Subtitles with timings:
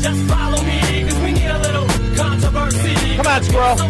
[0.00, 3.16] just follow me, cause we need a little controversy.
[3.16, 3.80] Come on, Squirrel.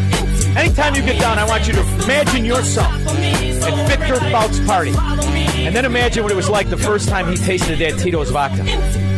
[0.57, 4.93] Anytime you get down, I want you to imagine yourself at Victor Bout's party.
[4.97, 8.65] And then imagine what it was like the first time he tasted that Tito's vodka.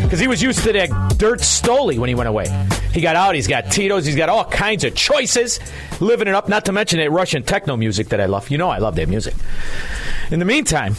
[0.02, 2.46] Because he was used to that dirt Stoli when he went away.
[2.92, 5.60] He got out, he's got Tito's, he's got all kinds of choices,
[6.00, 8.50] living it up, not to mention that Russian techno music that I love.
[8.50, 9.34] You know I love that music.
[10.30, 10.96] In the meantime,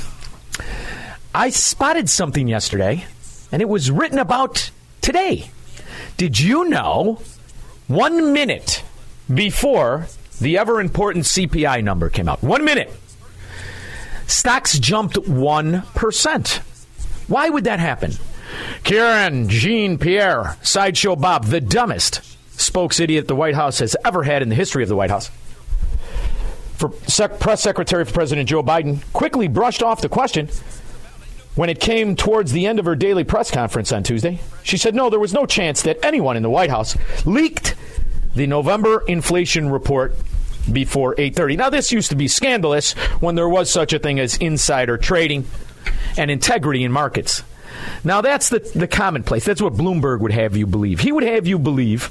[1.36, 3.06] I spotted something yesterday,
[3.52, 4.72] and it was written about
[5.02, 5.52] today.
[6.18, 7.22] Did you know
[7.88, 8.84] one minute
[9.34, 10.08] before
[10.40, 12.92] the ever important CPI number came out, one minute,
[14.28, 16.58] stocks jumped 1%.
[17.28, 18.14] Why would that happen?
[18.84, 22.22] Karine, Jean Pierre, Sideshow Bob, the dumbest
[22.60, 25.30] spokes idiot the White House has ever had in the history of the White House.
[26.76, 30.50] For sec- press secretary for President Joe Biden quickly brushed off the question
[31.56, 34.40] when it came towards the end of her daily press conference on Tuesday.
[34.64, 37.76] She said, no, there was no chance that anyone in the White House leaked
[38.36, 40.16] the November inflation report
[40.72, 41.58] before 8:30.
[41.58, 45.46] Now this used to be scandalous when there was such a thing as insider trading
[46.18, 47.44] and integrity in markets.
[48.04, 49.44] Now that's the the commonplace.
[49.44, 51.00] That's what Bloomberg would have you believe.
[51.00, 52.10] He would have you believe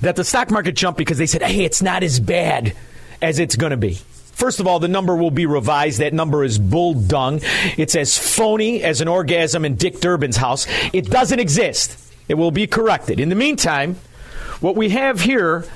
[0.00, 2.74] that the stock market jumped because they said, "Hey, it's not as bad
[3.20, 3.98] as it's going to be."
[4.40, 6.00] First of all, the number will be revised.
[6.00, 7.40] That number is bull dung.
[7.76, 10.66] It's as phony as an orgasm in Dick Durbin's house.
[10.94, 11.98] It doesn't exist.
[12.26, 13.20] It will be corrected.
[13.20, 13.96] In the meantime,
[14.60, 15.66] what we have here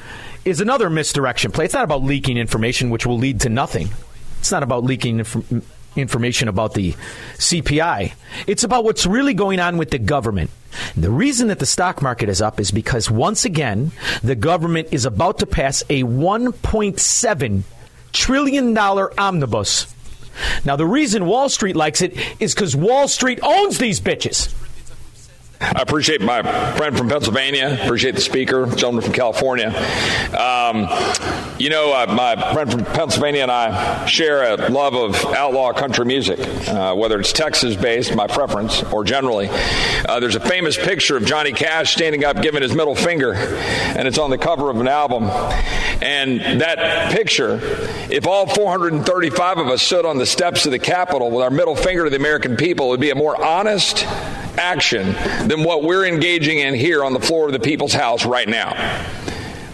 [0.47, 1.66] is another misdirection play.
[1.66, 3.91] It's not about leaking information, which will lead to nothing.
[4.38, 5.62] It's not about leaking inf-
[5.94, 6.92] information about the
[7.36, 8.14] CPI.
[8.47, 10.48] It's about what's really going on with the government.
[10.97, 13.92] The reason that the stock market is up is because once again,
[14.22, 17.62] the government is about to pass a 1.7
[18.14, 19.92] trillion dollar omnibus.
[20.64, 24.52] Now, the reason Wall Street likes it is because Wall Street owns these bitches.
[25.60, 26.42] I appreciate my
[26.76, 27.78] friend from Pennsylvania.
[27.82, 29.69] Appreciate the speaker, gentleman from California.
[30.37, 30.88] Um,
[31.59, 36.04] you know, uh, my friend from Pennsylvania and I share a love of outlaw country
[36.04, 39.48] music, uh, whether it's Texas based, my preference, or generally.
[39.50, 44.09] Uh, there's a famous picture of Johnny Cash standing up giving his middle finger, and
[44.09, 45.25] it's on the cover of an album.
[46.03, 47.60] And that picture,
[48.10, 51.76] if all 435 of us stood on the steps of the Capitol with our middle
[51.76, 54.04] finger to the American people, it would be a more honest
[54.59, 55.12] action
[55.48, 58.72] than what we're engaging in here on the floor of the people's house right now.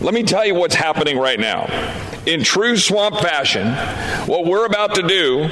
[0.01, 1.67] Let me tell you what's happening right now.
[2.25, 3.69] In true swamp fashion,
[4.27, 5.43] what we're about to do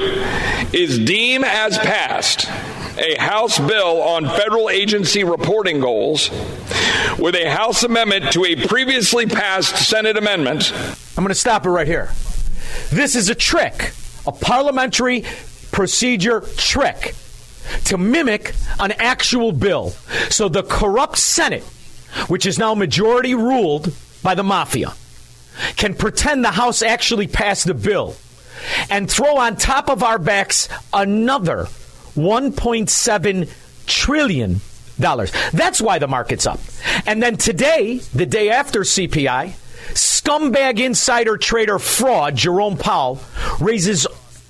[0.73, 2.47] is deem as passed
[2.99, 6.31] a House bill on federal agency reporting goals
[7.19, 10.73] with a House amendment to a previously passed Senate amendment.
[11.17, 12.11] I'm going to stop it right here.
[12.91, 13.93] This is a trick,
[14.27, 15.25] a parliamentary
[15.73, 17.15] procedure trick
[17.85, 19.91] to mimic an actual bill.
[20.31, 21.65] So the corrupt Senate,
[22.29, 23.93] which is now majority ruled
[24.23, 24.95] by the mafia,
[25.77, 28.17] can pretend the House actually passed the bill
[28.91, 31.65] and throw on top of our backs another
[32.15, 33.49] 1.7
[33.87, 34.61] trillion
[34.99, 35.33] dollars.
[35.53, 36.61] That's why the market's up.
[37.07, 39.53] And then today, the day after CPI,
[39.95, 43.21] scumbag insider trader fraud Jerome Powell
[43.61, 44.07] raises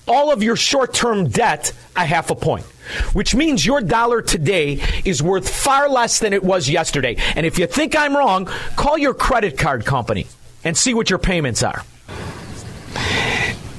[0.06, 2.64] all of your short-term debt a half a point
[3.12, 7.16] which means your dollar today is worth far less than it was yesterday.
[7.36, 8.46] And if you think I'm wrong,
[8.76, 10.26] call your credit card company
[10.64, 11.84] and see what your payments are.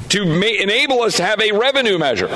[0.10, 2.28] To ma- enable us to have a revenue measure.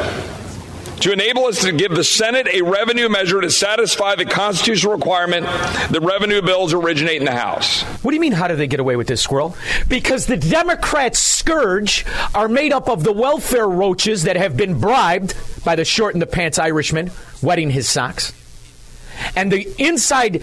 [1.04, 5.46] To enable us to give the Senate a revenue measure to satisfy the constitutional requirement
[5.46, 7.84] that revenue bills originate in the House.
[8.04, 9.54] What do you mean, how do they get away with this, Squirrel?
[9.90, 15.36] Because the Democrats' scourge are made up of the welfare roaches that have been bribed
[15.66, 17.12] by the short in the pants Irishman
[17.42, 18.32] wetting his socks.
[19.36, 20.42] And the inside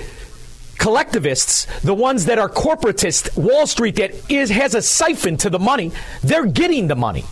[0.76, 5.58] collectivists, the ones that are corporatist, Wall Street that is has a siphon to the
[5.58, 5.90] money,
[6.22, 7.24] they're getting the money.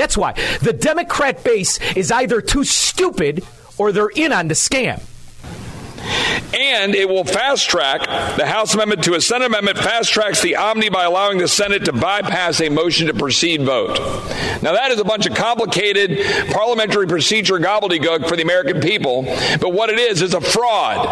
[0.00, 0.32] That's why
[0.62, 3.44] the Democrat base is either too stupid
[3.76, 5.02] or they're in on the scam.
[6.54, 8.06] And it will fast track
[8.38, 11.84] the House amendment to a Senate amendment, fast tracks the omni by allowing the Senate
[11.84, 13.98] to bypass a motion to proceed vote.
[14.62, 16.18] Now, that is a bunch of complicated
[16.50, 19.24] parliamentary procedure gobbledygook for the American people,
[19.60, 21.06] but what it is is a fraud.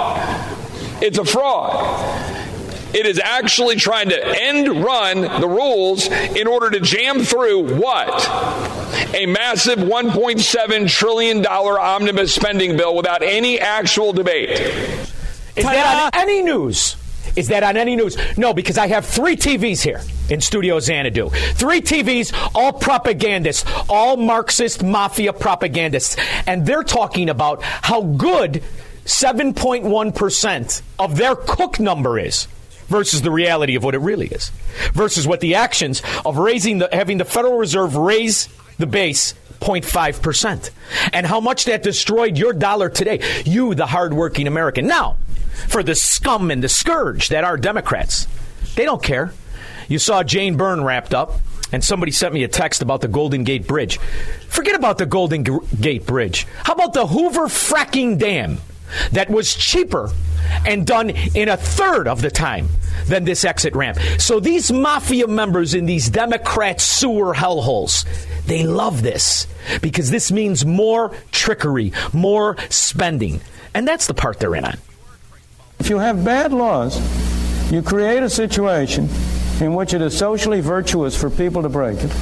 [1.02, 2.37] It's a fraud.
[2.94, 8.28] It is actually trying to end run the rules in order to jam through what?
[9.14, 14.50] A massive $1.7 trillion omnibus spending bill without any actual debate.
[15.56, 16.96] Is that on any news?
[17.36, 18.16] Is that on any news?
[18.36, 20.00] No, because I have three TVs here
[20.30, 21.28] in Studio Xanadu.
[21.54, 26.16] Three TVs, all propagandists, all Marxist mafia propagandists.
[26.46, 28.62] And they're talking about how good
[29.04, 32.48] 7.1% of their cook number is
[32.88, 34.50] versus the reality of what it really is,
[34.92, 38.48] versus what the actions of raising the having the Federal Reserve raise
[38.78, 40.70] the base 0.5 percent,
[41.12, 43.20] and how much that destroyed your dollar today.
[43.44, 44.86] You, the hardworking American.
[44.86, 45.16] Now,
[45.68, 48.26] for the scum and the scourge that are Democrats,
[48.74, 49.32] they don't care.
[49.88, 51.34] You saw Jane Byrne wrapped up.
[51.70, 53.98] And somebody sent me a text about the Golden Gate Bridge.
[54.48, 56.46] Forget about the Golden G- Gate Bridge.
[56.64, 58.56] How about the Hoover fracking dam
[59.12, 60.10] that was cheaper
[60.66, 62.68] and done in a third of the time
[63.06, 63.98] than this exit ramp.
[64.18, 68.06] So these mafia members in these Democrat sewer hellholes,
[68.46, 69.46] they love this
[69.82, 73.40] because this means more trickery, more spending.
[73.74, 74.78] And that's the part they're in on.
[75.78, 76.98] If you have bad laws,
[77.70, 79.08] you create a situation
[79.60, 82.12] in which it is socially virtuous for people to break it.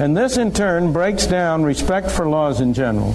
[0.00, 3.14] And this, in turn, breaks down respect for laws in general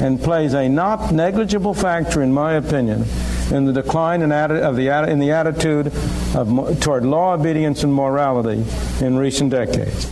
[0.00, 3.04] and plays a not negligible factor, in my opinion,
[3.52, 5.86] in the decline in, atti- of the, in the attitude
[6.34, 8.64] of, toward law obedience and morality
[9.04, 10.10] in recent decades.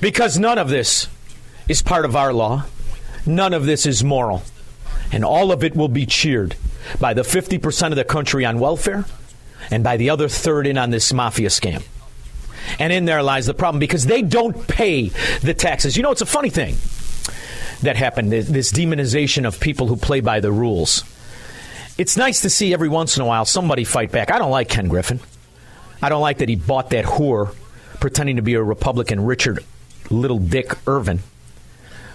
[0.00, 1.08] Because none of this
[1.68, 2.64] is part of our law,
[3.26, 4.42] none of this is moral,
[5.12, 6.56] and all of it will be cheered
[6.98, 9.04] by the 50% of the country on welfare
[9.70, 11.82] and by the other third in on this mafia scam.
[12.78, 15.08] And in there lies the problem because they don't pay
[15.42, 15.96] the taxes.
[15.96, 16.76] You know, it's a funny thing
[17.82, 21.04] that happened this- demonization of people who play by the rules.
[21.98, 24.30] It's nice to see every once in a while somebody fight back.
[24.30, 25.20] I don't like Ken Griffin.
[26.02, 27.54] I don't like that he bought that whore
[28.00, 29.64] pretending to be a Republican, Richard
[30.10, 31.20] Little Dick Irvin.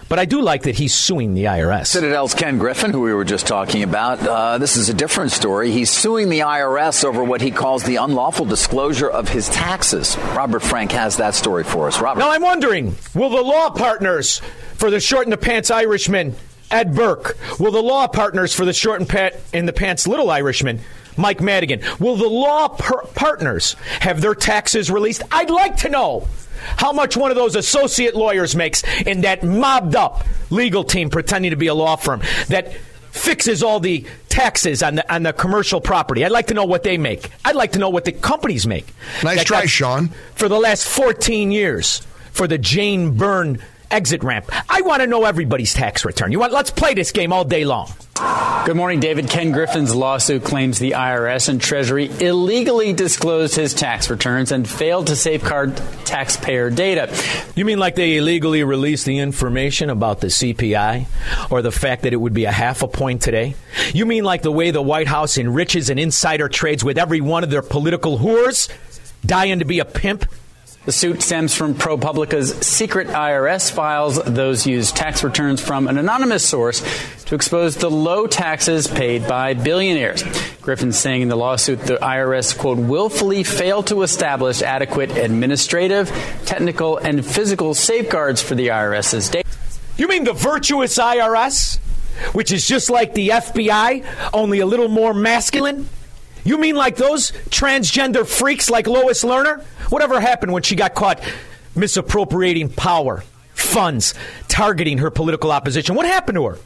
[0.08, 1.88] But I do like that he's suing the IRS.
[1.88, 4.24] Citadel's Ken Griffin, who we were just talking about.
[4.24, 5.72] Uh, this is a different story.
[5.72, 10.16] He's suing the IRS over what he calls the unlawful disclosure of his taxes.
[10.36, 12.00] Robert Frank has that story for us.
[12.00, 12.20] Robert.
[12.20, 14.40] Now I'm wondering, will the law partners
[14.74, 16.36] for the short in the pants Irishman,
[16.70, 20.30] Ed Burke, will the law partners for the short in, pa- in the pants little
[20.30, 20.80] Irishman,
[21.16, 25.22] Mike Madigan, will the law per- partners have their taxes released?
[25.32, 26.28] I'd like to know
[26.76, 31.50] how much one of those associate lawyers makes in that mobbed up legal team pretending
[31.50, 32.72] to be a law firm that
[33.10, 36.24] fixes all the taxes on the on the commercial property.
[36.24, 37.30] I'd like to know what they make.
[37.44, 38.86] I'd like to know what the companies make.
[39.22, 40.08] Nice That try, Shaun.
[40.34, 43.60] For the last 14 years for the Jane Byrne
[43.90, 44.50] exit ramp.
[44.68, 46.32] I want to know everybody's tax return.
[46.32, 47.92] You want let's play this game all day long.
[48.64, 49.28] Good morning, David.
[49.28, 55.08] Ken Griffin's lawsuit claims the IRS and Treasury illegally disclosed his tax returns and failed
[55.08, 57.14] to safeguard taxpayer data.
[57.54, 61.06] You mean like they illegally released the information about the CPI
[61.50, 63.54] or the fact that it would be a half a point today?
[63.92, 67.44] You mean like the way the White House enriches and insider trades with every one
[67.44, 68.70] of their political whores
[69.26, 70.24] dying to be a pimp?
[70.86, 74.22] The suit stems from ProPublica's secret IRS files.
[74.22, 76.80] Those use tax returns from an anonymous source
[77.24, 80.22] to expose the low taxes paid by billionaires.
[80.62, 86.08] Griffin's saying in the lawsuit the IRS, quote, willfully failed to establish adequate administrative,
[86.44, 89.48] technical, and physical safeguards for the IRS's data.
[89.96, 91.78] You mean the virtuous IRS,
[92.32, 95.88] which is just like the FBI, only a little more masculine?
[96.46, 99.62] You mean like those transgender freaks like Lois Lerner?
[99.90, 101.20] Whatever happened when she got caught
[101.74, 104.14] misappropriating power, funds,
[104.46, 105.96] targeting her political opposition?
[105.96, 106.58] What happened to her?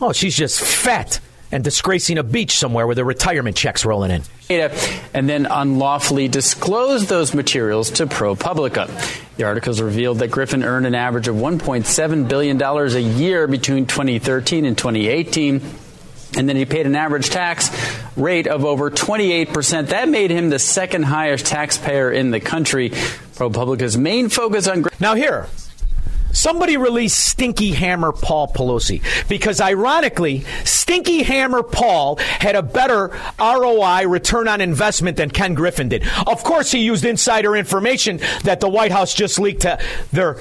[0.00, 4.22] Oh, she's just fat and disgracing a beach somewhere with her retirement checks rolling in.
[5.14, 8.88] and then unlawfully disclose those materials to ProPublica.
[9.36, 14.66] The articles revealed that Griffin earned an average of $1.7 billion a year between 2013
[14.66, 15.62] and 2018.
[16.36, 17.70] And then he paid an average tax
[18.16, 19.88] rate of over 28%.
[19.88, 22.90] That made him the second highest taxpayer in the country.
[22.90, 25.48] ProPublica's main focus on Now, here,
[26.32, 34.06] Somebody release Stinky Hammer Paul Pelosi because, ironically, Stinky Hammer Paul had a better ROI
[34.06, 36.06] return on investment than Ken Griffin did.
[36.26, 39.78] Of course, he used insider information that the White House just leaked to
[40.12, 40.38] their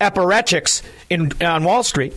[0.00, 2.14] apparatchiks in on Wall Street.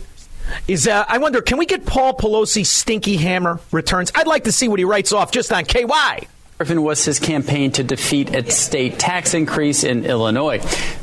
[0.68, 4.12] Is uh, I wonder, can we get Paul Pelosi Stinky Hammer returns?
[4.14, 6.28] I'd like to see what he writes off just on KY.
[6.62, 10.58] Griffin was his campaign to defeat a state tax increase in Illinois.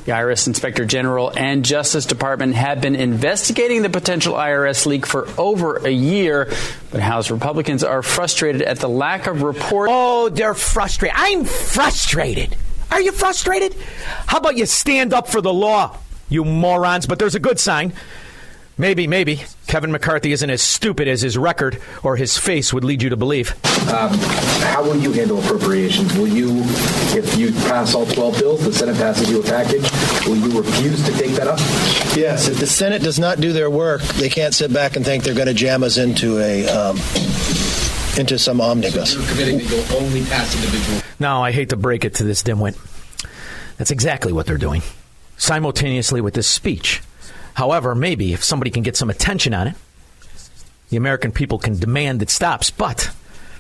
[0.05, 5.27] The IRS Inspector General and Justice Department have been investigating the potential IRS leak for
[5.38, 6.50] over a year,
[6.91, 9.89] but House Republicans are frustrated at the lack of report.
[9.91, 11.17] Oh, they're frustrated.
[11.19, 12.55] I'm frustrated.
[12.89, 13.75] Are you frustrated?
[14.27, 15.98] How about you stand up for the law,
[16.29, 17.05] you morons?
[17.05, 17.91] But there's a good sign.
[18.79, 23.03] Maybe, maybe Kevin McCarthy isn't as stupid as his record or his face would lead
[23.03, 23.51] you to believe.
[23.89, 24.17] Um,
[24.71, 26.17] how will you handle appropriations?
[26.17, 26.62] Will you,
[27.13, 29.83] if you pass all 12 bills, the Senate passes you a package,
[30.25, 31.59] will you refuse to take that up?
[32.15, 35.25] Yes, if the Senate does not do their work, they can't sit back and think
[35.25, 36.95] they're going to jam us into a um,
[38.17, 39.13] into some omnibus.
[39.13, 41.01] You're committing that you'll only pass individual.
[41.19, 42.77] Now, I hate to break it to this dimwit.
[43.75, 44.83] That's exactly what they're doing.
[45.36, 47.01] Simultaneously with this speech.
[47.59, 49.75] However, maybe if somebody can get some attention on it,
[50.91, 52.71] the American people can demand it stops.
[52.71, 53.11] But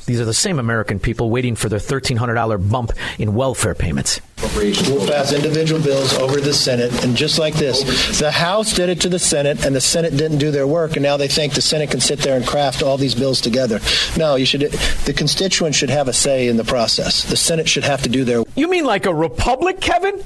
[0.05, 4.21] these are the same American people waiting for their $1,300 bump in welfare payments.
[4.55, 9.01] We'll pass individual bills over the Senate, and just like this, the House did it
[9.01, 11.61] to the Senate, and the Senate didn't do their work, and now they think the
[11.61, 13.81] Senate can sit there and craft all these bills together.
[14.17, 14.61] No, you should.
[14.61, 17.25] The constituents should have a say in the process.
[17.25, 18.45] The Senate should have to do their.
[18.55, 20.23] You mean like a republic, Kevin?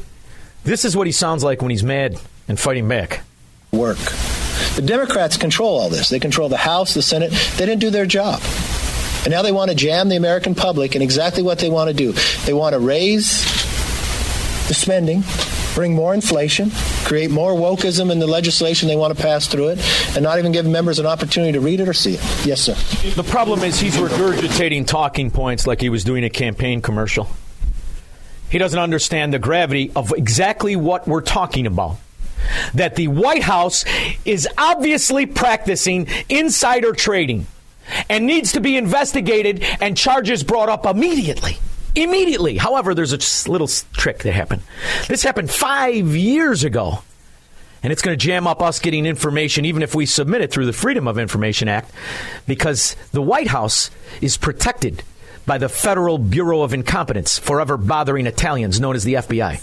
[0.64, 3.22] This is what he sounds like when he's mad and fighting back.
[3.74, 3.98] Work.
[4.76, 6.10] The Democrats control all this.
[6.10, 7.32] They control the House, the Senate.
[7.58, 8.42] They didn't do their job.
[9.24, 11.94] And now they want to jam the American public in exactly what they want to
[11.94, 12.12] do.
[12.46, 13.44] They want to raise
[14.68, 15.24] the spending,
[15.74, 16.72] bring more inflation,
[17.04, 20.52] create more wokeism in the legislation they want to pass through it, and not even
[20.52, 22.46] give members an opportunity to read it or see it.
[22.46, 22.76] Yes, sir.
[23.16, 27.28] The problem is he's regurgitating talking points like he was doing a campaign commercial.
[28.50, 31.98] He doesn't understand the gravity of exactly what we're talking about.
[32.74, 33.86] That the White House
[34.26, 37.48] is obviously practicing insider trading
[38.10, 41.58] and needs to be investigated and charges brought up immediately.
[41.96, 42.58] Immediately.
[42.58, 44.64] However, there's a little trick that happened.
[45.08, 47.04] This happened five years ago.
[47.84, 50.68] And it's going to jam up us getting information, even if we submit it through
[50.68, 51.92] the Freedom of Information Act,
[52.48, 55.04] because the White House is protected
[55.46, 59.62] by the Federal Bureau of Incompetence, forever bothering Italians, known as the FBI.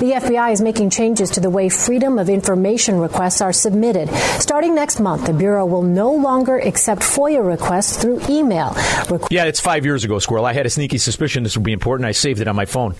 [0.00, 4.08] The FBI is making changes to the way Freedom of Information requests are submitted.
[4.40, 8.70] Starting next month, the Bureau will no longer accept FOIA requests through email.
[9.08, 10.44] Requ- Yeah, it's five years ago, Squirrel.
[10.46, 12.06] I had a sneaky suspicion this would be important.
[12.08, 12.94] I saved it on my phone.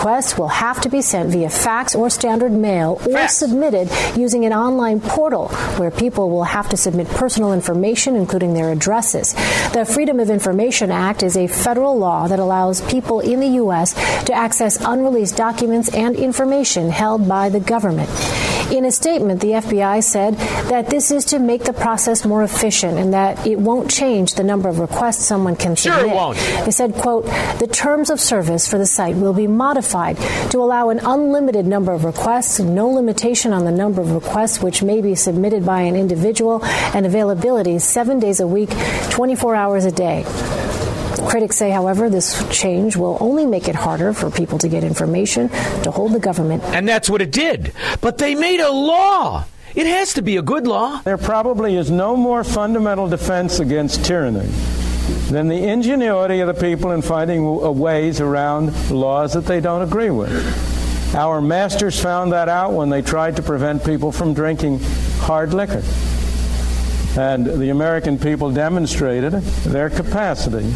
[0.00, 4.52] Requests will have to be sent via fax or standard mail or submitted using an
[4.54, 9.34] online portal where people will have to submit personal information, including their addresses.
[9.74, 13.92] The Freedom of Information Act is a federal law that allows people in the U.S.
[14.24, 18.08] to access unreleased documents and information held by the government.
[18.72, 20.34] In a statement, the FBI said
[20.70, 24.44] that this is to make the process more efficient and that it won't change the
[24.44, 26.00] number of requests someone can submit.
[26.00, 26.38] Sure it won't.
[26.64, 27.24] They said, quote,
[27.58, 31.92] the terms of service for the site will be modified to allow an unlimited number
[31.92, 35.96] of requests, no limitation on the number of requests which may be submitted by an
[35.96, 38.70] individual, and availability seven days a week,
[39.10, 40.24] 24 hours a day.
[41.26, 45.48] Critics say, however, this change will only make it harder for people to get information
[45.82, 46.62] to hold the government.
[46.64, 47.72] And that's what it did.
[48.00, 49.44] But they made a law.
[49.74, 51.00] It has to be a good law.
[51.02, 54.50] There probably is no more fundamental defense against tyranny
[55.30, 59.82] than the ingenuity of the people in finding uh, ways around laws that they don't
[59.82, 61.14] agree with.
[61.14, 64.80] Our masters found that out when they tried to prevent people from drinking
[65.18, 65.82] hard liquor.
[67.18, 70.72] And the American people demonstrated their capacity.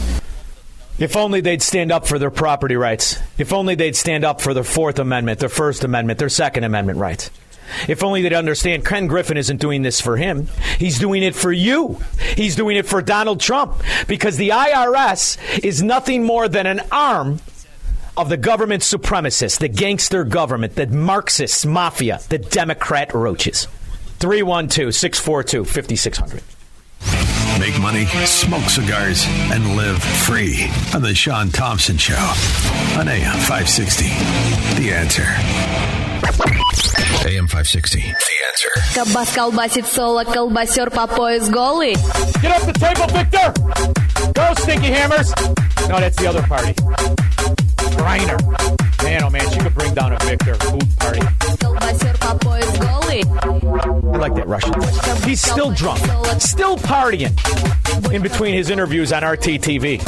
[0.98, 3.18] If only they'd stand up for their property rights.
[3.38, 6.98] If only they'd stand up for their Fourth Amendment, their First Amendment, their Second Amendment
[6.98, 7.30] rights.
[7.88, 10.48] If only they'd understand Ken Griffin isn't doing this for him.
[10.78, 11.98] He's doing it for you.
[12.36, 17.40] He's doing it for Donald Trump because the IRS is nothing more than an arm
[18.16, 23.66] of the government supremacists, the gangster government, the Marxists, mafia, the Democrat roaches.
[24.20, 26.42] 312 642 5600.
[27.58, 32.14] Make money, smoke cigars, and live free on the Shaun Thompson Show
[32.98, 34.04] on AM 560.
[34.80, 36.63] The answer.
[37.25, 37.99] AM 560.
[37.99, 38.71] The answer.
[38.95, 41.93] Кабас колбасит соло, колбасер по пояс голый.
[42.41, 43.53] Get off the table, Victor!
[44.33, 45.33] Go, Stinky Hammers!
[45.88, 46.72] No, that's the other party.
[47.96, 49.02] Griner.
[49.02, 51.20] Man, oh man, she could bring down a Victor Bout party.
[53.14, 55.28] I like that Russian.
[55.28, 56.00] He's still drunk,
[56.40, 57.32] still partying
[58.12, 60.00] in between his interviews on RTTV.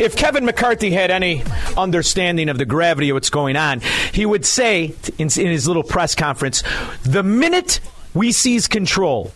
[0.00, 1.42] If Kevin McCarthy had any
[1.76, 3.80] understanding of the gravity of what's going on,
[4.12, 6.62] he would say in, in his little press conference
[7.04, 7.80] the minute
[8.14, 9.32] we seize control,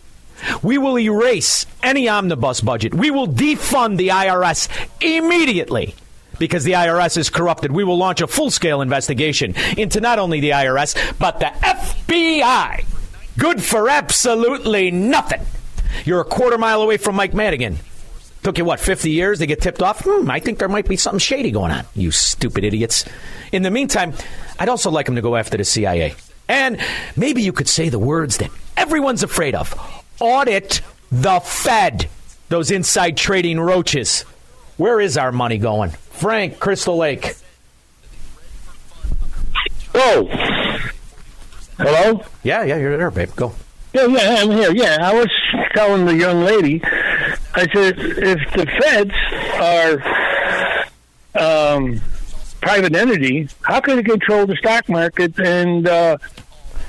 [0.63, 2.95] we will erase any omnibus budget.
[2.95, 4.69] We will defund the IRS
[5.01, 5.95] immediately
[6.39, 7.73] because the IRS is corrupted.
[7.73, 12.85] We will launch a full scale investigation into not only the IRS, but the FBI.
[13.39, 15.43] Good for absolutely nothing.
[16.05, 17.79] You're a quarter mile away from Mike Madigan.
[18.43, 20.03] Took you, what, 50 years to get tipped off?
[20.05, 23.05] Hmm, I think there might be something shady going on, you stupid idiots.
[23.51, 24.15] In the meantime,
[24.59, 26.15] I'd also like him to go after the CIA.
[26.49, 26.81] And
[27.17, 29.75] maybe you could say the words that everyone's afraid of
[30.21, 30.81] audit
[31.11, 32.09] the Fed,
[32.49, 34.23] those inside trading roaches.
[34.77, 35.91] Where is our money going?
[35.91, 37.35] Frank, Crystal Lake.
[39.95, 40.27] Oh.
[41.79, 42.23] Hello?
[42.43, 43.31] Yeah, yeah, you're there, babe.
[43.37, 43.55] Go.
[43.93, 44.73] Yeah, yeah, I'm here.
[44.73, 45.29] Yeah, I was
[45.75, 46.83] telling the young lady,
[47.55, 49.15] I said, if the feds
[51.37, 52.01] are um,
[52.61, 56.19] private entity, how can they control the stock market and uh,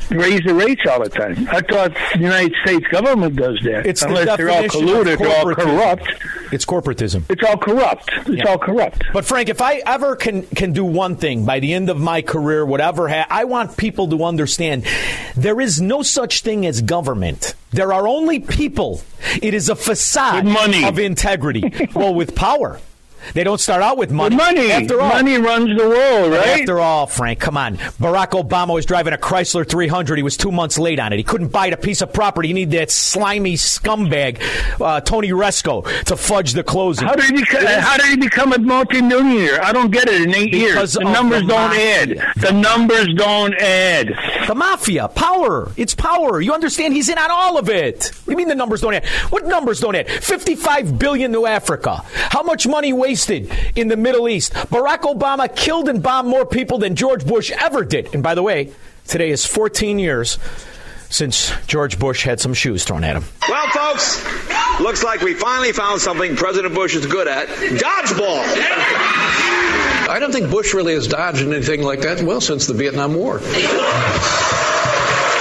[0.10, 1.48] raise the rates all the time?
[1.50, 3.86] I thought the United States government does that.
[3.86, 6.14] It's the they're all definition of colluded, they're all corrupt.
[6.52, 7.24] It's corporatism.
[7.30, 8.10] It's all corrupt.
[8.28, 9.04] It's all corrupt.
[9.14, 12.22] But Frank, if I ever can can do one thing by the end of my
[12.22, 14.86] career, whatever, ha- I want people to understand
[15.36, 17.56] there is no such thing as government.
[17.72, 19.02] There are only people.
[19.42, 20.48] It is a facade
[20.86, 21.90] of integrity.
[21.94, 22.80] well, with power.
[23.34, 24.36] They don't start out with money.
[24.36, 24.72] money.
[24.72, 26.60] After all, Money runs the world, right?
[26.62, 27.78] After all, Frank, come on.
[27.78, 30.18] Barack Obama was driving a Chrysler 300.
[30.18, 31.18] He was two months late on it.
[31.18, 32.48] He couldn't buy a piece of property.
[32.50, 34.42] He needed that slimy scumbag,
[34.82, 37.08] uh, Tony Rezko, to fudge the closing.
[37.08, 39.64] How did he become, It is- how did he become a multimillionaire?
[39.64, 40.22] I don't get it.
[40.22, 42.02] In eight years, the numbers the don't mafia.
[42.24, 42.34] add.
[42.38, 44.14] The numbers don't add.
[44.48, 45.72] The mafia, power.
[45.78, 46.40] It's power.
[46.42, 46.94] You understand?
[46.94, 48.12] He's in on all of it.
[48.24, 49.06] What do you mean the numbers don't add?
[49.30, 50.10] What numbers don't add?
[50.10, 52.04] 55 billion to Africa.
[52.16, 53.17] How much money wasted
[53.76, 54.54] in the Middle East?
[54.54, 58.14] Barack Obama killed and bombed more people than George Bush ever did.
[58.14, 58.72] And by the way,
[59.08, 60.38] today is 14 years
[61.10, 63.24] since George Bush had some shoes thrown at him.
[63.48, 64.24] Well, folks,
[64.80, 68.44] looks like we finally found something President Bush is good at dodgeball.
[70.10, 73.39] I don't think Bush really has dodged anything like that, well, since the Vietnam War.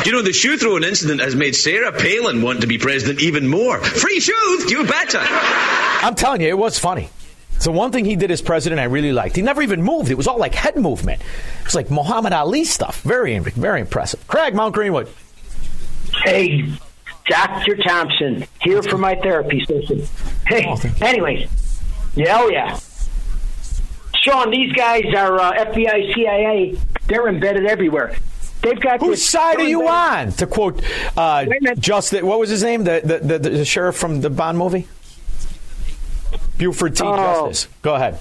[0.04, 3.48] You know, the shoe throwing incident has made Sarah Palin want to be president even
[3.48, 3.78] more.
[3.80, 5.18] Free shoes, you better.
[5.20, 7.08] I'm telling you, it was funny.
[7.58, 9.36] So one thing he did as president I really liked.
[9.36, 10.10] He never even moved.
[10.10, 11.20] It was all like head movement.
[11.22, 13.00] It was like Muhammad Ali stuff.
[13.02, 14.26] Very, very impressive.
[14.28, 15.08] Craig, Mount Greenwood.
[16.24, 16.68] Hey,
[17.28, 17.76] Dr.
[17.76, 20.02] Thompson, here for my therapy session.
[20.46, 20.64] Hey,
[21.00, 21.48] anyways,
[22.14, 22.78] yeah, oh yeah.
[24.22, 26.78] Shaun, these guys are uh, FBI, CIA.
[27.08, 28.16] They're embedded everywhere.
[28.62, 30.32] They've got Whose this- side are you embedded- on?
[30.38, 30.82] To quote
[31.16, 31.46] uh,
[31.78, 32.84] Justice, what was his name?
[32.84, 34.86] The, the, the, the sheriff from the Bond movie?
[36.58, 37.02] Buford T.
[37.04, 37.48] Oh.
[37.50, 37.72] Justice.
[37.82, 38.18] Go ahead.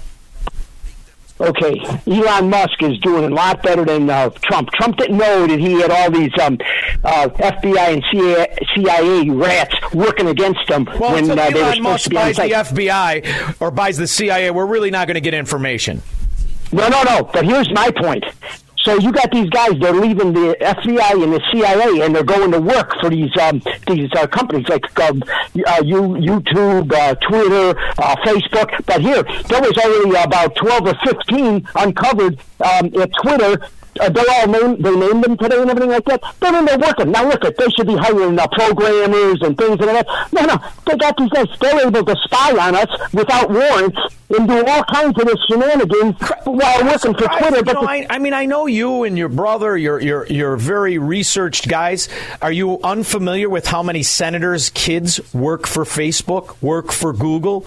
[1.38, 4.70] Okay, Elon Musk is doing a lot better than uh, Trump.
[4.70, 6.56] Trump didn't know that he had all these um,
[7.04, 11.82] uh, FBI and CIA, CIA rats working against him Well, when uh, they were supposed
[11.82, 12.42] Musk to be buys the.
[12.42, 16.00] FBI or buys the CIA, we're really not going to get information.
[16.72, 17.24] No, no, no.
[17.30, 18.24] But here's my point.
[18.86, 22.52] So you got these guys; they're leaving the FBI and the CIA, and they're going
[22.52, 25.12] to work for these um, these uh, companies like uh,
[25.82, 28.70] you, YouTube, uh, Twitter, uh, Facebook.
[28.86, 33.66] But here, there was already about twelve or fifteen uncovered um, at Twitter.
[34.00, 36.22] Uh, they all named they named them today and everything like that.
[36.40, 37.10] They're in there working.
[37.10, 40.32] Now look at they should be hiring uh, programmers and things like that.
[40.32, 41.46] No, no, they got these guys.
[41.60, 43.98] They're able to spy on us without warrants
[44.30, 47.62] and do all kinds of this shenanigans while working for Twitter.
[47.62, 49.76] But know, I, I mean, I know you and your brother.
[49.76, 52.08] You're you're you're very researched guys.
[52.42, 57.66] Are you unfamiliar with how many senators' kids work for Facebook, work for Google,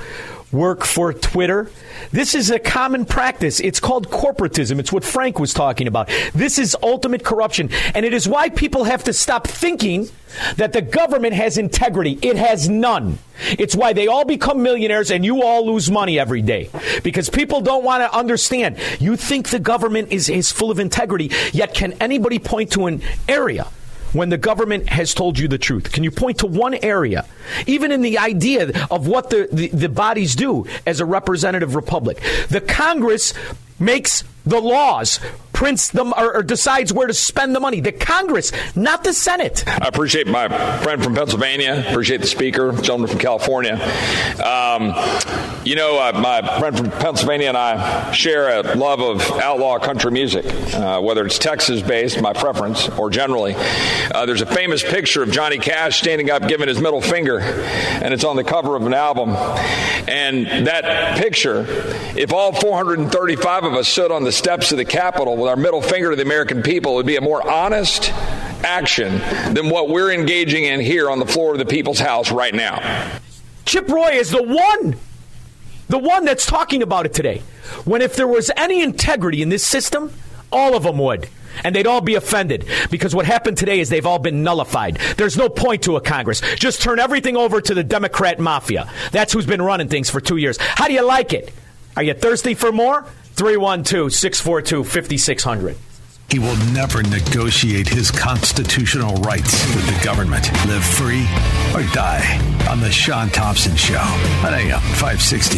[0.51, 1.69] work for Twitter?
[2.11, 3.59] This is a common practice.
[3.59, 4.79] It's called corporatism.
[4.79, 6.09] It's what Frank was talking about.
[6.33, 10.09] This is ultimate corruption, and it is why people have to stop thinking
[10.57, 12.19] that the government has integrity.
[12.21, 13.19] It has none.
[13.57, 16.69] It's why they all become millionaires and you all lose money every day.
[17.03, 18.77] Because people don't want to understand.
[18.99, 23.01] You think the government is, is full of integrity, yet can anybody point to an
[23.27, 23.67] area
[24.13, 25.91] when the government has told you the truth?
[25.91, 27.25] Can you point to one area,
[27.67, 32.21] even in the idea of what the, the, the bodies do as a representative republic?
[32.49, 33.33] The Congress
[33.79, 35.19] makes the laws.
[35.59, 37.81] Prints them or, or decides where to spend the money.
[37.81, 39.67] The Congress, not the Senate.
[39.67, 41.83] I appreciate my friend from Pennsylvania.
[41.85, 43.73] Appreciate the speaker, gentleman from California.
[44.41, 44.95] Um,
[45.65, 50.11] you know, uh, my friend from Pennsylvania and I share a love of outlaw country
[50.11, 50.45] music,
[50.75, 53.55] uh, whether it's Texas based, my preference, or generally.
[53.57, 58.13] Uh, there's a famous picture of Johnny Cash standing up giving his middle finger, and
[58.13, 59.31] it's on the cover of an album.
[60.07, 61.65] And that picture,
[62.15, 66.11] if all 435 of us stood on the steps of the Capitol our middle finger
[66.11, 68.13] to the American people, would be a more honest
[68.63, 69.19] action
[69.53, 73.19] than what we're engaging in here on the floor of the people's house right now.
[73.65, 74.95] Chip Roy is the one,
[75.89, 77.41] the one that's talking about it today.
[77.85, 80.13] When if there was any integrity in this system,
[80.51, 81.27] all of them would.
[81.63, 84.95] And they'd all be offended because what happened today is they've all been nullified.
[85.17, 86.41] There's no point to a Congress.
[86.55, 88.89] Just turn everything over to the Democrat mafia.
[89.11, 90.57] That's who's been running things for two years.
[90.59, 91.51] How do you like it?
[91.97, 93.05] Are you thirsty for more?
[93.35, 95.77] 312 642 5600.
[96.29, 100.51] He will never negotiate his constitutional rights with the government.
[100.67, 101.25] Live free
[101.73, 102.37] or die
[102.69, 105.57] on The Shaun Thompson Show on AM 560.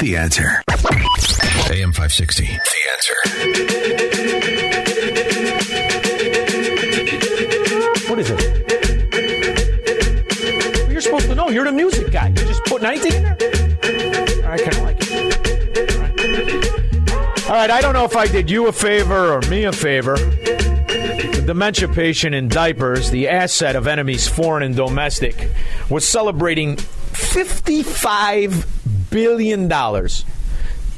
[0.00, 0.62] The answer.
[1.72, 2.44] AM 560.
[2.44, 2.50] The
[2.92, 3.16] answer.
[8.08, 8.40] What is it?
[10.90, 11.48] You're supposed to know.
[11.48, 12.28] You're the music guy.
[12.28, 13.25] You just putting anything in
[17.56, 20.16] right, I don't know if I did you a favor or me a favor.
[20.16, 25.50] The dementia patient in diapers, the asset of enemies foreign and domestic,
[25.88, 28.66] was celebrating $55
[29.10, 29.70] billion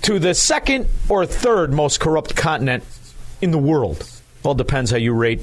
[0.02, 2.82] to the second or third most corrupt continent
[3.40, 4.10] in the world.
[4.44, 5.40] It depends how you rate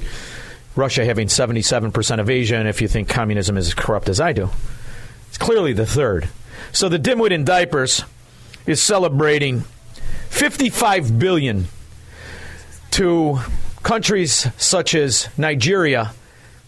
[0.74, 4.34] Russia having 77% of Asia and if you think communism is as corrupt as I
[4.34, 4.50] do.
[5.28, 6.28] It's clearly the third.
[6.72, 8.04] So the dimwit in diapers
[8.66, 9.64] is celebrating
[10.30, 11.66] 55 billion
[12.92, 13.38] to
[13.82, 16.12] countries such as Nigeria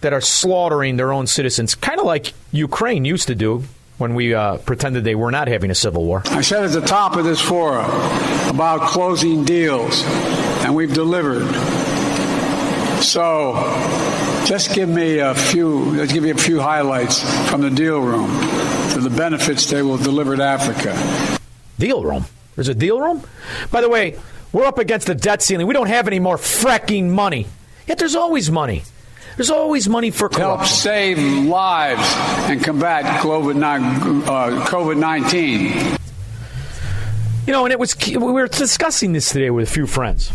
[0.00, 3.64] that are slaughtering their own citizens, kind of like Ukraine used to do
[3.98, 6.22] when we uh, pretended they were not having a civil war.
[6.26, 7.90] I said at the top of this forum
[8.48, 10.04] about closing deals,
[10.64, 11.46] and we've delivered.
[13.02, 13.54] So,
[14.44, 15.96] just give me a few.
[15.96, 18.28] Let's give you a few highlights from the deal room
[18.92, 21.38] to the benefits they will deliver to Africa.
[21.78, 22.24] Deal room.
[22.58, 23.22] There's a deal room.
[23.70, 24.18] By the way,
[24.52, 25.68] we're up against the debt ceiling.
[25.68, 27.46] We don't have any more fracking money.
[27.86, 28.82] Yet there's always money.
[29.36, 32.02] There's always money for help save lives
[32.50, 35.96] and combat uh, COVID nineteen.
[37.46, 40.32] You know, and it was we were discussing this today with a few friends.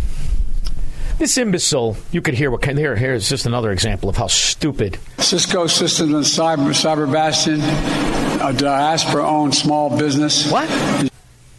[1.17, 2.77] This imbecile, you could hear what kind.
[2.77, 4.97] Here, here's just another example of how stupid.
[5.17, 7.59] Cisco Systems and Cyber, Cyber Bastion,
[8.39, 10.49] a diaspora-owned small business.
[10.49, 10.69] What?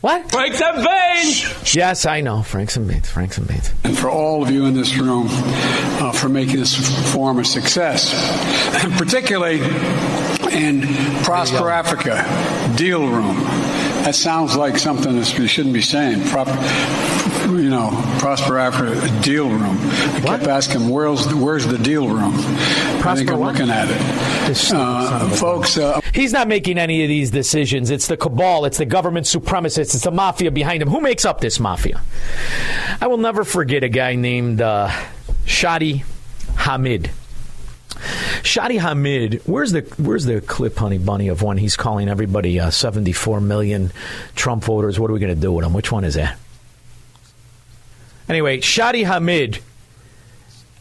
[0.04, 0.30] What?
[0.30, 1.74] Franks and Baines!
[1.74, 2.42] Yes, I know.
[2.42, 3.10] Franks and Baines.
[3.10, 3.72] Franks and Baines.
[3.84, 6.76] And for all of you in this room uh, for making this
[7.10, 8.12] forum a success,
[8.84, 9.60] and particularly
[10.52, 10.82] in
[11.24, 12.22] Prosper Africa
[12.76, 13.38] Deal Room.
[14.04, 16.28] That sounds like something that we shouldn't be saying.
[16.28, 16.52] Proper,
[17.50, 17.88] you know,
[18.18, 19.78] Prosper Africa Deal Room.
[19.80, 22.34] I kept asking, where's where's the deal room?
[22.34, 23.54] I think I'm what?
[23.54, 24.72] looking at it.
[24.74, 27.90] Uh, folks, uh, He's not making any of these decisions.
[27.90, 28.66] It's the cabal.
[28.66, 29.94] It's the government supremacists.
[29.94, 30.88] It's the mafia behind him.
[30.88, 32.02] Who makes up this mafia?
[33.00, 34.90] I will never forget a guy named uh,
[35.46, 36.04] Shadi
[36.56, 37.10] Hamid.
[38.42, 42.70] Shadi Hamid, where's the where's the clip, honey bunny, of when he's calling everybody uh,
[42.70, 43.92] 74 million
[44.34, 44.98] Trump voters?
[44.98, 45.72] What are we going to do with them?
[45.72, 46.38] Which one is that?
[48.28, 49.60] Anyway, Shadi Hamid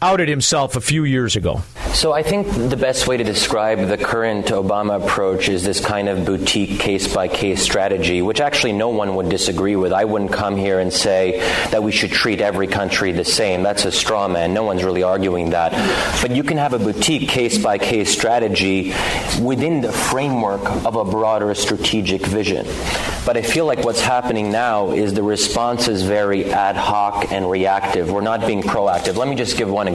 [0.04, 1.62] outed himself a few years ago.
[1.94, 6.08] So I think the best way to describe the current Obama approach is this kind
[6.08, 9.92] of boutique case by case strategy, which actually no one would disagree with.
[9.92, 11.38] I wouldn't come here and say
[11.70, 13.62] that we should treat every country the same.
[13.62, 14.52] That's a straw man.
[14.52, 15.72] No one's really arguing that.
[16.20, 18.92] But you can have a boutique case by case strategy
[19.40, 22.66] within the framework of a broader strategic vision.
[23.24, 27.48] But I feel like what's happening now is the response is very ad hoc and
[27.48, 28.10] reactive.
[28.10, 29.16] We're not being proactive.
[29.16, 29.93] Let me just give one example.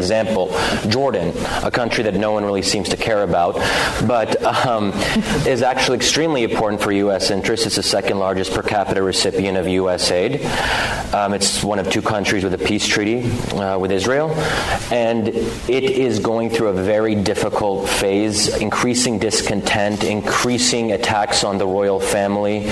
[0.88, 1.34] Jordan,
[1.64, 3.56] a country that no one really seems to care about,
[4.08, 4.92] but um,
[5.46, 7.32] is actually extremely important for U.S.
[7.32, 7.66] interests.
[7.66, 10.12] It's the second largest per capita recipient of U.S.
[10.12, 10.46] aid.
[11.14, 14.32] Um, it's one of two countries with a peace treaty uh, with Israel.
[14.92, 21.66] And it is going through a very difficult phase, increasing discontent, increasing attacks on the
[21.66, 22.72] royal family,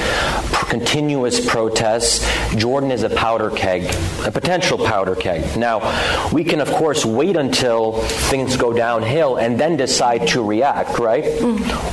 [0.70, 2.26] continuous protests.
[2.56, 3.84] Jordan is a powder keg,
[4.26, 5.58] a potential powder keg.
[5.58, 7.94] Now, we can, of course, wait until
[8.30, 11.26] things go downhill and then decide to react, right?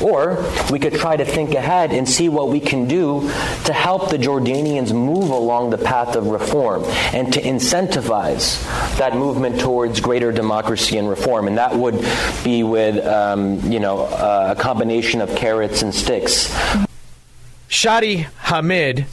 [0.02, 3.22] Or we could try to think ahead and see what we can do
[3.64, 8.62] to help the Jordanians move along the path of reform and to incentivize
[8.98, 11.48] that movement towards greater democracy and reform.
[11.48, 12.04] And that would
[12.44, 16.54] be with, um, you know, uh, a combination of carrots and sticks.
[17.68, 19.06] Shadi Hamid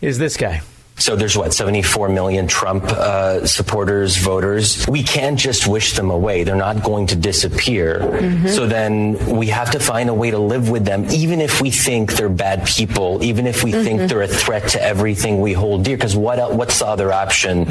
[0.00, 0.60] is this guy.
[0.96, 4.86] So there's what 74 million Trump uh, supporters, voters.
[4.86, 6.44] We can't just wish them away.
[6.44, 7.98] They're not going to disappear.
[7.98, 8.48] Mhm.
[8.48, 11.70] So then we have to find a way to live with them, even if we
[11.72, 14.08] think they're bad people, even if we think Mhm.
[14.08, 15.96] they're a threat to everything we hold dear.
[15.96, 17.64] Because what what's the other option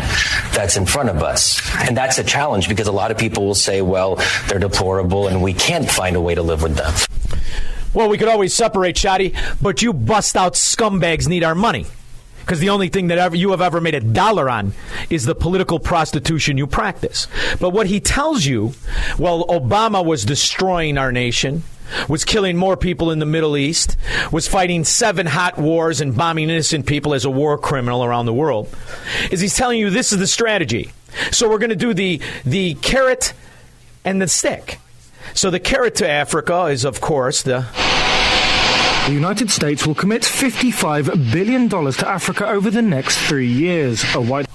[0.53, 1.61] that's in front of us?
[1.87, 5.41] And that's a challenge because a lot of people will say, well, they're deplorable, and
[5.41, 6.93] we can't find a way to live with them.
[7.93, 11.85] Well, we could always separate, Shadi, but you bust out scumbags need our money.
[12.43, 14.73] Because the only thing that ever, you have ever made a dollar on
[15.09, 17.27] is the political prostitution you practice.
[17.59, 18.73] But what he tells you,
[19.17, 21.63] well, Obama was destroying our nation,
[22.09, 23.95] was killing more people in the Middle East,
[24.31, 28.33] was fighting seven hot wars and bombing innocent people as a war criminal around the
[28.33, 28.67] world,
[29.31, 30.91] is he's telling you this is the strategy.
[31.31, 33.33] So we're going to do the, the carrot
[34.03, 34.79] and the stick.
[35.33, 37.65] So the carrot to Africa is, of course, the
[39.05, 44.01] The United States will commit $55 billion to Africa over the next three years.
[44.15, 44.47] A white.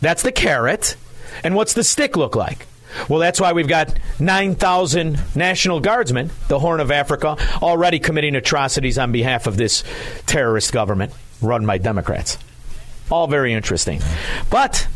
[0.00, 0.96] That's the carrot.
[1.44, 2.66] And what's the stick look like?
[3.08, 8.98] Well, that's why we've got 9,000 National Guardsmen, the Horn of Africa, already committing atrocities
[8.98, 9.84] on behalf of this
[10.26, 12.38] terrorist government run by Democrats.
[13.08, 14.00] All very interesting.
[14.50, 14.88] But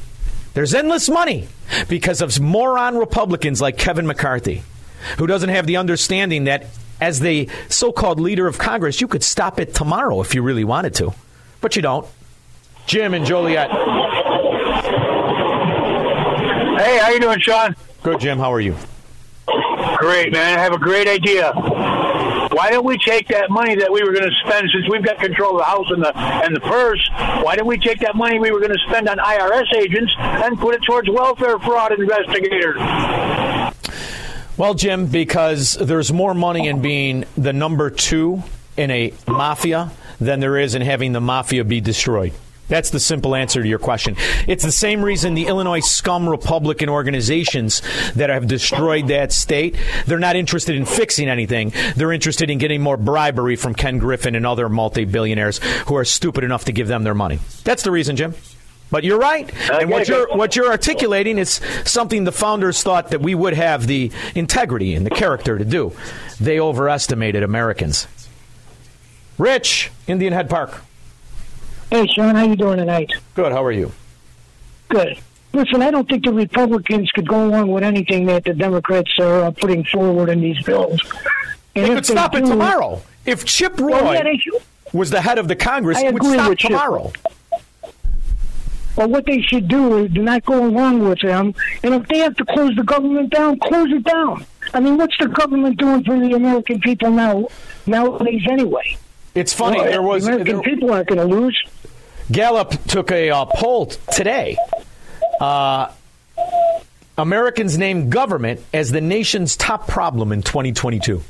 [0.54, 1.46] there's endless money
[1.88, 4.64] because of moron Republicans like Kevin McCarthy,
[5.18, 6.66] who doesn't have the understanding that
[7.00, 10.64] as the so called leader of Congress, you could stop it tomorrow if you really
[10.64, 11.12] wanted to.
[11.60, 12.06] But you don't.
[12.86, 13.70] Jim and Joliet.
[16.78, 17.74] Hey, how you doing, Shaun?
[18.02, 18.38] Good, Jim.
[18.38, 18.76] How are you?
[19.96, 20.58] Great, man.
[20.58, 21.52] I have a great idea.
[22.56, 25.18] Why don't we take that money that we were going to spend since we've got
[25.18, 27.10] control of the house and the and the purse?
[27.42, 30.58] Why don't we take that money we were going to spend on IRS agents and
[30.58, 32.76] put it towards welfare fraud investigators?
[34.56, 38.42] Well, Jim, because there's more money in being the number two
[38.78, 42.32] in a mafia than there is in having the mafia be destroyed.
[42.68, 44.16] That's the simple answer to your question.
[44.48, 47.82] It's the same reason the Illinois scum Republican organizations
[48.14, 51.72] that have destroyed that state, they're not interested in fixing anything.
[51.94, 56.04] They're interested in getting more bribery from Ken Griffin and other multi billionaires who are
[56.04, 57.40] stupid enough to give them their money.
[57.62, 58.34] That's the reason, Jim.
[58.90, 63.20] But you're right, and what you're what you're articulating is something the founders thought that
[63.20, 65.92] we would have the integrity and the character to do.
[66.40, 68.06] They overestimated Americans.
[69.38, 70.82] Rich, Indian Head Park.
[71.90, 73.10] Hey, Shaun, how you doing tonight?
[73.34, 73.52] Good.
[73.52, 73.92] How are you?
[74.88, 75.18] Good.
[75.52, 79.44] Listen, I don't think the Republicans could go along with anything that the Democrats are
[79.44, 81.00] uh, putting forward in these bills.
[81.74, 83.02] And They if could stop it tomorrow.
[83.24, 84.40] If Chip Roy Well, yeah, they
[84.92, 86.72] was the head of the Congress, I it would agree stop with Chip.
[88.96, 91.54] Well, what they should do is do not go along with them.
[91.82, 94.44] And if they have to close the government down, close it down.
[94.72, 97.46] I mean, what's the government doing for the American people now
[97.86, 98.96] nowadays anyway?
[99.34, 99.78] It's funny.
[99.78, 101.62] Well, there was the American there- people aren't going to lose.
[102.32, 104.56] Gallup took a uh, poll today.
[105.40, 105.92] Uh,
[107.18, 111.22] Americans named government as the nation's top problem in 2022.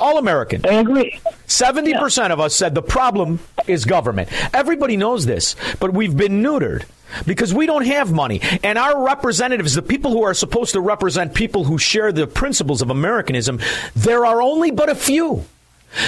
[0.00, 0.64] All American.
[0.66, 1.20] I agree.
[1.46, 4.30] 70% of us said the problem is government.
[4.54, 6.84] Everybody knows this, but we've been neutered
[7.26, 8.40] because we don't have money.
[8.62, 12.82] And our representatives, the people who are supposed to represent people who share the principles
[12.82, 13.60] of Americanism,
[13.94, 15.44] there are only but a few.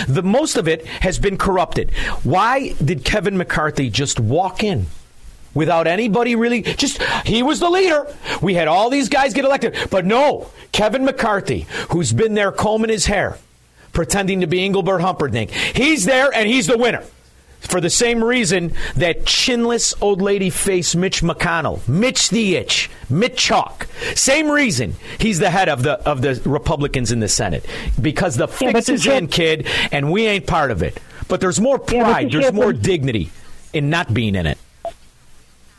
[0.06, 1.92] The most of it has been corrupted.
[2.22, 4.86] Why did Kevin McCarthy just walk in
[5.54, 8.06] without anybody really just he was the leader.
[8.40, 12.90] We had all these guys get elected, but no, Kevin McCarthy, who's been there combing
[12.90, 13.38] his hair,
[13.92, 15.50] pretending to be Engelbert Humperdinck.
[15.50, 17.04] He's there and he's the winner.
[17.62, 23.36] For the same reason that chinless old lady face Mitch McConnell, Mitch the Itch, Mitch
[23.36, 23.86] Chalk.
[24.14, 27.64] Same reason he's the head of the of the Republicans in the Senate
[28.00, 31.00] because the Yeah, fix is in, kid, and we ain't part of it.
[31.28, 33.30] But there's more pride, you there's more dignity
[33.72, 34.58] in not being in it.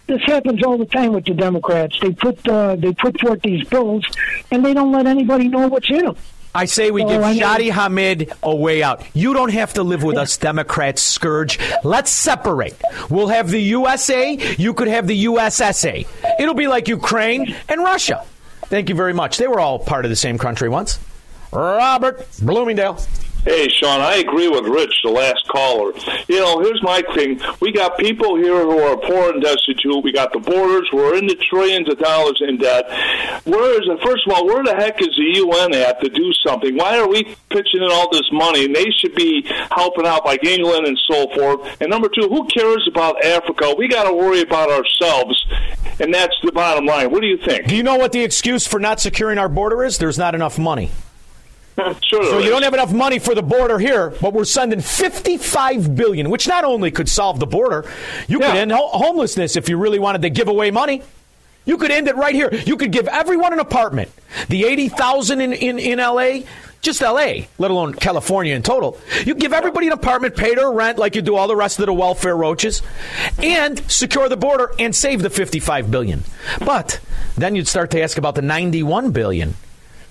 [0.08, 1.98] This happens all the time with the Democrats.
[2.02, 4.06] They put uh, they put forth these bills,
[4.52, 6.16] and they don't let anybody know what's in them.
[6.56, 9.04] I say we So, give I Shadi Hamid a way out.
[9.16, 11.60] You don't have to live with us, Democrats scourge.
[11.84, 12.80] Let's separate.
[13.10, 14.38] We'll have the USA.
[14.58, 16.06] You could have the USSA.
[16.40, 18.24] It'll be like Ukraine and Russia.
[18.66, 19.38] Thank you very much.
[19.38, 21.00] They were all part of the same country once.
[21.52, 23.00] Robert Bloomingdale.
[23.46, 25.92] Hey, Shaun, I agree with Rich, the last caller.
[26.30, 27.42] You know, here's my thing.
[27.60, 30.02] We got people here who are poor and destitute.
[30.02, 30.90] We got the borders.
[30.94, 32.90] We're in the trillions of dollars in debt.
[33.44, 34.00] Where is it?
[34.02, 36.78] First of all, where the heck is the UN at to do something?
[36.78, 38.64] Why are we pitching in all this money?
[38.64, 41.82] And they should be helping out like England and so forth.
[41.82, 43.76] And number two, who cares about Africa?
[43.78, 45.46] We got to worry about ourselves.
[46.00, 47.12] And that's the bottom line.
[47.12, 47.68] What do you think?
[47.68, 49.98] Do you know what the excuse for not securing our border is?
[49.98, 50.92] There's not enough money.
[52.02, 55.96] Sure So you don't have enough money for the border here, but we're sending 55
[55.96, 57.90] billion, which not only could solve the border,
[58.28, 61.02] you could end ho- homelessness if you really wanted to give away money.
[61.66, 62.54] You could end it right here.
[62.54, 64.12] You could give everyone an apartment.
[64.50, 66.40] The 80,000 in, in, in LA,
[66.82, 69.00] just LA, let alone California in total.
[69.26, 71.86] You give everybody an apartment, pay their rent like you do all the rest of
[71.86, 72.82] the welfare roaches,
[73.42, 76.24] and secure the border and save the 55 billion.
[76.60, 77.00] But
[77.38, 79.56] then you'd start to ask about the 91 billion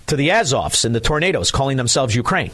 [0.06, 2.50] to the Azovs and the tornadoes calling themselves Ukraine.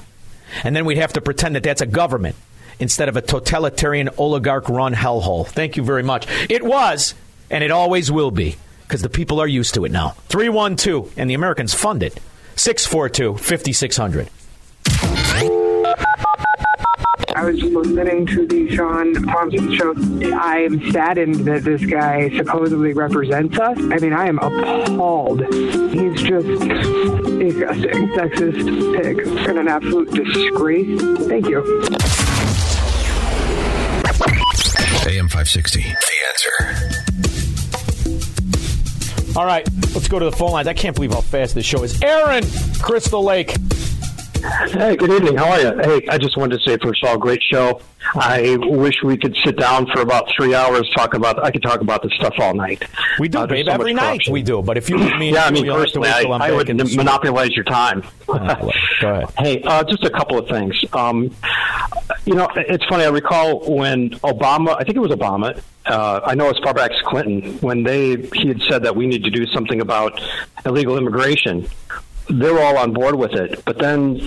[0.64, 2.36] And then we'd have to pretend that that's a government
[2.78, 5.46] instead of a totalitarian oligarch run hellhole.
[5.46, 6.26] Thank you very much.
[6.48, 7.14] It was,
[7.50, 10.10] and it always will be, because the people are used to it now.
[10.28, 12.18] 312, and the Americans fund it.
[12.56, 14.28] 642 5600.
[17.38, 19.94] I was listening to the Shaun Thompson show.
[20.36, 23.78] I am saddened that this guy supposedly represents us.
[23.78, 25.42] I mean, I am appalled.
[25.54, 31.00] He's just disgusting, sexist pig, and an absolute disgrace.
[31.28, 31.60] Thank you.
[35.06, 35.80] AM 560.
[35.80, 35.94] The
[36.32, 36.54] answer.
[39.38, 40.66] All right, let's go to the phone lines.
[40.66, 42.02] I can't believe how fast this show is.
[42.02, 42.42] Aaron,
[42.80, 43.54] Crystal Lake.
[44.42, 45.36] Hey, good evening.
[45.36, 45.78] How are you?
[45.82, 47.80] Hey, I just wanted to say, first of all, great show.
[48.14, 51.42] I wish we could sit down for about three hours, talk about.
[51.44, 52.84] I could talk about this stuff all night.
[53.18, 53.66] We do, Uh, babe.
[53.66, 54.32] so every night corruption.
[54.32, 54.62] we do.
[54.62, 56.68] But if you leave me, yeah, I mean, you'll have to personally, I, I would
[56.68, 57.04] in the studio.
[57.04, 58.02] monopolize your time.
[58.26, 58.70] Go ahead.
[59.38, 60.74] Hey, uh, just a couple of things.
[60.92, 61.30] Um,
[62.24, 63.04] you know, it's funny.
[63.04, 65.60] I recall when Obama, I think it was Obama.
[65.86, 69.06] Uh, I know as far back as Clinton, when they he had said that we
[69.06, 70.20] need to do something about
[70.66, 71.68] illegal immigration.
[72.30, 74.20] They were all on board with it, but then.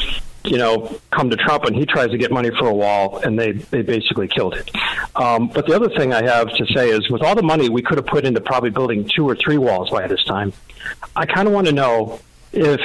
[0.43, 3.37] You know, come to Trump and he tries to get money for a wall, and
[3.37, 4.71] they they basically killed it.
[5.15, 7.83] Um, but the other thing I have to say is, with all the money we
[7.83, 10.51] could have put into probably building two or three walls by this time,
[11.15, 12.19] I kind of want to know
[12.53, 12.81] if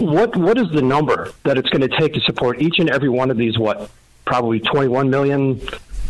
[0.00, 3.08] what what is the number that it's going to take to support each and every
[3.08, 3.90] one of these what
[4.24, 5.60] probably 21 million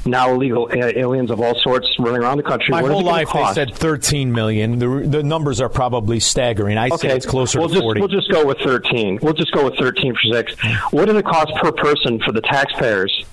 [0.06, 2.70] now illegal uh, aliens of all sorts running around the country.
[2.70, 4.78] My what whole life they said 13 million.
[4.78, 6.78] The, the numbers are probably staggering.
[6.78, 8.00] I say it's closer we'll to just, 40.
[8.00, 9.18] We'll just go with 13.
[9.22, 10.52] We'll just go with 13 for six.
[10.92, 13.24] What does it cost per person for the taxpayers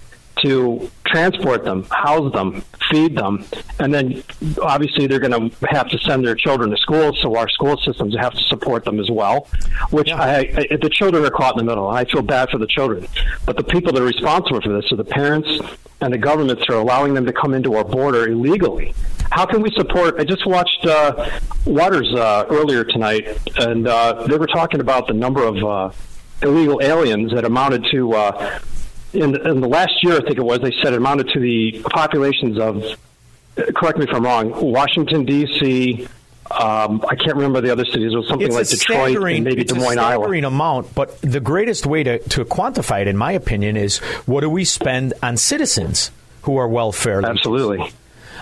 [0.43, 3.45] to transport them, house them, feed them,
[3.79, 4.23] and then
[4.61, 8.15] obviously they're going to have to send their children to school, so our school systems
[8.15, 9.47] have to support them as well.
[9.89, 12.57] Which I, I, the children are caught in the middle, and I feel bad for
[12.57, 13.07] the children.
[13.45, 15.49] But the people that are responsible for this are the parents
[16.01, 18.93] and the governments that are allowing them to come into our border illegally.
[19.31, 20.19] How can we support?
[20.19, 21.29] I just watched uh,
[21.65, 25.91] Watters uh, earlier tonight, and uh, they were talking about the number of uh,
[26.41, 28.13] illegal aliens that amounted to.
[29.13, 31.81] In, in the last year, I think it was, they said it amounted to the
[31.91, 32.83] populations of.
[33.75, 34.49] Correct me if I'm wrong.
[34.71, 36.07] Washington D.C.
[36.49, 38.11] Um, I can't remember the other cities.
[38.11, 40.23] It was something it's like Detroit and maybe Des a Moines, Iowa.
[40.23, 44.41] staggering amount, but the greatest way to, to quantify it, in my opinion, is what
[44.41, 46.09] do we spend on citizens
[46.43, 47.37] who are welfare leeches?
[47.37, 47.91] Absolutely.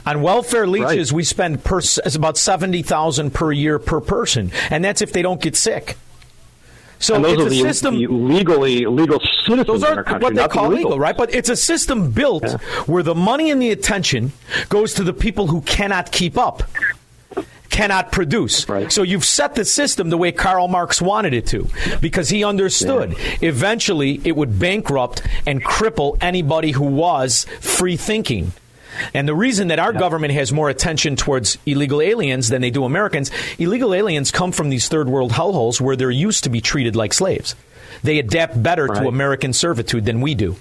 [0.05, 1.15] On welfare leeches, Right.
[1.17, 1.81] we spend per,
[2.15, 5.97] about seventy thousand per year per person, and that's if they don't get sick.
[7.01, 7.95] So and those it's are a the, system.
[8.29, 10.91] legally legal citizens Those are country, what they not the illegal.
[10.91, 11.17] legal, right?
[11.17, 12.49] But it's a system built
[12.85, 14.31] where the money and the attention
[14.69, 16.61] goes to the people who cannot keep up,
[17.69, 18.65] cannot produce.
[18.89, 21.67] So you've set the system the way Karl Marx wanted it to,
[22.01, 28.51] because he understood eventually it would bankrupt and cripple anybody who was free thinking.
[29.13, 32.83] And the reason that our government has more attention towards illegal aliens than they do
[32.85, 36.95] Americans, illegal aliens come from these third world hellholes where they're used to be treated
[36.95, 37.55] like slaves.
[38.03, 40.55] They adapt better to American servitude than we do.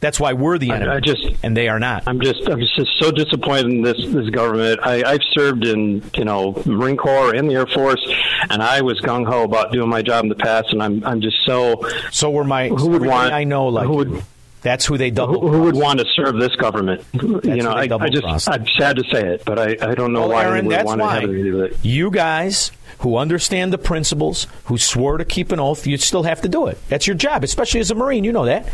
[0.00, 2.02] That's why we're the enemy, I just- and they are not.
[2.06, 4.80] I'm just I'm just so disappointed in this this government.
[4.82, 8.04] I, I've served in you know Marine Corps and the Air Force,
[8.50, 11.22] and I was gung ho about doing my job in the past, and I'm I'm
[11.22, 11.88] just so.
[12.10, 12.68] So were my.
[12.68, 13.32] Who would want?
[13.32, 14.22] I know like who would,
[14.64, 15.40] That's who they double.
[15.40, 17.04] who, who would want to serve this government?
[17.12, 20.20] you know, I, I just I'm sad to say it, but I, I don't know
[20.22, 21.76] Well, why Aaron, anyone would that's want to have anything to do it.
[21.82, 26.40] you guys who understand the principles, who swore to keep an oath, you still have
[26.42, 26.78] to do it.
[26.88, 28.24] That's your job, especially as a Marine.
[28.24, 28.66] You know that.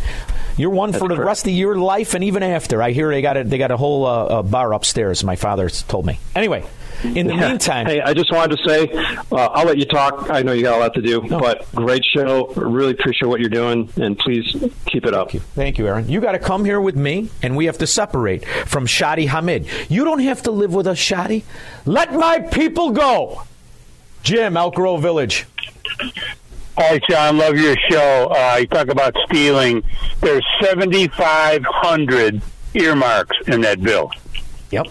[0.57, 2.81] You're one for the rest of your life and even after.
[2.83, 5.25] I hear they got a, they got a whole uh, uh, bar upstairs.
[5.25, 6.21] My father told me.
[6.37, 6.65] Anyway,
[7.03, 7.49] In the Yeah.
[7.49, 8.89] meantime, hey, I just wanted to say,
[9.33, 10.29] uh, I'll let you talk.
[10.31, 12.53] I know you got a lot to do, but great show.
[12.57, 14.55] Really appreciate what you're doing, and please
[14.87, 15.31] keep it up.
[15.31, 16.09] Thank you, Thank you Aaron.
[16.09, 19.67] You got to come here with me, and we have to separate from Shadi Hamid.
[19.89, 21.43] You don't have to live with us, Shadi.
[21.87, 23.43] Let my people go.
[24.23, 25.47] Jim, Elk Grove Village.
[26.77, 27.39] Hi, John.
[27.39, 28.27] Love your show.
[28.31, 29.83] Uh, you talk about stealing.
[30.21, 32.41] There's 7,500
[32.75, 34.11] earmarks in that bill.
[34.71, 34.87] Yep.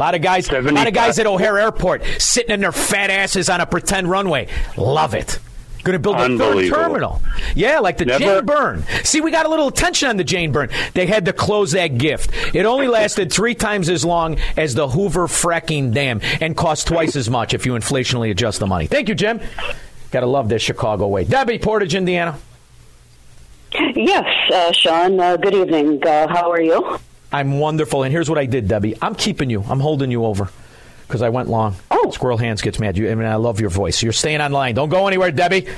[0.00, 3.10] A lot of guys, a lot of guys at O'Hare Airport sitting in their fat
[3.10, 4.48] asses on a pretend runway.
[4.78, 5.38] Love it.
[5.84, 7.20] Going to build a third terminal.
[7.54, 8.82] Yeah, like the Never- Jane Byrne.
[9.04, 10.70] See, we got a little attention on the Jane Byrne.
[10.94, 12.30] They had to close that gift.
[12.54, 17.14] It only lasted three times as long as the Hoover fracking dam and cost twice
[17.14, 18.86] as much if you inflationally adjust the money.
[18.86, 19.38] Thank you, Jim.
[20.12, 21.24] Got to love this Chicago way.
[21.24, 22.38] Debbie, Portage, Indiana.
[23.94, 25.20] Yes, uh, Shaun.
[25.20, 26.02] Uh, good evening.
[26.02, 26.98] Uh, how are you?
[27.32, 28.02] I'm wonderful.
[28.02, 28.96] And here's what I did, Debbie.
[29.00, 29.62] I'm keeping you.
[29.62, 30.50] I'm holding you over
[31.06, 31.76] because I went long.
[31.90, 32.10] Oh.
[32.10, 32.96] Squirrel Hands gets mad.
[32.96, 34.02] You, I mean, I love your voice.
[34.02, 34.74] You're staying online.
[34.74, 35.68] Don't go anywhere, Debbie.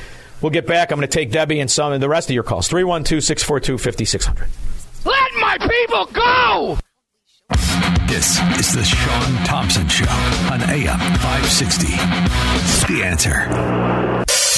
[0.40, 0.90] We'll get back.
[0.90, 2.68] I'm going to take Debbie and some of the rest of your calls.
[2.68, 4.48] 312 642 5600.
[5.05, 6.78] Let my people go!
[8.07, 10.05] This is the Shaun Thompson Show
[10.50, 11.86] on AM 560.
[12.92, 14.22] The answer.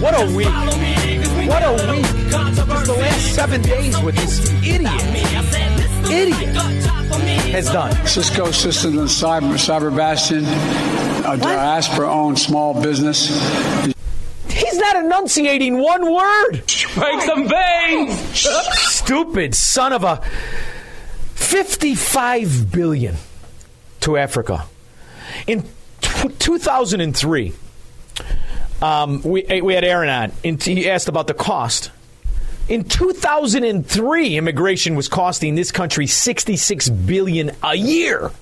[0.00, 0.46] What a week.
[1.48, 2.04] What a week.
[2.30, 4.92] Just the last seven days with this idiot.
[6.10, 6.54] Idiot
[7.52, 7.92] has done.
[8.06, 13.28] Cisco Systems and Cyber, Cyber Bastion, uh, a diaspora owned small business.
[14.50, 16.62] He's not enunciating one word.
[16.94, 18.18] Break some veins.
[18.78, 20.20] Stupid son of a
[21.34, 23.16] 55 billion
[24.00, 24.66] to Africa.
[25.46, 25.62] In
[26.02, 27.54] t- 2003,
[28.82, 31.90] um, we, we had Aaron on, and he asked about the cost.
[32.68, 38.32] In 2003, immigration was costing this country 66 billion a year.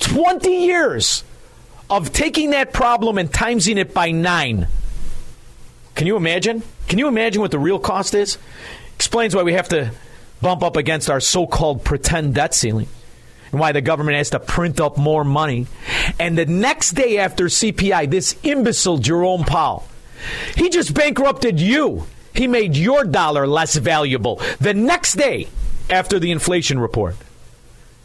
[0.00, 1.24] 20 years
[1.88, 4.68] of taking that problem and timesing it by nine.
[5.94, 6.62] Can you imagine?
[6.88, 8.38] Can you imagine what the real cost is?
[8.94, 9.90] Explains why we have to
[10.42, 12.88] bump up against our so called pretend debt ceiling
[13.50, 15.66] and why the government has to print up more money.
[16.18, 19.86] And the next day after CPI, this imbecile Jerome Powell,
[20.56, 22.06] he just bankrupted you.
[22.34, 24.40] He made your dollar less valuable.
[24.60, 25.48] The next day
[25.90, 27.16] after the inflation report.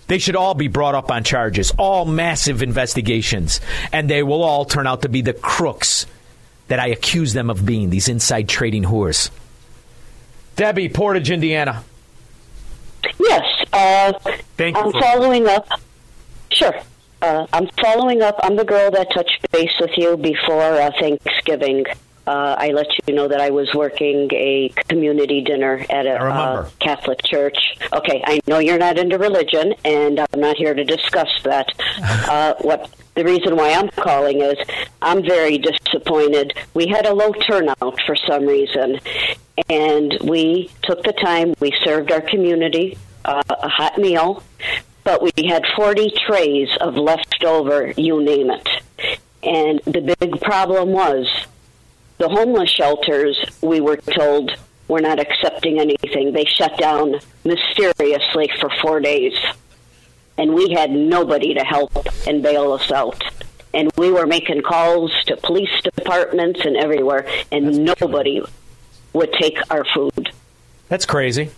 [0.08, 3.62] They should all be brought up on charges, all massive investigations,
[3.94, 6.06] and they will all turn out to be the crooks
[6.68, 9.30] that I accuse them of being, these inside trading whores.
[10.58, 11.84] Debbie, Portage, Indiana.
[13.20, 13.66] Yes.
[13.74, 14.14] Uh,
[14.58, 15.68] Thank you I'm following up.
[16.52, 16.76] Sure.
[17.22, 18.40] Uh, I'm following up.
[18.42, 21.86] I'm the girl that touched base with you before uh, Thanksgiving.
[22.26, 26.70] Uh, I let you know that I was working a community dinner at a uh,
[26.80, 27.58] Catholic church.
[27.92, 31.68] Okay, I know you're not into religion, and I'm not here to discuss that.
[32.32, 34.56] Uh, what the reason why I'm calling is
[35.02, 36.54] I'm very disappointed.
[36.74, 39.00] We had a low turnout for some reason,
[39.70, 41.54] and we took the time.
[41.60, 44.44] We served our community uh, a hot meal,
[45.04, 48.68] but we had 40 trays of leftover, you name it.
[49.44, 51.28] And the big problem was
[52.18, 54.52] the homeless shelters, we were told,
[54.88, 56.34] were not accepting anything.
[56.34, 59.34] They shut down mysteriously for four days.
[60.42, 61.92] And we had nobody to help
[62.26, 63.24] and bail us out.
[63.76, 68.42] And we were making calls to police departments and everywhere, and nobody
[69.14, 70.34] would take our food.
[70.90, 71.52] That's crazy.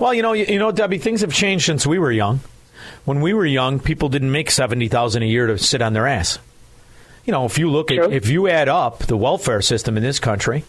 [0.00, 2.40] Well, you know, you, you know, Debbie, things have changed since we were young.
[3.04, 6.08] When we were young, people didn't make seventy thousand a year to sit on their
[6.08, 6.40] ass.
[7.24, 10.18] You know, if you look at if you add up the welfare system in this
[10.18, 10.64] country,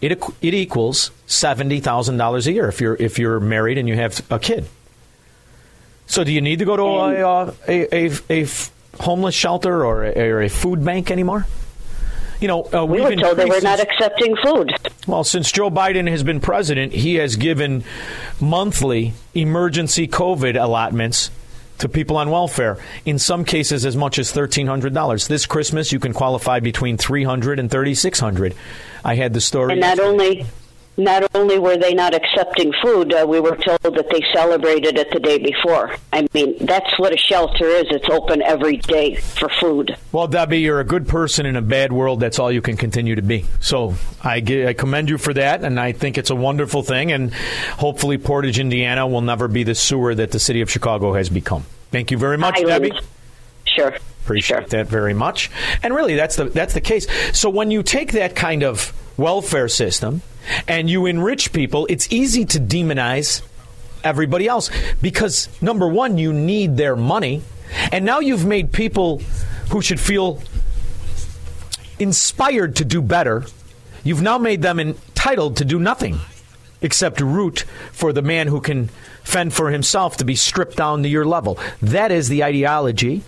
[0.00, 3.94] it it equals seventy thousand dollars a year if you're if you're married and you
[3.94, 4.64] have a kid.
[6.06, 8.46] So, do you need to go to a, uh, a, a, a
[9.00, 11.46] homeless shelter or a, or a food bank anymore?
[12.40, 14.70] You know, uh, We we've were told they were not accepting food.
[15.06, 17.84] well, since Joe Biden has been president, he has given
[18.40, 21.30] monthly emergency COVID allotments
[21.78, 22.78] to people on welfare.
[23.04, 25.26] In some cases, as much as thirteen hundred dollars.
[25.26, 28.54] This Christmas, you can qualify between three hundred and thirty six hundred.
[29.04, 29.72] I had the story.
[29.72, 30.44] And not only
[30.96, 35.10] not only were they not accepting food, uh, we were told that they celebrated it
[35.12, 35.94] the day before.
[36.12, 37.86] I mean, that's what a shelter is.
[37.90, 39.96] It's open every day for food.
[40.12, 42.20] Well, Debbie, you're a good person in a bad world.
[42.20, 43.44] That's all you can continue to be.
[43.60, 47.10] So I, gi- I commend you for that, and I think it's a wonderful thing.
[47.10, 51.28] And hopefully, Portage, Indiana, will never be the sewer that the city of Chicago has
[51.28, 51.64] become.
[51.90, 52.92] Thank you very much, Island.
[52.92, 53.00] Debbie.
[53.66, 53.96] Sure.
[54.24, 55.50] Appreciate that very much.
[55.82, 57.06] And really, that's the that's the case.
[57.36, 60.22] So when you take that kind of welfare system
[60.68, 63.42] and you enrich people, it's easy to demonize
[64.02, 64.70] everybody else
[65.00, 67.42] because number one, you need their money,
[67.90, 69.18] and now you've made people
[69.70, 70.42] who should feel
[71.98, 73.44] inspired to do better.
[74.02, 76.18] You've now made them entitled to do nothing
[76.82, 77.60] except root
[77.92, 78.88] for the man who can
[79.22, 81.58] fend for himself to be stripped down to your level.
[81.80, 83.22] That is the ideology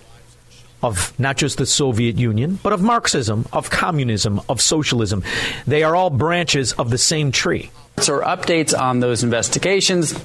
[0.87, 5.21] of not just the Soviet Union, but of Marxism, of communism, of socialism.
[5.65, 7.71] They are all branches of the same tree.
[7.97, 10.17] Or updates on those investigations.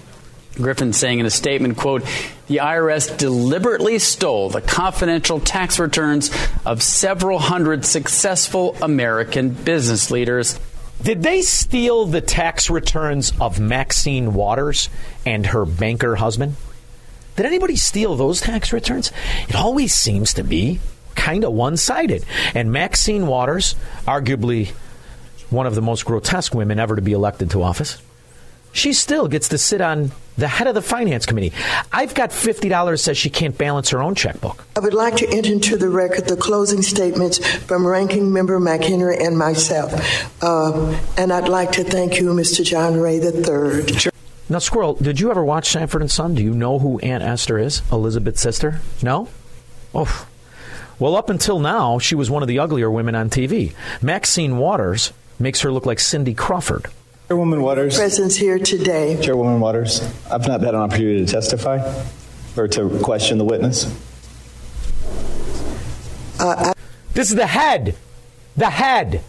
[0.54, 2.02] Griffin saying in a statement, quote,
[2.46, 6.30] the IRS deliberately stole the confidential tax returns
[6.64, 10.60] of several hundred successful American business leaders.
[11.02, 14.88] Did they steal the tax returns of Maxine Waters
[15.26, 16.54] and her banker husband?
[17.36, 19.10] Did anybody steal those tax returns?
[19.48, 20.80] It always seems to be
[21.14, 22.24] kind of one sided.
[22.54, 23.74] And Maxine Waters,
[24.06, 24.70] arguably
[25.50, 28.00] one of the most grotesque women ever to be elected to office,
[28.72, 31.52] she still gets to sit on the head of the finance committee.
[31.92, 34.64] I've got $50 says she can't balance her own checkbook.
[34.76, 39.24] I would like to enter into the record the closing statements from Ranking Member McHenry
[39.24, 39.92] and myself.
[40.42, 42.64] Uh, and I'd like to thank you, Mr.
[42.64, 44.11] John Ray III.
[44.48, 46.34] Now, Squirrel, did you ever watch Sanford and Son?
[46.34, 47.82] Do you know who Aunt Esther is?
[47.90, 48.80] Elizabeth's sister?
[49.02, 49.28] No?
[49.94, 50.26] Oh.
[50.98, 53.74] Well, up until now, she was one of the uglier women on TV.
[54.02, 56.86] Maxine Waters makes her look like Cindy Crawford.
[57.28, 57.96] Chairwoman Waters.
[57.96, 59.18] Presence here today.
[59.22, 61.78] Chairwoman Waters, I've not had an opportunity to testify
[62.56, 63.86] or to question the witness.
[66.38, 66.72] Uh,
[67.14, 67.96] This is the head,
[68.56, 69.22] the head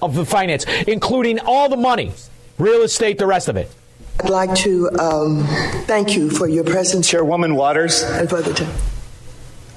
[0.00, 2.12] of the finance, including all the money,
[2.58, 3.70] real estate, the rest of it.
[4.20, 5.44] I'd like to um,
[5.86, 7.08] thank you for your presence.
[7.08, 8.02] Chairwoman Waters.
[8.02, 8.74] And for the time.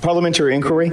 [0.01, 0.89] Parliamentary inquiry?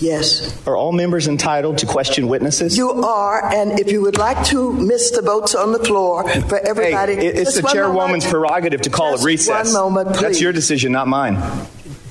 [0.00, 0.66] Yes.
[0.66, 2.76] Are all members entitled to question witnesses?
[2.76, 6.58] You are, and if you would like to miss the votes on the floor for
[6.58, 7.16] everybody.
[7.16, 8.48] Hey, it's the chairwoman's moment.
[8.48, 9.74] prerogative to call Just a recess.
[9.74, 10.22] One moment, please.
[10.22, 11.36] That's your decision, not mine.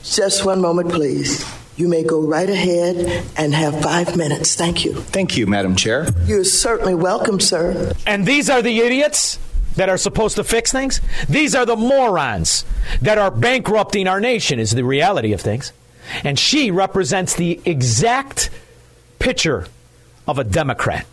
[0.04, 1.44] Just one moment, please.
[1.78, 4.56] You may go right ahead and have five minutes.
[4.56, 4.94] Thank you.
[4.94, 6.08] Thank you, Madam Chair.
[6.26, 7.92] You're certainly welcome, sir.
[8.06, 9.40] And these are the idiots
[9.76, 11.02] that are supposed to fix things?
[11.28, 12.66] These are the morons
[13.02, 15.72] that are bankrupting our nation, is the reality of things.
[16.24, 18.50] And she represents the exact
[19.20, 19.68] picture
[20.28, 21.06] of a Democrat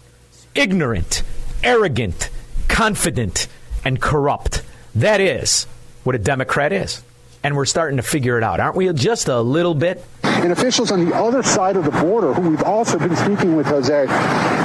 [0.55, 1.23] ignorant,
[1.63, 2.29] arrogant,
[2.69, 3.49] confident,
[3.85, 4.63] and corrupt.
[4.95, 5.65] That is
[6.05, 7.03] what a Democrat is.
[7.43, 8.93] And we're starting to figure it out, aren't we?
[8.93, 10.05] Just a little bit.
[10.43, 13.67] And officials on the other side of the border, who we've also been speaking with,
[13.67, 14.07] Jose,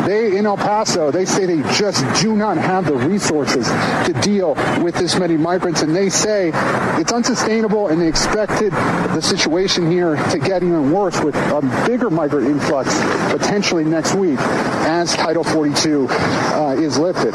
[0.08, 3.68] they in El Paso, they say they just do not have the resources
[4.06, 6.52] to deal with this many migrants, and they say
[7.00, 12.10] it's unsustainable, and they expected the situation here to get even worse with a bigger
[12.10, 12.94] migrant influx
[13.32, 14.40] potentially next week
[14.88, 17.34] as Title 42 uh, is lifted.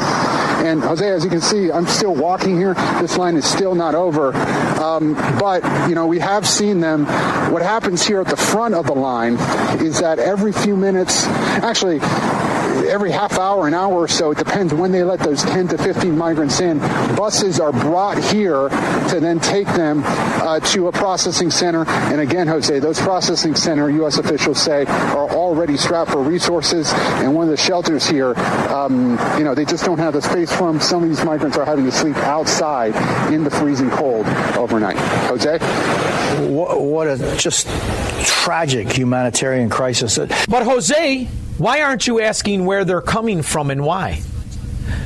[0.65, 2.73] And Jose, as you can see, I'm still walking here.
[3.01, 4.33] This line is still not over.
[4.33, 7.05] Um, but, you know, we have seen them.
[7.51, 9.33] What happens here at the front of the line
[9.81, 11.99] is that every few minutes, actually,
[12.87, 15.77] every half hour, an hour or so, it depends when they let those 10 to
[15.77, 16.79] 15 migrants in,
[17.15, 18.69] buses are brought here
[19.09, 21.87] to then take them uh, to a processing center.
[21.87, 24.17] And again, Jose, those processing center, U.S.
[24.17, 26.91] officials say, are already strapped for resources.
[26.93, 28.33] And one of the shelters here,
[28.69, 30.79] um, you know, they just don't have the space for them.
[30.79, 32.95] Some of these migrants are having to sleep outside
[33.33, 34.25] in the freezing cold
[34.57, 34.97] overnight.
[35.27, 35.59] Jose?
[36.47, 37.67] What, what a just
[38.25, 40.17] tragic humanitarian crisis.
[40.17, 41.27] But Jose,
[41.57, 44.21] why aren't you asking where they're coming from and why?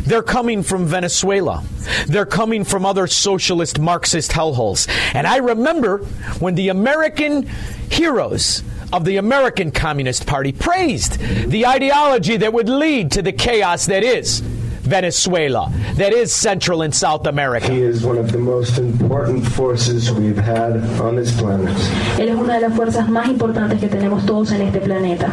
[0.06, 1.64] They're coming from Venezuela.
[2.08, 4.88] They're coming from other socialist Marxist hellholes.
[5.14, 6.00] And I remember
[6.40, 7.48] when the American
[7.90, 11.20] heroes of the American Communist Party praised
[11.50, 14.42] the ideology that would lead to the chaos that is
[14.88, 17.70] Venezuela, that is Central and South America.
[17.70, 21.76] He is one of the most important forces we've had on this planet.
[22.18, 25.30] Él es una de las fuerzas más importantes que tenemos todos en este planeta.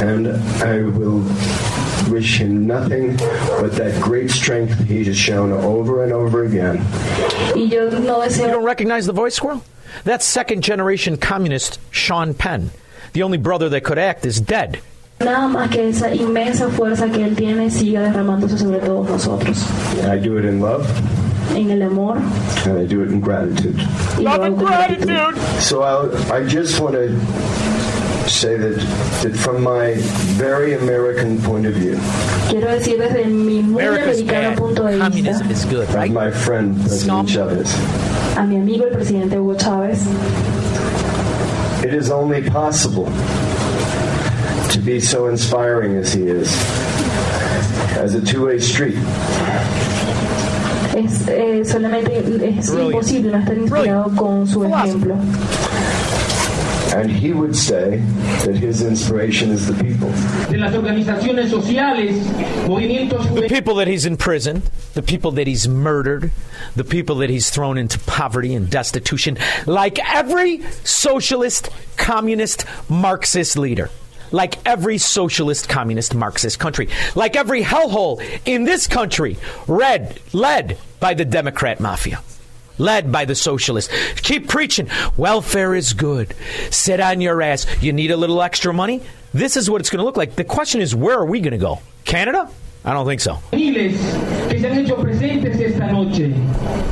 [0.00, 0.28] And
[0.62, 1.22] I will
[2.10, 6.78] wish him nothing but that great strength he has shown over and over again.
[7.54, 9.62] Y yo no You don't recognize the voice, Squirrel?
[10.04, 12.70] That's second generation communist Sean Penn.
[13.12, 14.80] The only brother that could act is dead.
[15.18, 19.64] nada más que esa inmensa fuerza que Él tiene siga derramándose sobre todos nosotros.
[20.04, 20.86] I do it in love
[21.54, 22.18] En el amor
[22.66, 23.78] and I do it in gratitude.
[24.18, 25.38] Love and gratitude.
[25.60, 27.08] So I, I just want to
[28.28, 28.76] say that,
[29.22, 29.94] that from my
[30.36, 31.98] very American point of view,
[32.48, 34.58] Quiero decir desde mi muy America's americano bad.
[34.58, 37.74] punto de vista of my friend President Chavez,
[38.36, 40.06] a mi amigo el presidente Hugo Chávez,
[41.84, 43.06] it is only possible
[44.70, 46.52] to be so inspiring as he is,
[47.96, 48.98] as a two-way street.
[50.96, 52.18] es eh, solamente
[52.58, 55.14] es imposible no estar inspirado con su ejemplo.
[57.02, 57.98] And he would say
[58.44, 60.10] that his inspiration is the people.
[60.50, 62.16] de las organizaciones sociales,
[62.66, 64.62] movimientos The people that he's imprisoned,
[64.94, 66.30] the people that he's murdered,
[66.74, 69.36] the people that he's thrown into poverty and destitution,
[69.66, 73.90] like every socialist, communist, Marxist leader.
[74.32, 76.88] Like every socialist, communist, Marxist country.
[77.14, 79.36] Like every hellhole in this country,
[79.68, 82.20] red, led by the Democrat mafia.
[82.78, 83.92] Led by the socialists.
[84.20, 84.88] Keep preaching.
[85.16, 86.34] Welfare is good.
[86.70, 87.66] Sit on your ass.
[87.82, 89.02] You need a little extra money?
[89.32, 90.36] This is what it's going to look like.
[90.36, 91.80] The question is, where are we going to go?
[92.04, 92.50] Canada?
[92.84, 93.38] I don't think so.
[93.50, 93.98] juveniles
[94.48, 96.32] que se han hecho presentes esta noche.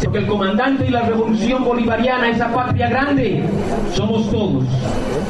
[0.02, 3.44] Porque el comandante y la revolución bolivariana, esa patria grande,
[3.94, 4.66] somos todos.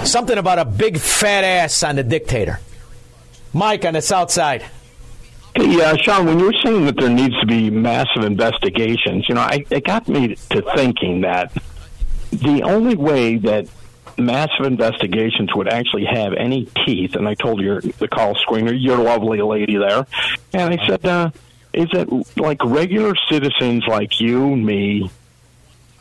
[0.09, 2.61] Something about a big fat ass on the dictator.
[3.52, 4.64] Mike on the south side.
[5.57, 9.40] Uh, Shaun, when you were saying that there needs to be massive investigations, you know,
[9.40, 11.52] I, it got me to thinking that
[12.32, 13.68] the only way that
[14.18, 18.98] massive investigations would actually have any teeth, and I told your the call screener, your
[18.98, 20.07] lovely lady there,
[20.52, 21.30] and I said, uh,
[21.72, 25.11] is that like regular citizens like you and me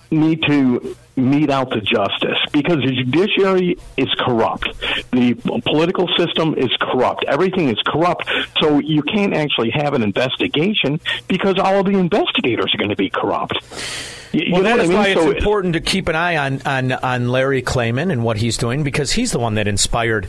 [0.10, 4.68] need to mete out the justice because the judiciary is corrupt.
[5.12, 5.36] The
[5.66, 7.26] political system is corrupt.
[7.28, 8.30] Everything is corrupt.
[8.62, 12.96] So you can't actually have an investigation because all of the investigators are going to
[12.96, 13.58] be corrupt.
[14.34, 14.98] You, you Well, know that I mean?
[14.98, 18.38] why So- it's important to keep an eye on, on, on Larry Klayman and what
[18.38, 20.28] he's doing because he's the one that inspired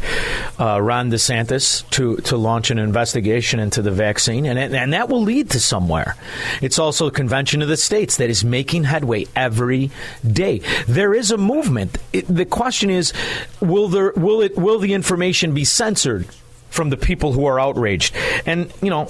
[0.61, 5.23] uh, Ron DeSantis to, to launch an investigation into the vaccine, and, and that will
[5.23, 6.17] lead to somewhere.
[6.61, 9.91] It's also a convention of the states that is making headway every
[10.31, 10.61] day.
[10.87, 11.97] There is a movement.
[12.13, 13.13] It, the question is,
[13.61, 16.27] will there will it will the information be censored
[16.69, 18.15] from the people who are outraged?
[18.45, 19.09] And you know,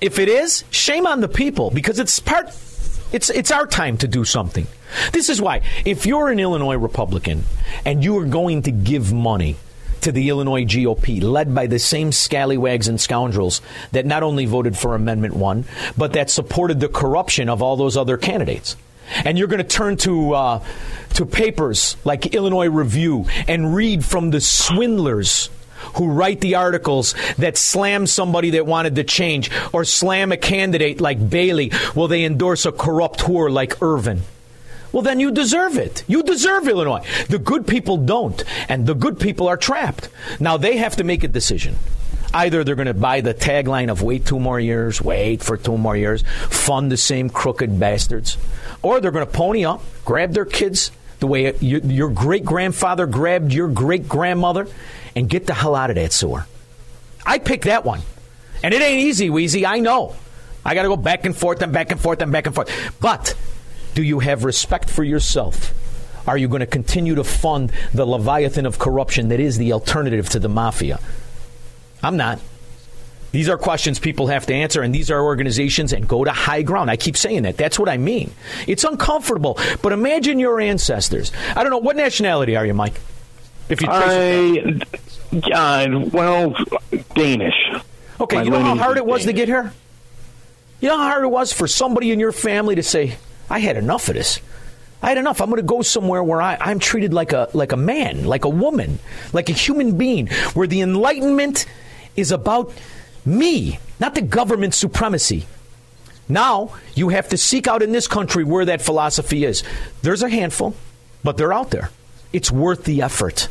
[0.00, 2.50] if it is, shame on the people because it's part
[3.14, 4.66] it's it's our time to do something.
[5.12, 7.44] This is why if you're an Illinois Republican
[7.84, 9.54] and you are going to give money
[10.00, 13.62] to the Illinois GOP, led by the same scallywags and scoundrels
[13.92, 15.64] that not only voted for Amendment 1,
[15.96, 18.76] but that supported the corruption of all those other candidates.
[19.24, 20.64] And you're going to turn to uh,
[21.14, 25.50] to papers like Illinois Review and read from the swindlers
[25.96, 31.00] who write the articles that slam somebody that wanted to change or slam a candidate
[31.00, 31.72] like Bailey.
[31.94, 34.22] Will they endorse a corrupt whore like Irvin?
[34.92, 36.04] Well, then you deserve it.
[36.06, 37.04] You deserve Illinois.
[37.28, 40.08] The good people don't, and the good people are trapped.
[40.38, 41.76] Now they have to make a decision.
[42.32, 45.78] Either they're going to buy the tagline of wait two more years, wait for two
[45.78, 48.36] more years, fund the same crooked bastards,
[48.82, 50.92] or they're going to pony up, grab their kids
[51.24, 54.68] the way you, your great grandfather grabbed your great grandmother,
[55.16, 56.46] and get the hell out of that sewer.
[57.24, 58.02] I pick that one.
[58.62, 59.64] And it ain't easy, Wheezy.
[59.64, 60.14] I know.
[60.66, 62.70] I got to go back and forth and back and forth and back and forth.
[63.00, 63.34] But
[63.94, 65.72] do you have respect for yourself?
[66.28, 70.28] Are you going to continue to fund the leviathan of corruption that is the alternative
[70.30, 71.00] to the mafia?
[72.02, 72.38] I'm not.
[73.34, 76.62] These are questions people have to answer, and these are organizations and go to high
[76.62, 76.88] ground.
[76.88, 77.56] I keep saying that.
[77.56, 78.30] That's what I mean.
[78.68, 81.32] It's uncomfortable, but imagine your ancestors.
[81.56, 81.78] I don't know.
[81.78, 82.94] What nationality are you, Mike?
[83.68, 84.82] If you trace
[85.52, 86.54] I, uh, well,
[87.16, 87.56] Danish.
[88.20, 89.72] Okay, My you know how hard it was to get here?
[90.78, 93.16] You know how hard it was for somebody in your family to say,
[93.50, 94.38] I had enough of this.
[95.02, 95.40] I had enough.
[95.40, 98.44] I'm going to go somewhere where I, I'm treated like a like a man, like
[98.44, 99.00] a woman,
[99.32, 101.66] like a human being, where the enlightenment
[102.14, 102.72] is about
[103.24, 105.46] me, not the government supremacy.
[106.28, 109.62] Now you have to seek out in this country where that philosophy is.
[110.02, 110.74] There's a handful,
[111.22, 111.90] but they're out there.
[112.32, 113.48] It's worth the effort.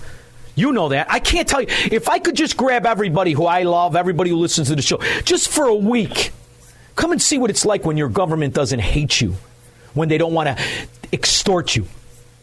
[0.56, 1.12] You know that.
[1.12, 1.68] I can't tell you.
[1.70, 4.98] If I could just grab everybody who I love, everybody who listens to the show,
[5.24, 6.32] just for a week,
[6.96, 9.36] come and see what it's like when your government doesn't hate you,
[9.94, 10.64] when they don't want to
[11.12, 11.88] extort you.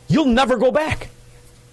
[0.08, 1.10] You'll never go back.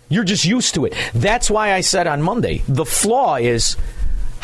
[0.10, 0.94] You're just used to it.
[1.14, 3.76] That's why I said on Monday the flaw is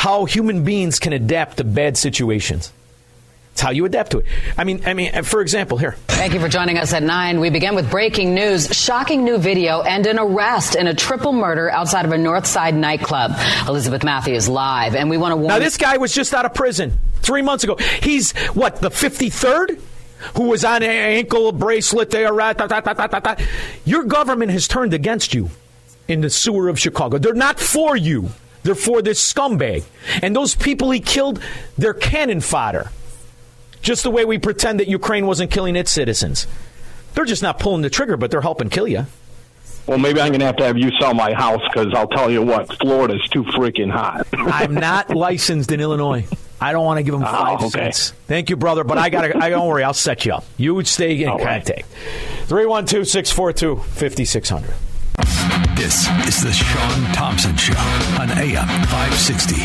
[0.04, 2.74] how human beings can adapt to bad situations.
[3.54, 4.26] It's how you adapt to it.
[4.58, 5.94] I mean, I mean, for example, here.
[6.10, 7.40] Thank you for joining us at 9.
[7.40, 11.72] We begin with breaking news, shocking new video, and an arrest in a triple murder
[11.72, 13.32] outside of a North Side nightclub.
[13.66, 16.54] Elizabeth Matthews live, and we want to warn Now, this guy was just out of
[16.54, 17.78] prison three months ago.
[18.02, 19.80] He's, what, the 53rd?
[20.36, 23.36] Who was on an ankle bracelet right, da, da.
[23.86, 25.50] Your government has turned against you
[26.10, 27.20] in the sewer of Chicago.
[27.20, 28.32] They're not for you.
[28.64, 29.84] They're for this scumbag.
[30.22, 31.42] And those people he killed,
[31.78, 32.92] they're cannon fodder.
[33.82, 36.48] Just the way we pretend that Ukraine wasn't killing its citizens.
[37.14, 39.06] They're just not pulling the trigger, but they're helping kill you.
[39.86, 42.32] Well, maybe I'm going to have to have you sell my house because I'll tell
[42.32, 44.26] you what, Florida's too freaking hot.
[44.34, 46.26] I'm not licensed in Illinois.
[46.62, 47.92] I don't want to give them ah, five oh, okay.
[47.92, 48.12] cents.
[48.28, 50.46] Thank you, brother, but I got to, I don't worry, I'll set you up.
[50.56, 51.86] You would stay in All contact.
[52.46, 54.74] 312 642 5600.
[55.76, 57.78] This is the Shaun Thompson Show
[58.20, 59.56] on AM 560.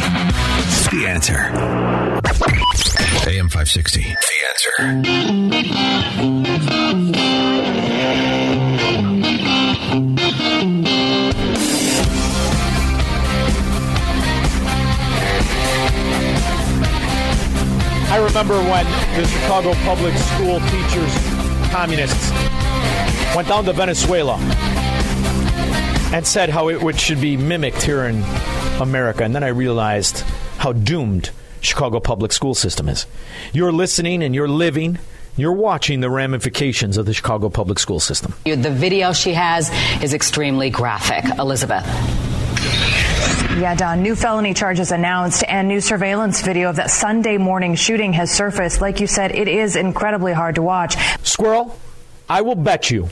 [0.96, 1.38] The answer.
[3.28, 4.02] AM 560.
[4.02, 4.16] The
[4.48, 4.74] answer.
[18.10, 18.86] I remember when
[19.20, 21.12] the Chicago public school teachers,
[21.70, 22.32] communists,
[23.34, 24.38] went down to Venezuela
[26.12, 28.22] and said how it would, should be mimicked here in
[28.80, 29.24] America.
[29.24, 30.20] And then I realized
[30.58, 31.30] how doomed
[31.60, 33.06] Chicago public school system is.
[33.52, 34.98] You're listening and you're living,
[35.36, 38.34] you're watching the ramifications of the Chicago public school system.
[38.44, 39.70] The video she has
[40.02, 41.24] is extremely graphic.
[41.38, 41.84] Elizabeth.
[43.58, 44.02] Yeah, Don.
[44.02, 48.80] New felony charges announced and new surveillance video of that Sunday morning shooting has surfaced.
[48.80, 50.96] Like you said, it is incredibly hard to watch.
[51.24, 51.76] Squirrel,
[52.28, 53.08] I will bet you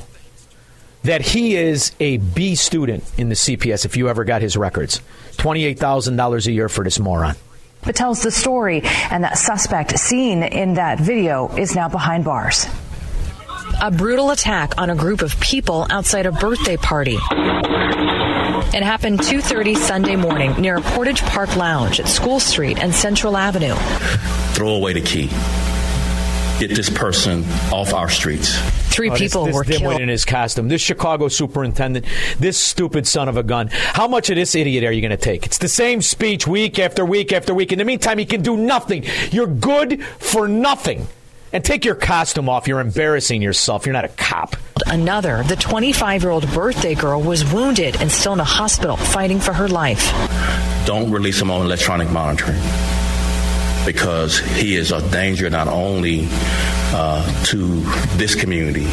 [1.07, 5.01] that he is a B student in the CPS if you ever got his records.
[5.37, 7.37] $28,000 a year for this moron.
[7.87, 12.67] It tells the story, and that suspect seen in that video is now behind bars.
[13.81, 17.19] A brutal attack on a group of people outside a birthday party.
[18.75, 23.37] It happened 2:30 Sunday morning near a Portage Park Lounge at School Street and Central
[23.37, 23.75] Avenue.
[24.55, 25.29] throw away the key.
[26.59, 28.59] Get this person off our streets.
[28.97, 30.01] Three Oh, people this, were killed.
[30.01, 30.69] in his costume.
[30.69, 32.07] This Chicago superintendent.
[32.39, 33.69] This stupid son of a gun.
[33.71, 35.45] How much of this idiot are you going to take?
[35.45, 37.73] It's the same speech week after week after week.
[37.73, 39.05] In the meantime, he can do nothing.
[39.33, 41.07] You're good for nothing.
[41.53, 42.67] And take your costume off.
[42.67, 43.85] You're embarrassing yourself.
[43.85, 44.57] You're not a cop.
[44.87, 49.69] Another, the 25-year-old birthday girl was wounded and still in a hospital fighting for her
[49.69, 50.11] life.
[50.87, 52.59] Don't release him on electronic monitoring
[53.87, 56.27] because he is a danger not only
[56.93, 57.57] uh, to
[58.17, 58.87] this community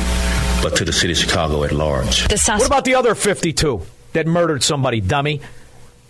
[0.61, 2.25] but to the city of Chicago at large.
[2.29, 3.81] what about the other 52
[4.13, 5.41] that murdered somebody, dummy?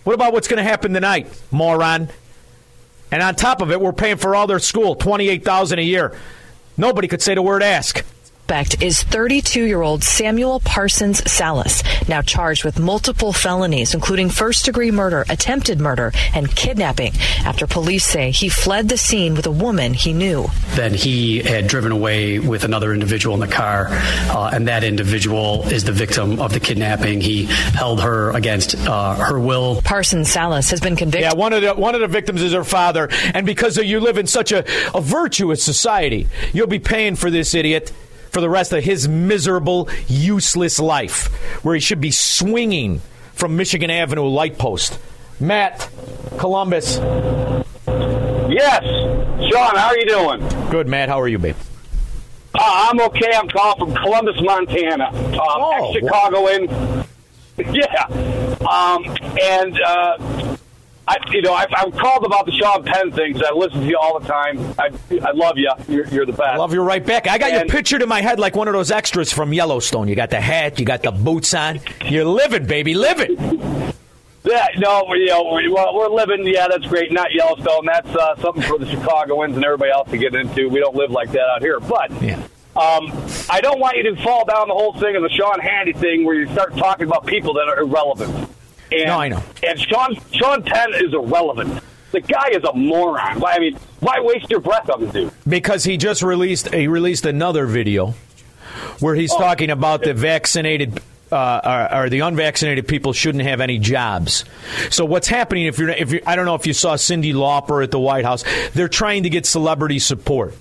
[0.04, 2.08] What about what's going to happen tonight, moron?
[3.10, 6.16] And on top of it, we're paying for all their school, 28000 a year.
[6.76, 8.04] Nobody could say the word ask.
[8.44, 15.80] Suspect is 32-year-old Samuel Parsons Salas, now charged with multiple felonies, including first-degree murder, attempted
[15.80, 17.14] murder, and kidnapping,
[17.46, 20.46] after police say he fled the scene with a woman he knew.
[20.74, 25.66] Then he had driven away with another individual in the car, uh, and that individual
[25.68, 27.22] is the victim of the kidnapping.
[27.22, 29.80] He held her against uh, her will.
[29.80, 31.22] Parsons Salas has been convicted.
[31.22, 34.18] Yeah, one of the one of the victims is her father, and because you live
[34.18, 37.90] in such a, a virtuous society, you'll be paying for this idiot
[38.34, 41.28] for the rest of his miserable, useless life,
[41.64, 43.00] where he should be swinging
[43.32, 44.98] from Michigan Avenue light post.
[45.38, 45.88] Matt,
[46.38, 46.96] Columbus.
[48.48, 50.68] Yes, Shaun, how are you doing?
[50.70, 51.08] Good, Matt.
[51.08, 51.56] How are you, babe?
[52.56, 53.30] Uh, I'm okay.
[53.34, 55.06] I'm calling from Columbus, Montana.
[55.08, 57.04] Um, Oh, ex-Chicagoan.
[57.72, 58.06] Yeah.
[58.68, 59.04] Um,
[59.40, 60.53] and uh,
[61.06, 63.42] I, you know, I, I've called about the Sean Penn things.
[63.42, 64.58] I listen to you all the time.
[64.78, 64.90] I,
[65.22, 65.70] I love you.
[65.86, 66.42] You're, you're the best.
[66.48, 67.26] I love you right back.
[67.28, 70.08] I got And- you pictured in my head like one of those extras from Yellowstone.
[70.08, 71.80] You got the hat, you got the boots on.
[72.06, 73.36] You're living, baby, living.
[74.44, 76.46] Yeah, no, we, you know, we, well, we're living.
[76.46, 77.10] Yeah, that's great.
[77.12, 77.86] Not Yellowstone.
[77.86, 80.68] That's uh, something for the Chicagoans and everybody else to get into.
[80.68, 81.80] We don't live like that out here.
[81.80, 82.10] But
[82.76, 83.10] um,
[83.48, 86.24] I don't want you to fall down the whole thing of the Sean Hannity thing,
[86.24, 88.50] where you start talking about people that are irrelevant.
[88.94, 89.42] And, No, I know.
[89.62, 91.82] And Sean Sean Penn is irrelevant.
[92.12, 93.40] The guy is a moron.
[93.40, 95.32] Why, I mean, why waste your breath on the dude?
[95.48, 98.14] because he just released he released another video
[99.00, 101.00] where he's talking about the vaccinated
[101.32, 104.44] uh, or, or the unvaccinated people shouldn't have any jobs.
[104.90, 107.82] So what's happening if you're if you I don't know if you saw Cyndi Lauper
[107.82, 110.54] at the White House, they're trying to get celebrity support.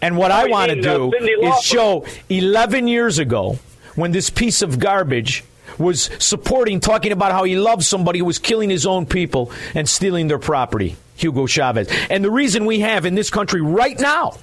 [0.00, 3.58] And what I want to uh, do is show 11 years ago
[3.94, 5.44] when this piece of garbage
[5.78, 9.88] was supporting, talking about how he loves somebody who was killing his own people and
[9.88, 11.88] stealing their property, Hugo Chavez.
[12.10, 14.38] And the reason we have in this country right now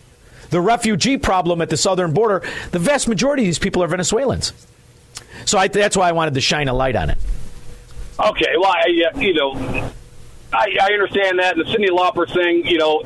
[0.50, 4.54] the refugee problem at the southern border, the vast majority of these people are Venezuelans.
[5.46, 7.18] So I, that's why I wanted to shine a light on it.
[8.20, 9.92] Okay, well, I, uh, you know,
[10.52, 11.58] I, I understand that.
[11.58, 13.02] And the Cyndi Lauper thing, you know,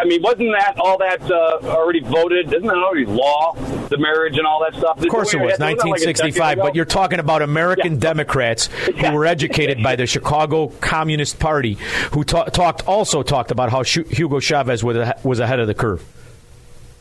[0.00, 2.46] I mean, wasn't that all that uh, already voted?
[2.52, 3.54] Isn't that already law,
[3.88, 4.98] the marriage and all that stuff?
[5.02, 6.58] Of course it was, 1965.
[6.58, 11.74] But you're talking about American Democrats who were educated by the Chicago Communist Party,
[12.12, 15.74] who ta- talked also talked about how Hugo Chavez was, a- was ahead of the
[15.74, 16.02] curve.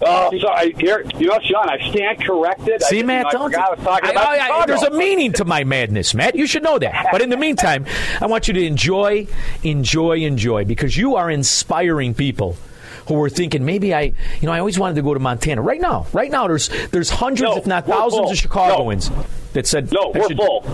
[0.03, 0.73] Oh, sorry.
[0.79, 2.81] Here, you know, Shaun, I stand corrected.
[2.83, 4.65] See, I, Matt, you know, I don't forgot I was talking I- about I- I-
[4.65, 6.35] there's a meaning to my madness, Matt.
[6.35, 7.07] You should know that.
[7.11, 7.85] But in the meantime,
[8.19, 9.27] I want you to enjoy,
[9.63, 12.55] enjoy, enjoy, because you are inspiring people
[13.07, 15.61] who are thinking maybe I, you know, I always wanted to go to Montana.
[15.61, 18.31] Right now, right now, there's there's hundreds, No, if not thousands, full.
[18.31, 19.11] of Chicagoans
[19.53, 20.65] that said No, we're should- full.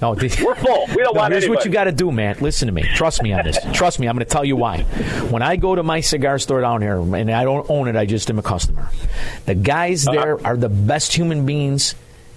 [0.00, 0.86] No, We're full.
[0.88, 2.36] We don't no, want here's what you got to do, man.
[2.40, 2.82] Listen to me.
[2.94, 3.58] Trust me on this.
[3.74, 4.06] Trust me.
[4.08, 4.82] I'm going to tell you why.
[5.30, 8.06] When I go to my cigar store down here, and I don't own it, I
[8.06, 8.88] just am a customer.
[9.46, 10.20] The guys Uh-huh.
[10.20, 11.94] there are the best human beings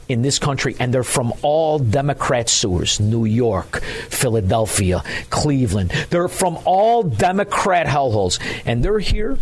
[0.09, 5.91] in this country, and they're from all Democrat sewers New York, Philadelphia, Cleveland.
[6.09, 9.38] They're from all Democrat hellholes, and they're here.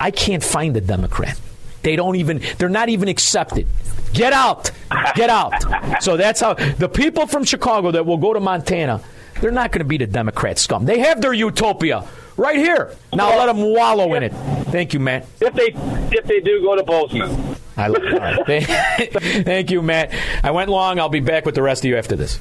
[0.00, 1.38] I can't find a Democrat.
[1.86, 3.64] They don't even, they're not even accepted.
[4.12, 4.72] Get out.
[5.14, 6.02] Get out.
[6.02, 9.00] So that's how the people from Chicago that will go to Montana,
[9.40, 10.84] they're not going to be the Democrat scum.
[10.84, 12.04] They have their utopia
[12.36, 12.90] right here.
[13.14, 14.32] Now let them wallow in it.
[14.72, 15.28] Thank you, Matt.
[15.40, 15.74] If they
[16.16, 17.56] if they do go to Bozeman.
[17.76, 19.44] I love it.
[19.44, 20.12] Thank you, Matt.
[20.42, 20.98] I went long.
[20.98, 22.40] I'll be back with the rest of you after this.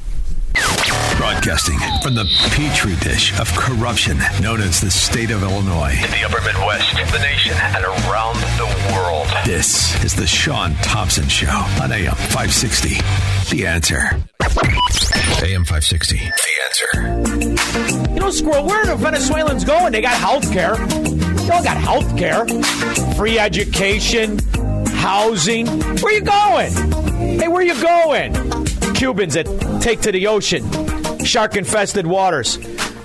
[1.18, 5.94] Broadcasting from the petri dish of corruption known as the state of Illinois.
[6.04, 9.28] In the upper Midwest, the nation, and around the world.
[9.46, 11.48] This is the Shaun Thompson Show
[11.82, 12.96] on AM 560.
[13.56, 13.98] The answer.
[15.44, 16.18] AM 560.
[16.18, 18.14] The answer.
[18.14, 19.94] You know, Squirrel, where are the Venezuelans going?
[19.94, 20.76] They got health care.
[20.76, 22.46] They all got health care,
[23.16, 24.40] free education,
[24.88, 25.68] housing.
[26.02, 26.72] Where you going?
[27.40, 28.34] Hey, where you going?
[28.96, 29.46] Cubans that
[29.82, 30.64] take to the ocean,
[31.26, 32.58] shark infested waters,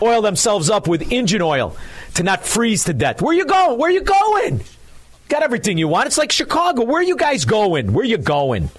[0.02, 1.76] oil themselves up with engine oil
[2.14, 3.20] to not freeze to death.
[3.22, 3.78] Where you going?
[3.78, 4.60] Where you going?
[5.28, 6.06] Got everything you want.
[6.06, 6.84] It's like Chicago.
[6.84, 7.92] Where you guys going?
[7.92, 8.70] Where you going?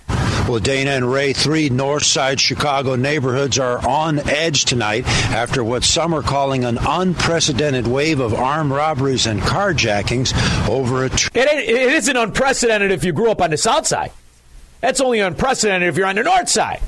[0.50, 5.84] Well, Dana and Ray, three north side Chicago neighborhoods are on edge tonight after what
[5.84, 10.34] some are calling an unprecedented wave of armed robberies and carjackings
[10.68, 11.10] over a.
[11.10, 14.12] Tr- It, ain't- it isn't unprecedented if you grew up on the south side.
[14.82, 16.80] That's only unprecedented if you're on the north side.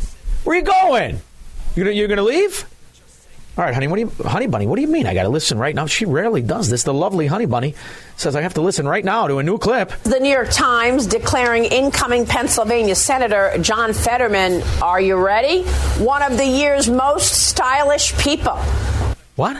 [0.43, 1.21] Where you going?
[1.75, 2.65] You gonna, you're going to leave?
[3.55, 3.87] All right, honey.
[3.87, 4.65] What do you, honey bunny?
[4.65, 5.05] What do you mean?
[5.05, 5.85] I got to listen right now.
[5.85, 6.83] She rarely does this.
[6.83, 7.75] The lovely honey bunny
[8.17, 9.91] says I have to listen right now to a new clip.
[10.03, 15.63] The New York Times declaring incoming Pennsylvania Senator John Fetterman, are you ready?
[16.03, 18.57] One of the year's most stylish people.
[19.35, 19.57] What?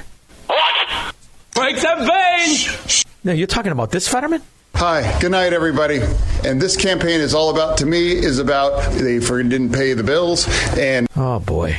[0.48, 1.16] What?
[1.54, 3.04] Break some veins!
[3.24, 4.42] No, you're talking about this Fetterman?
[4.76, 6.02] Hi, good night, everybody.
[6.44, 10.48] And this campaign is all about, to me, is about they didn't pay the bills
[10.78, 11.08] and.
[11.16, 11.78] Oh boy,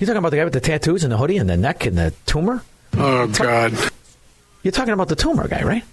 [0.00, 1.96] you talking about the guy with the tattoos and the hoodie and the neck and
[1.96, 2.64] the tumor?
[2.96, 3.72] Oh God!
[4.62, 5.84] You're talking about the tumor guy, right?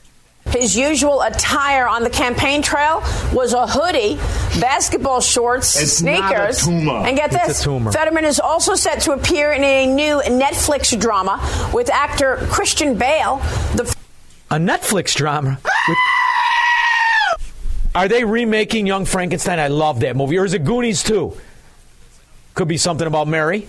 [0.50, 3.02] His usual attire on the campaign trail
[3.34, 4.16] was a hoodie,
[4.62, 6.66] basketball shorts, It's not a sneakers.
[6.66, 7.06] tumor.
[7.06, 7.92] And get It's a this tumor.
[7.92, 11.42] Fetterman is also set to appear in a new Netflix drama
[11.74, 13.38] with actor Christian Bale.
[13.76, 13.94] The
[14.50, 15.60] A Netflix drama.
[15.88, 15.98] with-
[17.94, 19.60] Are they remaking Young Frankenstein?
[19.60, 20.38] I love that movie.
[20.38, 21.36] Or is it Goonies too?
[22.54, 23.68] Could be something about Mary.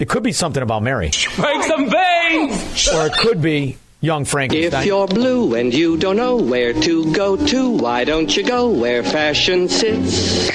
[0.00, 1.10] It could be something about Mary.
[1.36, 2.88] Break some veins!
[2.88, 4.80] Or it could be Young Frankenstein.
[4.80, 8.70] If you're blue and you don't know where to go to, why don't you go
[8.70, 10.50] where fashion sits?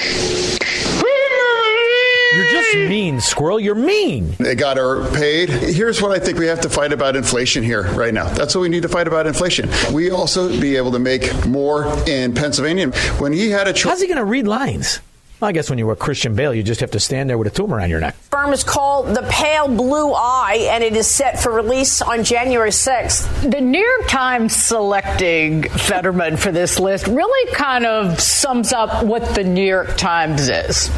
[2.34, 3.60] You're just mean, squirrel.
[3.60, 4.34] You're mean.
[4.38, 5.48] They got her paid.
[5.48, 8.28] Here's what I think we have to fight about inflation here right now.
[8.28, 9.70] That's what we need to fight about inflation.
[9.92, 12.90] We also be able to make more in Pennsylvania.
[13.18, 13.92] When he had a choice.
[13.92, 14.98] How's he going to read lines?
[15.38, 17.46] Well, I guess when you were Christian Bale, you just have to stand there with
[17.48, 18.14] a tumor on your neck.
[18.30, 22.70] firm is called The Pale Blue Eye, and it is set for release on January
[22.70, 23.50] 6th.
[23.50, 29.34] The New York Times selecting Fetterman for this list really kind of sums up what
[29.34, 30.90] the New York Times is.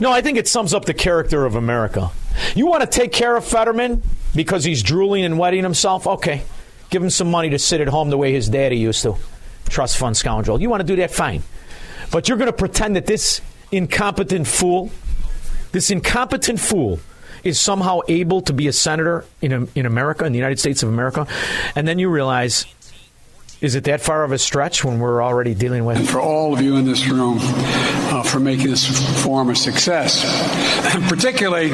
[0.00, 2.10] No, I think it sums up the character of America.
[2.54, 4.02] You want to take care of Fetterman
[4.34, 6.06] because he's drooling and wetting himself?
[6.06, 6.44] Okay.
[6.88, 9.16] Give him some money to sit at home the way his daddy used to.
[9.68, 10.60] Trust fund scoundrel.
[10.62, 11.10] You want to do that?
[11.10, 11.42] Fine.
[12.10, 13.40] But you're going to pretend that this
[13.72, 14.90] incompetent fool,
[15.72, 17.00] this incompetent fool,
[17.42, 20.88] is somehow able to be a senator in, in America, in the United States of
[20.88, 21.26] America,
[21.74, 22.66] and then you realize
[23.60, 25.98] Is it that far of a stretch when we're already dealing with?
[25.98, 30.24] And for all of you in this room uh, for making this forum a success,
[31.08, 31.70] particularly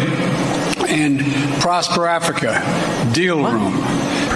[0.88, 1.18] in
[1.60, 2.60] Prosper Africa
[3.12, 3.74] Deal Room.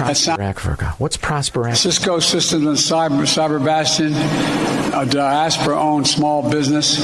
[0.05, 0.95] Prosper Africa.
[0.97, 1.75] What's Prosper Africa?
[1.77, 6.99] Cisco Systems and Cyber, Cyber Bastion, uh, a diaspora-owned small business.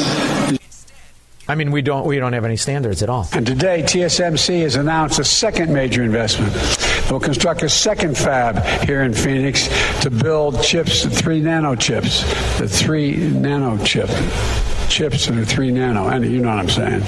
[1.50, 3.26] I mean, we don't we don't have any standards at all.
[3.32, 6.54] And today, TSMC has announced a second major investment.
[7.10, 9.70] Will construct a second fab here in Phoenix
[10.02, 12.24] to build chips, three nano chips,
[12.60, 14.10] the three nano chip
[14.90, 16.10] chips that are three nano.
[16.10, 17.00] And you know what I'm saying?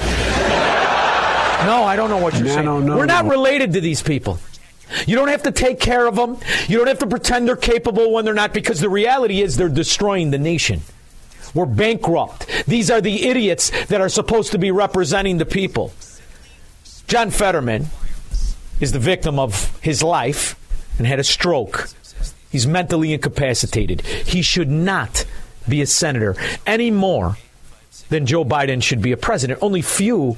[1.66, 2.86] No, I don't know what you're Nano, saying.
[2.86, 3.30] no, We're not no.
[3.32, 4.38] related to these people.
[5.06, 6.38] You don't have to take care of them.
[6.68, 9.68] You don't have to pretend they're capable when they're not, because the reality is they're
[9.68, 10.80] destroying the nation.
[11.54, 12.46] We're bankrupt.
[12.66, 15.92] These are the idiots that are supposed to be representing the people.
[17.06, 17.86] John Fetterman
[18.78, 20.56] is the victim of his life
[20.98, 21.88] and had a stroke.
[22.50, 24.02] He's mentally incapacitated.
[24.02, 25.24] He should not
[25.68, 26.36] be a senator
[26.66, 27.36] any more
[28.08, 29.60] than Joe Biden should be a president.
[29.62, 30.36] Only few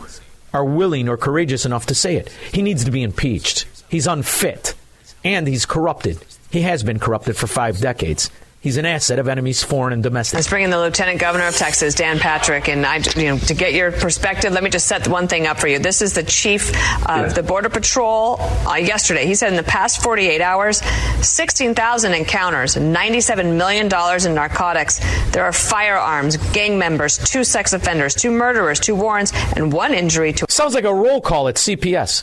[0.53, 2.31] are willing or courageous enough to say it.
[2.53, 3.67] He needs to be impeached.
[3.93, 4.75] He's unfit
[5.23, 6.17] and he's corrupted.
[6.51, 8.31] He has been corrupted for five decades.
[8.63, 10.37] He's an asset of enemies, foreign and domestic.
[10.37, 13.53] Let's bring in the Lieutenant Governor of Texas, Dan Patrick, and I, you know, to
[13.55, 15.79] get your perspective, let me just set one thing up for you.
[15.79, 16.71] This is the chief
[17.07, 19.27] of the Border Patrol uh, yesterday.
[19.27, 20.79] He said in the past 48 hours,
[21.21, 25.01] 16,000 encounters, 97 million dollars in narcotics.
[25.33, 30.33] There are firearms, gang members, two sex offenders, two murderers, two warrants, and one injury
[30.33, 30.47] to.
[30.49, 32.23] Sounds like a roll call at CPS.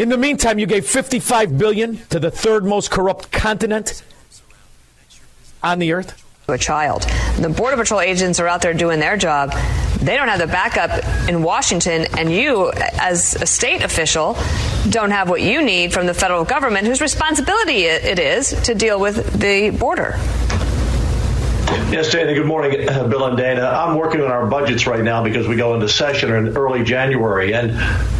[0.00, 4.02] In the meantime, you gave 55 billion to the third most corrupt continent
[5.62, 6.24] on the earth.
[6.46, 7.02] To a child.
[7.38, 9.52] The Border Patrol agents are out there doing their job.
[10.00, 14.38] They don't have the backup in Washington, and you, as a state official,
[14.88, 18.74] don't have what you need from the federal government, whose responsibility it it is to
[18.74, 20.18] deal with the border.
[21.70, 23.62] Yes, Dana, good morning, uh, Bill and Dana.
[23.62, 27.54] I'm working on our budgets right now because we go into session in early January,
[27.54, 27.72] and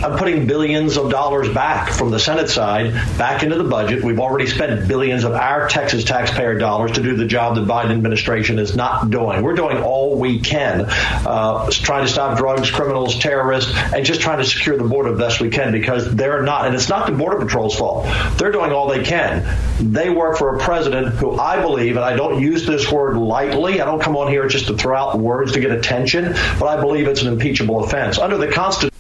[0.05, 4.05] I'm putting billions of dollars back from the Senate side back into the budget.
[4.05, 7.91] We've already spent billions of our Texas taxpayer dollars to do the job the Biden
[7.91, 9.43] administration is not doing.
[9.43, 14.39] We're doing all we can, uh, trying to stop drugs, criminals, terrorists, and just trying
[14.39, 17.39] to secure the border best we can because they're not, and it's not the Border
[17.39, 18.07] Patrol's fault.
[18.37, 19.45] They're doing all they can.
[19.81, 23.40] They work for a president who I believe, and I don't use this word lightly,
[23.49, 26.81] I don't come on here just to throw out words to get attention, but I
[26.81, 28.19] believe it's an impeachable offense.
[28.19, 28.97] Under the Constitution,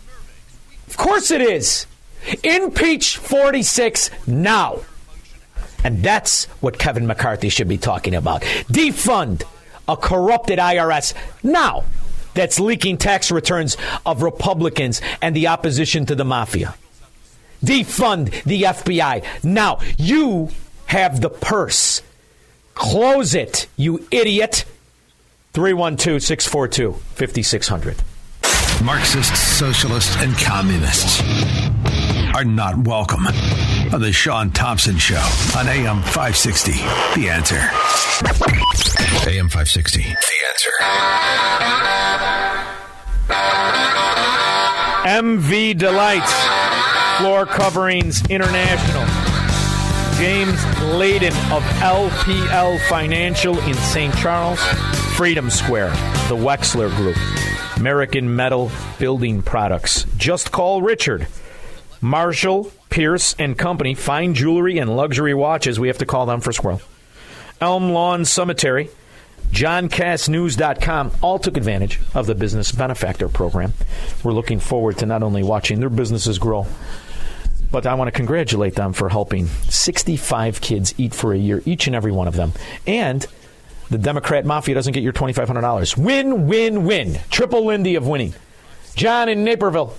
[0.88, 1.86] Of course it is.
[2.42, 4.80] Impeach 46 now.
[5.82, 8.42] And that's what Kevin McCarthy should be talking about.
[8.42, 9.44] Defund
[9.88, 11.84] a corrupted IRS now
[12.34, 13.76] that's leaking tax returns
[14.06, 16.74] of Republicans and the opposition to the mafia.
[17.64, 19.80] Defund the FBI now.
[19.98, 20.50] You
[20.86, 22.02] have the purse.
[22.80, 24.64] Close it, you idiot.
[25.52, 28.02] 312 642 5600.
[28.82, 31.20] Marxists, socialists, and communists
[32.34, 33.26] are not welcome
[33.92, 35.20] on the Shaun Thompson Show
[35.58, 36.72] on AM 560.
[37.20, 37.60] The answer.
[39.28, 40.00] AM 560.
[40.00, 40.06] The
[40.48, 40.70] answer.
[45.06, 46.32] MV Delights,
[47.18, 49.09] Floor Coverings International.
[50.20, 50.60] James
[50.98, 54.14] Layden of LPL Financial in St.
[54.18, 54.60] Charles,
[55.16, 55.92] Freedom Square,
[56.28, 57.16] the Wexler Group,
[57.78, 60.04] American Metal Building Products.
[60.18, 61.26] Just call Richard.
[62.02, 65.80] Marshall, Pierce and Company, fine jewelry and luxury watches.
[65.80, 66.82] We have to call them for Squirrel.
[67.58, 68.90] Elm Lawn Cemetery,
[69.52, 73.72] JohnKassNews.com all took advantage of the Business Benefactor Program.
[74.22, 76.66] We're looking forward to not only watching their businesses grow,
[77.70, 81.86] but I want to congratulate them for helping 65 kids eat for a year, each
[81.86, 82.52] and every one of them.
[82.86, 83.26] And
[83.90, 85.96] the Democrat Mafia doesn't get your $2,500.
[85.96, 87.20] Win, win, win.
[87.30, 88.34] Triple Lindy of winning.
[88.94, 89.96] John in Naperville.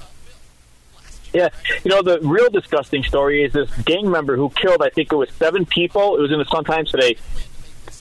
[1.34, 1.49] Yeah,
[1.86, 4.82] you know the real disgusting story is this gang member who killed.
[4.82, 6.17] I think it was seven people.
[6.17, 7.15] It was in the Sun Times today.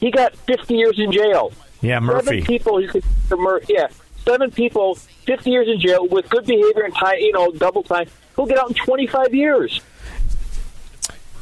[0.00, 1.52] He got 50 years in jail.
[1.80, 2.24] Yeah, Murphy.
[2.26, 2.78] Seven people.
[2.78, 3.04] He could,
[3.68, 3.86] yeah,
[4.24, 7.18] seven people, 50 years in jail with good behavior and time.
[7.18, 8.08] You know, double time.
[8.36, 9.80] He'll get out in 25 years.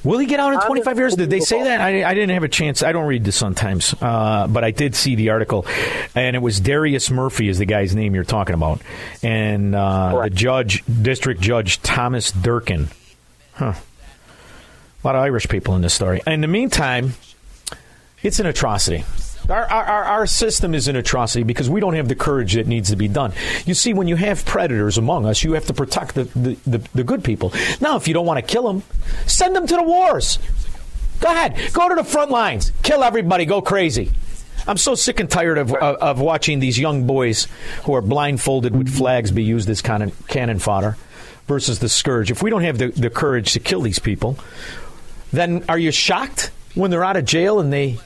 [0.04, 1.16] Will he get out in 25 years?
[1.16, 1.80] Did they say that?
[1.80, 2.82] I, I didn't have a chance.
[2.82, 5.66] I don't read the Sun Times, uh, but I did see the article,
[6.14, 8.80] and it was Darius Murphy is the guy's name you're talking about,
[9.22, 12.88] and uh, the judge, District Judge Thomas Durkin.
[13.54, 13.74] Huh.
[13.74, 16.22] A lot of Irish people in this story.
[16.26, 17.14] In the meantime,
[18.22, 19.04] it's an atrocity.
[19.49, 22.90] Our, our, our- system is an atrocity because we don't have the courage that needs
[22.90, 23.32] to be done.
[23.64, 26.88] You see, when you have predators among us, you have to protect the, the, the,
[26.94, 27.53] the good people.
[27.80, 28.82] Now, if you don't want to kill them,
[29.26, 30.38] send them to the wars.
[31.20, 31.57] Go ahead.
[31.72, 32.72] Go to the front lines.
[32.82, 33.46] Kill everybody.
[33.46, 34.11] Go crazy.
[34.66, 37.49] I'm so sick and tired of, of, of watching these young boys
[37.84, 40.99] who are blindfolded with flags be used as cannon, cannon fodder
[41.46, 42.30] versus the scourge.
[42.30, 44.38] If we don't have the, the courage to kill these people,
[45.32, 47.99] then are you shocked when they're out of jail and they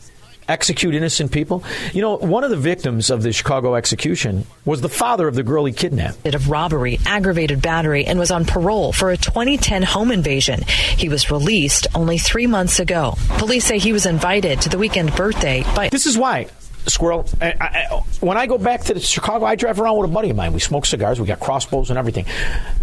[0.49, 1.63] execute innocent people?
[1.93, 5.43] You know, one of the victims of the Chicago execution was the father of the
[5.43, 6.27] girl he kidnapped.
[6.27, 10.63] Of robbery, aggravated battery, and was on parole for a 2010 home invasion.
[10.63, 13.15] He was released only three months ago.
[13.39, 15.89] Police say he was invited to the weekend birthday by.
[15.89, 16.49] This is why.
[16.87, 17.25] Squirrel.
[17.41, 20.37] I, I, when I go back to Chicago, I drive around with a buddy of
[20.37, 20.53] mine.
[20.53, 21.21] We smoke cigars.
[21.21, 22.27] We got crossbows and everything.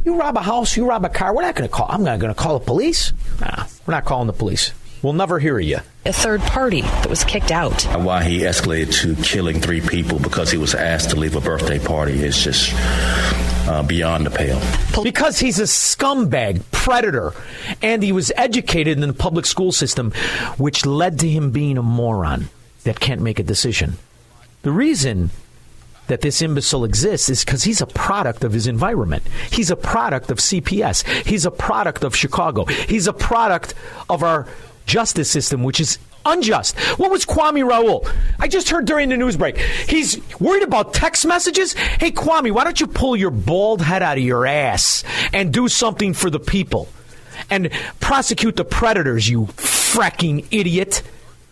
[0.05, 1.35] You rob a house, you rob a car.
[1.35, 1.87] We're not going to call.
[1.89, 3.11] I'm not going to call the police.
[3.41, 4.71] Nah, we're not calling the police.
[5.01, 5.79] We'll never hear you.
[6.05, 7.83] A third party that was kicked out.
[7.83, 11.79] Why he escalated to killing three people because he was asked to leave a birthday
[11.79, 12.73] party is just
[13.69, 14.61] uh, beyond the pale.
[15.03, 17.33] Because he's a scumbag, predator,
[17.81, 20.11] and he was educated in the public school system,
[20.57, 22.49] which led to him being a moron
[22.83, 23.93] that can't make a decision.
[24.63, 25.29] The reason
[26.07, 29.23] that this imbecile exists is because he's a product of his environment.
[29.51, 31.07] He's a product of CPS.
[31.25, 32.65] He's a product of Chicago.
[32.65, 33.75] He's a product
[34.09, 34.47] of our
[34.89, 36.77] justice system, which is unjust.
[36.99, 38.05] What was Kwame Raoul?
[38.39, 39.57] I just heard during the news break.
[39.57, 41.73] He's worried about text messages.
[41.73, 45.67] Hey, Kwame, why don't you pull your bald head out of your ass and do
[45.67, 46.89] something for the people
[47.49, 47.69] and
[47.99, 51.03] prosecute the predators, you fracking idiot?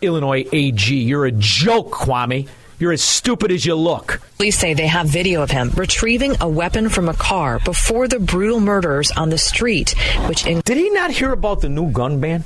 [0.02, 0.94] Illinois AG.
[0.94, 2.48] You're a joke, Kwame.
[2.78, 4.20] You're as stupid as you look.
[4.36, 8.20] Police say they have video of him retrieving a weapon from a car before the
[8.20, 9.96] brutal murders on the street,
[10.28, 12.44] which in- Did he not hear about the new gun ban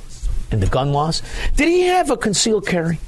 [0.53, 1.21] and the gun laws?
[1.55, 2.99] Did he have a concealed carry?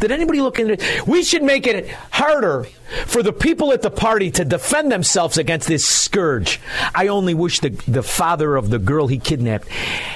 [0.00, 1.06] Did anybody look into it?
[1.06, 2.64] We should make it harder
[3.06, 6.60] for the people at the party to defend themselves against this scourge.
[6.94, 9.68] I only wish the, the father of the girl he kidnapped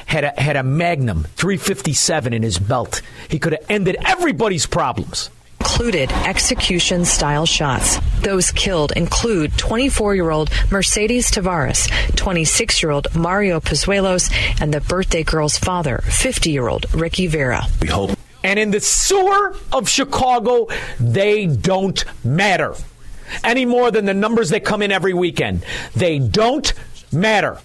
[0.06, 3.00] had a, had a Magnum 357 in his belt.
[3.28, 7.98] He could have ended everybody's problems included execution style shots.
[8.20, 14.30] Those killed include 24 year old Mercedes Tavares, 26 year old Mario Pozuelos,
[14.60, 17.66] and the birthday girl's father, 50 year old Ricky Vera.
[17.80, 18.18] We hope.
[18.42, 22.74] And in the sewer of Chicago, they don't matter
[23.44, 25.64] any more than the numbers that come in every weekend.
[25.94, 26.72] They don't
[27.12, 27.58] matter.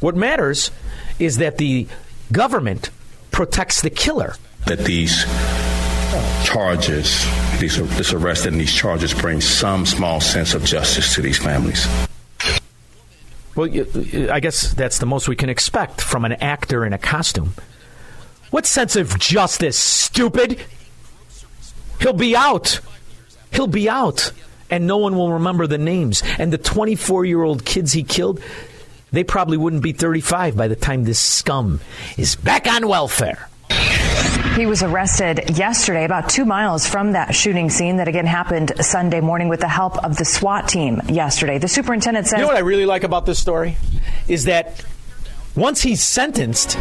[0.00, 0.70] What matters
[1.18, 1.88] is that the
[2.30, 2.90] government
[3.32, 4.34] protects the killer.
[4.66, 5.24] That these
[6.44, 7.26] charges,
[7.60, 11.86] these, this arrest and these charges bring some small sense of justice to these families.
[13.54, 13.70] Well,
[14.30, 17.54] I guess that's the most we can expect from an actor in a costume.
[18.50, 20.60] What sense of justice, stupid?
[22.00, 22.80] He'll be out.
[23.52, 24.32] He'll be out.
[24.70, 26.22] And no one will remember the names.
[26.38, 28.40] And the 24 year old kids he killed,
[29.12, 31.80] they probably wouldn't be 35 by the time this scum
[32.16, 33.48] is back on welfare.
[34.56, 39.20] He was arrested yesterday, about two miles from that shooting scene that again happened Sunday
[39.20, 41.58] morning with the help of the SWAT team yesterday.
[41.58, 42.38] The superintendent says.
[42.38, 43.76] You know what I really like about this story?
[44.28, 44.84] Is that
[45.56, 46.76] once he's sentenced,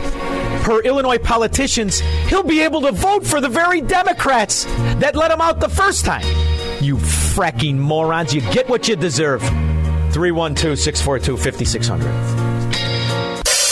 [0.61, 4.65] per Illinois politicians, he'll be able to vote for the very Democrats
[4.99, 6.23] that let him out the first time.
[6.79, 9.41] You fracking morons, you get what you deserve.
[9.41, 12.42] 312 642 5600.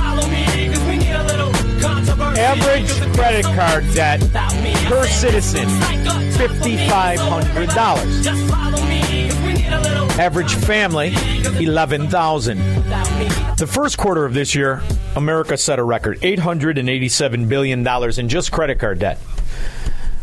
[0.00, 2.40] follow me, cause we need a little controversy.
[2.40, 4.20] Average credit card debt
[4.88, 8.22] per citizen $5,500.
[8.22, 11.12] Just follow me, cause we need a little Average family,
[11.58, 12.58] 11000
[13.58, 14.82] The first quarter of this year,
[15.16, 17.86] America set a record $887 billion
[18.18, 19.18] in just credit card debt.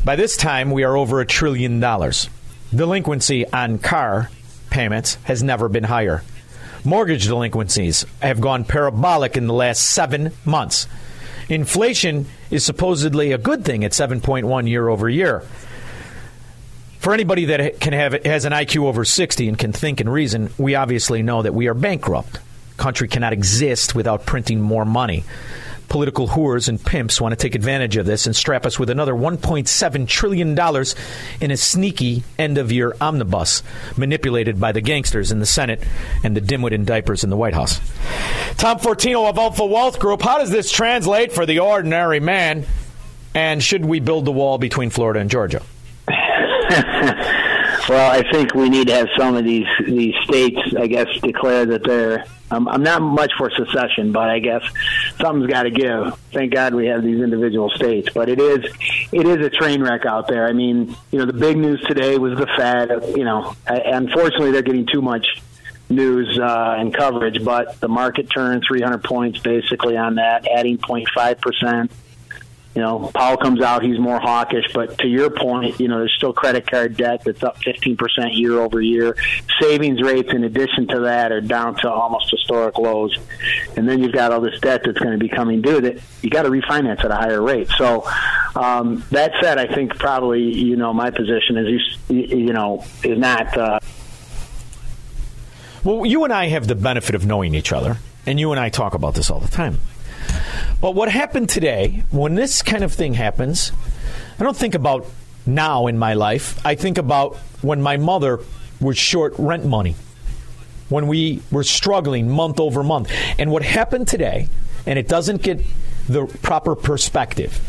[0.04, 2.30] By this time, we are over a trillion dollars.
[2.74, 4.30] Delinquency on car
[4.70, 6.24] payments has never been higher.
[6.88, 10.88] Mortgage delinquencies have gone parabolic in the last seven months.
[11.50, 15.44] Inflation is supposedly a good thing at 7.1 year over year.
[17.00, 20.50] For anybody that can have has an IQ over 60 and can think and reason,
[20.58, 22.40] we obviously know that we are bankrupt.
[22.78, 25.26] Country cannot exist without printing more money.
[25.90, 29.14] Political whores and pimps want to take advantage of this and strap us with another
[29.14, 30.50] $1.7 trillion
[31.40, 33.64] in a sneaky end of year omnibus
[33.96, 35.82] manipulated by the gangsters in the Senate
[36.24, 37.80] and the dimwit in diapers in the White House.
[38.58, 42.66] Tom Fortino of Alpha Wealth Group, how does this translate for the ordinary man?
[43.34, 45.62] And should we build the wall between Florida and Georgia?
[47.90, 51.66] Well, I think we need to have some of these these states, I guess, declare
[51.68, 52.26] that they're.
[52.50, 54.62] Um, I'm not much for secession, but I guess
[55.20, 56.18] something's got to give.
[56.32, 58.66] Thank God we have these individual states, but it is
[59.12, 60.48] it is a train wreck out there.
[60.48, 62.90] I mean, you know, the big news today was the Fed.
[63.18, 65.26] You know, unfortunately, they're getting too much
[65.90, 71.40] news uh, and coverage, but the market turned 300 points basically on that, adding 0.5
[71.40, 71.92] percent.
[72.78, 76.14] You know, Powell comes out, he's more hawkish, but to your point, you know, there's
[76.16, 77.98] still credit card debt that's up 15%
[78.38, 79.18] year over year.
[79.60, 83.18] Savings rates, in addition to that, are down to almost historic lows.
[83.76, 86.30] And then you've got all this debt that's going to be coming due that you
[86.30, 87.68] got to refinance at a higher rate.
[87.80, 88.08] So,
[88.56, 93.18] um, that said, I think probably, you know, my position is, you, you know, is
[93.18, 93.58] not.
[93.58, 93.80] Uh,
[95.84, 97.98] Well, you and I have the benefit of knowing each other,
[98.28, 99.80] and you and I talk about this all the time.
[100.80, 103.72] But what happened today, when this kind of thing happens,
[104.40, 105.08] I don't think about
[105.46, 106.64] now in my life.
[106.66, 108.40] I think about when my mother
[108.80, 109.96] was short rent money,
[110.90, 113.12] when we were struggling month over month.
[113.40, 114.50] And what happened today,
[114.86, 115.62] and it doesn't get
[116.08, 117.60] the proper perspective,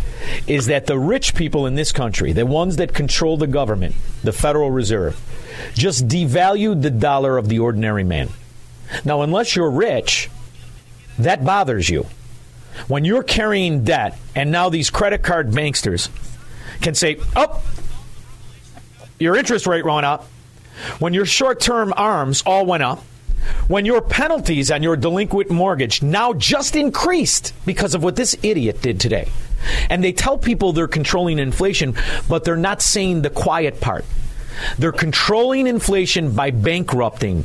[0.46, 4.32] is that the rich people in this country, the ones that control the government, the
[4.32, 5.18] Federal Reserve,
[5.72, 8.28] just devalued the dollar of the ordinary man.
[9.04, 10.28] Now, unless you're rich,
[11.18, 12.06] that bothers you.
[12.86, 16.08] When you're carrying debt, and now these credit card banksters
[16.80, 17.62] can say, oh,
[19.18, 20.26] your interest rate went up,
[20.98, 23.02] when your short term arms all went up,
[23.66, 28.80] when your penalties on your delinquent mortgage now just increased because of what this idiot
[28.82, 29.28] did today.
[29.90, 31.94] And they tell people they're controlling inflation,
[32.28, 34.04] but they're not saying the quiet part.
[34.78, 37.44] They're controlling inflation by bankrupting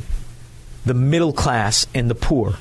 [0.84, 2.54] the middle class and the poor.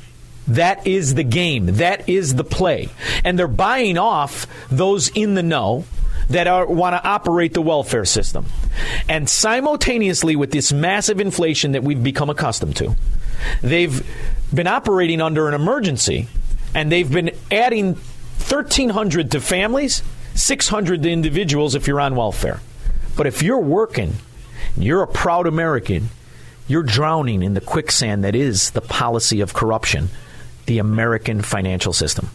[0.47, 1.77] That is the game.
[1.77, 2.89] That is the play.
[3.23, 5.85] And they're buying off those in the know
[6.29, 8.45] that want to operate the welfare system.
[9.07, 12.95] And simultaneously with this massive inflation that we've become accustomed to,
[13.61, 14.05] they've
[14.53, 16.27] been operating under an emergency
[16.73, 20.03] and they've been adding 1300 to families,
[20.35, 22.59] 600 to individuals if you're on welfare.
[23.15, 24.15] But if you're working,
[24.75, 26.09] you're a proud American,
[26.67, 30.09] you're drowning in the quicksand that is the policy of corruption,
[30.65, 32.29] the American financial system.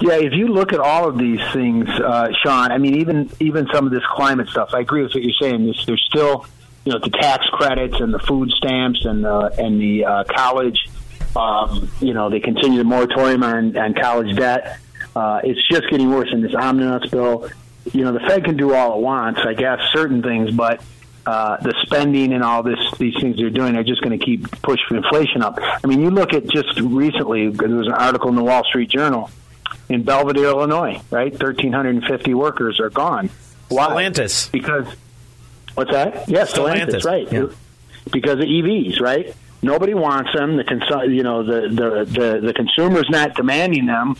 [0.00, 3.68] Yeah, if you look at all of these things, uh, Shaun, I mean, even even
[3.72, 5.64] some of this climate stuff, I agree with what you're saying.
[5.64, 6.44] There's, there's still,
[6.84, 10.88] you know, the tax credits and the food stamps and the and the uh, college.
[11.36, 14.78] Um, you know, they continue the moratorium on, on college debt.
[15.14, 17.48] Uh, it's just getting worse in this omnibus bill.
[17.92, 20.82] You know, the Fed can do all it wants, I guess, certain things, but
[21.26, 24.50] uh, the spending and all this these things they're doing are just going to keep
[24.62, 25.58] pushing inflation up.
[25.60, 28.90] I mean, you look at just recently there was an article in the Wall Street
[28.90, 29.30] Journal
[29.88, 31.36] in Belvidere, Illinois, right?
[31.36, 33.30] Thirteen hundred and fifty workers are gone.
[33.68, 33.88] Why?
[33.88, 34.50] Stellantis.
[34.50, 34.86] Because
[35.74, 36.28] what's that?
[36.28, 37.32] Yes, Stellantis, Stellantis, right?
[37.32, 37.46] yeah.
[38.10, 39.34] Because of EVs, right?
[39.62, 40.56] Nobody wants them.
[40.56, 44.16] The consu- you know the the the, the consumer's not demanding them.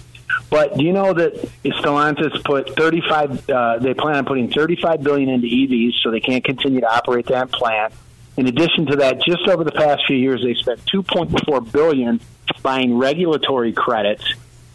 [0.48, 3.50] But do you know that Stellantis put 35?
[3.50, 7.26] Uh, they plan on putting 35 billion into EVs, so they can't continue to operate
[7.26, 7.92] that plant.
[8.36, 12.20] In addition to that, just over the past few years, they spent 2.4 billion
[12.62, 14.24] buying regulatory credits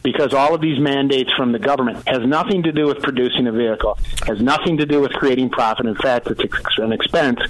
[0.07, 3.51] because all of these mandates from the government has nothing to do with producing a
[3.51, 5.85] vehicle, has nothing to do with creating profit.
[5.85, 7.41] In fact, it's an expense.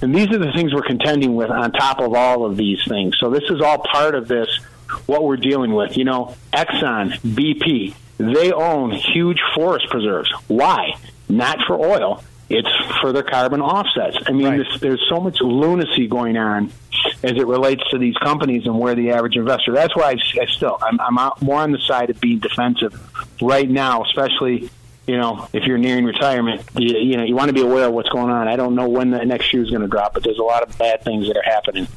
[0.00, 3.16] And these are the things we're contending with on top of all of these things.
[3.18, 4.46] So this is all part of this,
[5.06, 5.96] what we're dealing with.
[5.96, 10.32] You know, Exxon, BP, they own huge forest preserves.
[10.46, 10.94] Why?
[11.28, 12.22] Not for oil.
[12.48, 12.70] It's
[13.00, 14.16] for their carbon offsets.
[14.28, 16.70] I mean, this, there's so much lunacy going on
[17.26, 19.72] as it relates to these companies and where the average investor.
[19.72, 22.94] That's why I, I still I'm, I'm out more on the side of being defensive
[23.42, 24.70] right now, especially
[25.08, 26.62] you know if you're nearing retirement.
[26.76, 28.46] You, you know you want to be aware of what's going on.
[28.46, 30.62] I don't know when the next shoe is going to drop, but there's a lot
[30.62, 31.88] of bad things that are happening.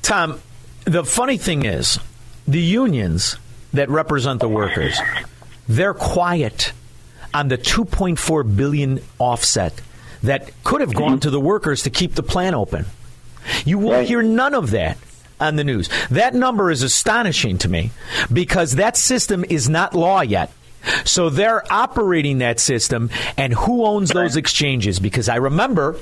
[0.00, 0.40] Tom,
[0.86, 1.98] the funny thing is,
[2.48, 3.36] the unions
[3.74, 4.98] that represent the workers,
[5.68, 6.72] they're quiet
[7.34, 9.80] on the 2.4 billion offset
[10.22, 11.18] that could have gone mm-hmm.
[11.20, 12.86] to the workers to keep the plant open.
[13.64, 14.98] You will hear none of that
[15.40, 15.88] on the news.
[16.10, 17.90] That number is astonishing to me
[18.32, 20.52] because that system is not law yet.
[21.04, 24.98] So they're operating that system, and who owns those exchanges?
[24.98, 25.96] Because I remember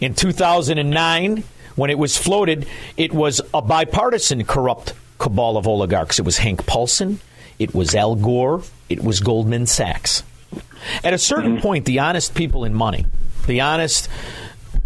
[0.00, 1.42] in 2009
[1.74, 2.66] when it was floated,
[2.96, 6.18] it was a bipartisan corrupt cabal of oligarchs.
[6.18, 7.20] It was Hank Paulson,
[7.58, 10.22] it was Al Gore, it was Goldman Sachs.
[11.02, 11.62] At a certain mm-hmm.
[11.62, 13.06] point, the honest people in money,
[13.46, 14.08] the honest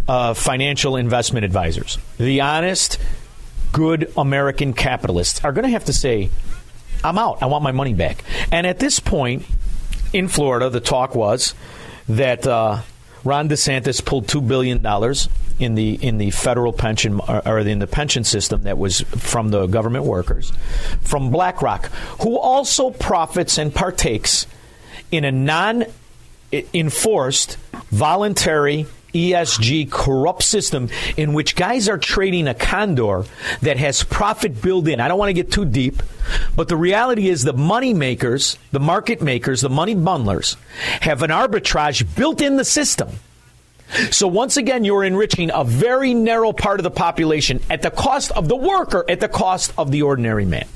[0.09, 2.99] uh, financial investment advisors, the honest,
[3.73, 6.31] good American capitalists are going to have to say,
[7.05, 7.43] I'm out.
[7.43, 8.23] I want my money back.
[8.51, 9.45] And at this point,
[10.13, 11.55] in Florida, the talk was
[12.09, 12.83] that uh,
[13.25, 17.79] Ron DeSantis pulled two billion dollars in the in the federal pension or, or in
[17.79, 20.53] the pension system that was from the government workers,
[21.03, 21.87] from BlackRock,
[22.23, 24.47] who also profits and partakes
[25.11, 25.85] in a non
[26.53, 27.57] enforced
[27.91, 33.25] voluntary ESG corrupt system in which guys are trading a condor
[33.61, 35.01] that has profit built in.
[35.01, 36.03] I don't want to get too deep,
[36.57, 40.57] but the reality is the money makers, the market makers, the money bundlers
[41.01, 43.11] have an arbitrage built in the system.
[44.11, 48.31] So once again, you're enriching a very narrow part of the population at the cost
[48.33, 50.67] of the worker, at the cost of the ordinary man.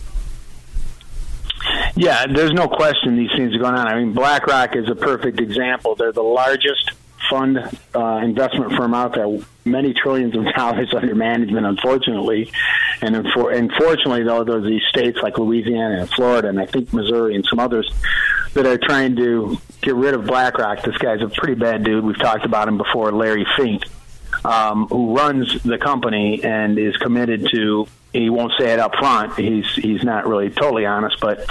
[1.94, 3.88] Yeah, there's no question these things are going on.
[3.88, 5.94] I mean, BlackRock is a perfect example.
[5.94, 6.90] They're the largest
[7.30, 7.58] fund
[7.94, 9.26] uh, investment firm out there,
[9.64, 12.52] many trillions of dollars under management, unfortunately.
[13.02, 17.34] And unfor- unfortunately, though, there's these states like Louisiana and Florida, and I think Missouri
[17.34, 17.90] and some others
[18.54, 20.82] that are trying to get rid of BlackRock.
[20.82, 22.04] This guy's a pretty bad dude.
[22.04, 23.82] We've talked about him before, Larry Fink,
[24.44, 27.86] um, who runs the company and is committed to.
[28.16, 29.34] He won't say it up front.
[29.36, 31.44] He's he's not really totally honest, but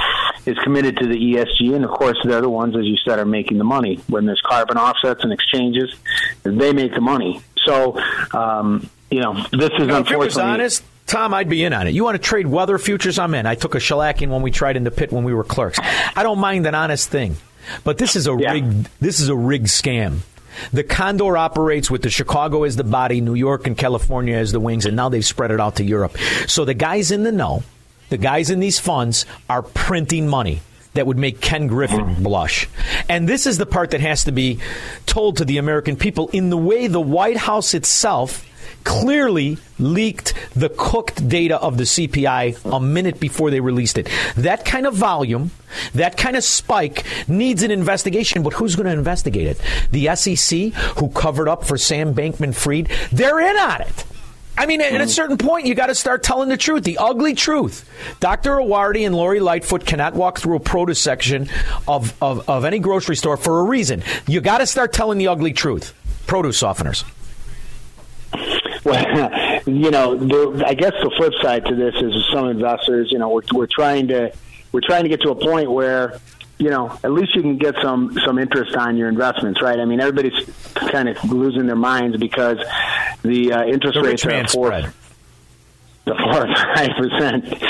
[0.46, 3.26] is committed to the ESG, and of course they're the ones, as you said, are
[3.26, 4.00] making the money.
[4.08, 5.94] When there's carbon offsets and exchanges,
[6.44, 7.42] they make the money.
[7.66, 8.00] So,
[8.34, 11.88] um, you know, this is Now, if it was honest, Tom, I'd be in on
[11.88, 11.94] it.
[11.94, 13.20] You want to trade weather futures?
[13.20, 13.46] I'm in.
[13.46, 15.80] I took a shellacking when we tried in the pit when we were clerks.
[16.16, 17.38] I don't mind an honest thing,
[17.84, 18.90] but this is a rigged.
[19.00, 20.20] This is a rigged scam.
[20.72, 24.60] The Condor operates with the Chicago as the body, New York and California as the
[24.60, 26.18] wings, and now they've spread it out to Europe.
[26.48, 27.64] So the guys in the know,
[28.10, 30.61] the guys in these funds are printing money
[30.94, 32.68] that would make Ken Griffin blush.
[33.10, 34.60] And this is the part that has to be
[35.06, 38.45] told to the American people in the way the White House itself
[38.86, 44.10] clearly leaked the cooked data of the CPI a minute before they released it.
[44.38, 45.52] That kind of volume,
[45.94, 49.62] that kind of spike needs an investigation, but who's going to investigate it?
[49.91, 54.06] The SEC, who covered up for Sam Bankman Fried, they're in on it.
[54.57, 55.10] I mean, at a mm.
[55.10, 57.90] certain point, you got to start telling the truth, the ugly truth.
[58.22, 58.52] Dr.
[58.52, 61.49] Arwady and Lori Lightfoot cannot walk through a produce section
[61.90, 64.02] of, of, of any grocery store for a reason.
[64.28, 65.94] You got to start telling the ugly truth.
[66.26, 67.03] Produce softeners.
[68.86, 73.18] Well, you know, the, I guess the flip side to this is some investors, you
[73.18, 74.32] know, we're, we're trying to
[74.72, 76.20] we're trying to get to a point where,
[76.60, 79.80] you know, at least you can get some some interest on your investments, right?
[79.80, 80.34] I mean, everybody's
[80.76, 82.60] kind of losing their minds because
[83.24, 84.70] the uh, interest The rates are four,
[86.06, 87.64] the four or five percent.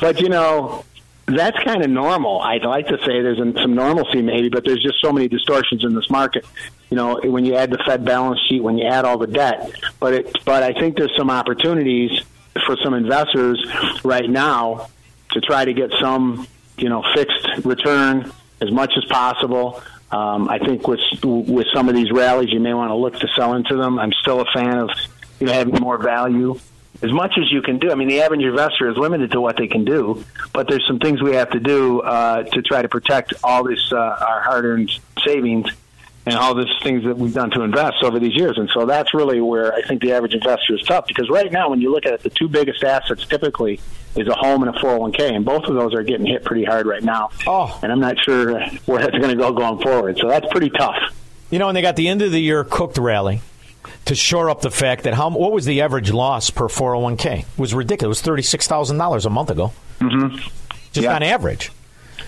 [0.00, 0.84] But you know,
[1.26, 2.40] that's kind of normal.
[2.40, 5.94] I'd like to say there's some normalcy maybe, but there's just so many distortions in
[5.94, 6.44] this market.
[6.90, 9.70] You know, when you add the Fed balance sheet, when you add all the debt,
[9.98, 12.10] but it, but I think there's some opportunities
[12.66, 13.64] for some investors
[14.04, 14.88] right now
[15.30, 16.46] to try to get some,
[16.76, 18.30] you know, fixed return
[18.60, 19.82] as much as possible.
[20.10, 23.28] Um, I think with with some of these rallies, you may want to look to
[23.34, 23.98] sell into them.
[23.98, 24.90] I'm still a fan of
[25.40, 26.60] you know having more value
[27.00, 27.90] as much as you can do.
[27.90, 30.98] I mean, the average investor is limited to what they can do, but there's some
[30.98, 34.90] things we have to do uh, to try to protect all this uh, our hard-earned
[35.24, 35.68] savings
[36.24, 38.56] and all these things that we've done to invest over these years.
[38.56, 41.70] And so that's really where I think the average investor is tough because right now,
[41.70, 43.80] when you look at it, the two biggest assets typically
[44.14, 46.86] is a home and a 401k, and both of those are getting hit pretty hard
[46.86, 47.30] right now.
[47.46, 47.76] Oh.
[47.82, 50.18] And I'm not sure where that's going to go going forward.
[50.18, 50.96] So that's pretty tough.
[51.50, 53.40] You know, and they got the end of the year cooked rally
[54.06, 57.40] to shore up the fact that how what was the average loss per 401k?
[57.40, 58.26] It was ridiculous.
[58.26, 59.72] It was $36,000 a month ago.
[60.00, 60.36] Mm-hmm.
[60.92, 61.70] Just on average.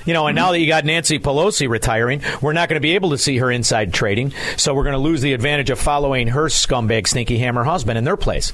[0.07, 2.95] You know, and now that you got Nancy Pelosi retiring, we're not going to be
[2.95, 4.33] able to see her inside trading.
[4.57, 8.05] So we're going to lose the advantage of following her scumbag, sneaky hammer husband in
[8.05, 8.53] their place.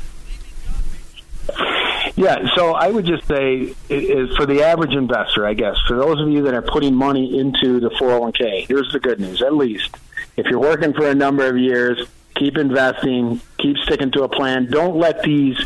[2.17, 6.21] Yeah, so I would just say, is for the average investor, I guess, for those
[6.21, 9.43] of you that are putting money into the 401k, here's the good news.
[9.43, 9.97] At least,
[10.37, 12.07] if you're working for a number of years,
[12.41, 14.67] keep investing, keep sticking to a plan.
[14.67, 15.59] Don't let these,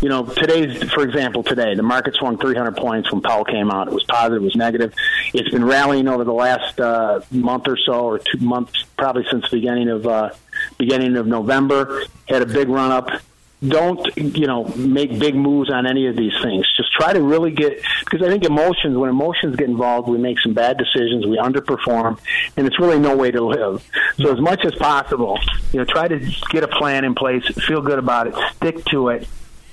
[0.00, 3.86] you know, today's, for example, today the market swung 300 points when Powell came out.
[3.86, 4.94] It was positive, it was negative.
[5.34, 9.44] It's been rallying over the last uh, month or so, or two months, probably since
[9.50, 10.30] the beginning of uh,
[10.78, 12.02] beginning of November.
[12.28, 13.10] Had a big run up
[13.66, 17.52] don't you know make big moves on any of these things just try to really
[17.52, 21.38] get because i think emotions when emotions get involved we make some bad decisions we
[21.38, 22.18] underperform
[22.56, 23.84] and it's really no way to live
[24.16, 25.38] so as much as possible
[25.72, 26.18] you know try to
[26.50, 29.28] get a plan in place feel good about it stick to it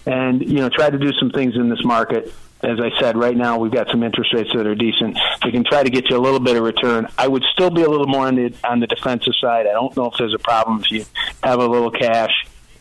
[0.06, 3.38] and you know try to do some things in this market as I said, right
[3.38, 5.18] now we've got some interest rates that are decent.
[5.46, 7.08] We can try to get you a little bit of return.
[7.18, 9.66] I would still be a little more on the on the defensive side.
[9.66, 11.06] I don't know if there's a problem if you
[11.42, 12.34] have a little cash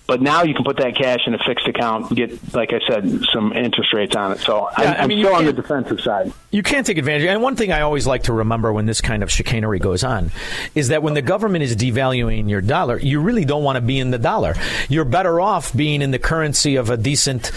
[0.09, 2.81] But now you can put that cash in a fixed account, and get like I
[2.89, 4.39] said, some interest rates on it.
[4.41, 6.33] So Yeah, I, I I'm mean, you still on the defensive side.
[6.51, 7.27] You can't take advantage.
[7.27, 10.31] And one thing I always like to remember when this kind of chicanery goes on
[10.75, 13.99] is that when the government is devaluing your dollar, you really don't want to be
[13.99, 14.55] in the dollar.
[14.89, 17.53] You're better off being in the currency of a decent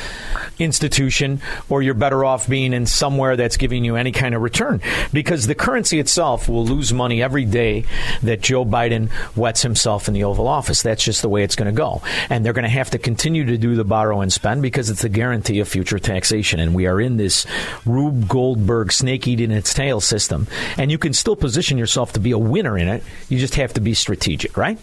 [0.61, 4.81] institution, or you're better off being in somewhere that's giving you any kind of return.
[5.11, 7.85] Because the currency itself will lose money every day
[8.21, 10.81] that Joe Biden wets himself in the Oval Office.
[10.81, 12.01] That's just the way it's going to go.
[12.29, 15.03] And they're going to have to continue to do the borrow and spend because it's
[15.03, 16.59] a guarantee of future taxation.
[16.59, 17.45] And we are in this
[17.85, 20.47] Rube Goldberg snake eating its tail system.
[20.77, 23.03] And you can still position yourself to be a winner in it.
[23.29, 24.77] You just have to be strategic, right?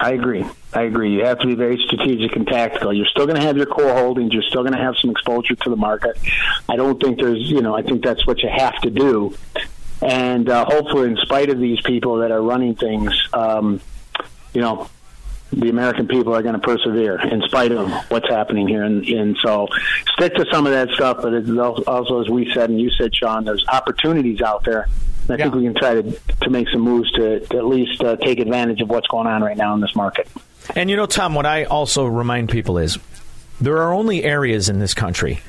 [0.00, 0.44] I agree.
[0.72, 1.12] I agree.
[1.12, 2.92] You have to be very strategic and tactical.
[2.92, 4.32] You're still going to have your core holdings.
[4.32, 6.16] You're still going to have some exposure to the market.
[6.68, 9.36] I don't think there's, you know, I think that's what you have to do.
[10.00, 13.80] And uh, hopefully, in spite of these people that are running things, um,
[14.54, 14.88] you know,
[15.52, 18.84] the American people are going to persevere in spite of what's happening here.
[18.84, 19.66] And, and so
[20.12, 21.18] stick to some of that stuff.
[21.22, 21.32] But
[21.88, 24.88] also, as we said, and you said, Shaun, there's opportunities out there.
[25.28, 28.02] And I think we can try to, to make some moves to, to at least
[28.02, 30.28] uh, take advantage of what's going on right now in this market.
[30.74, 32.98] And you know, Tom, what I also remind people is
[33.60, 35.40] there are only areas in this country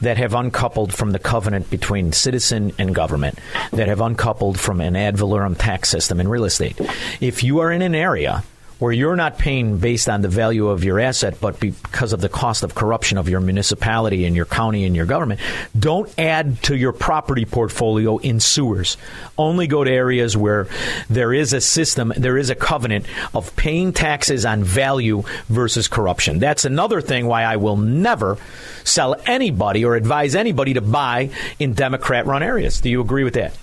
[0.00, 3.38] that have uncoupled from the covenant between citizen and government,
[3.72, 6.78] that have uncoupled from an ad valorem tax system in real estate.
[7.20, 8.44] If you are in an area
[8.78, 12.28] where you're not paying based on the value of your asset, but because of the
[12.28, 15.40] cost of corruption of your municipality and your county and your government,
[15.78, 18.96] don't add to your property portfolio in sewers.
[19.38, 20.68] Only go to areas where
[21.08, 26.38] there is a system, there is a covenant of paying taxes on value versus corruption.
[26.38, 28.36] That's another thing why I will never
[28.84, 32.80] sell anybody or advise anybody to buy in Democrat run areas.
[32.80, 33.56] Do you agree with that?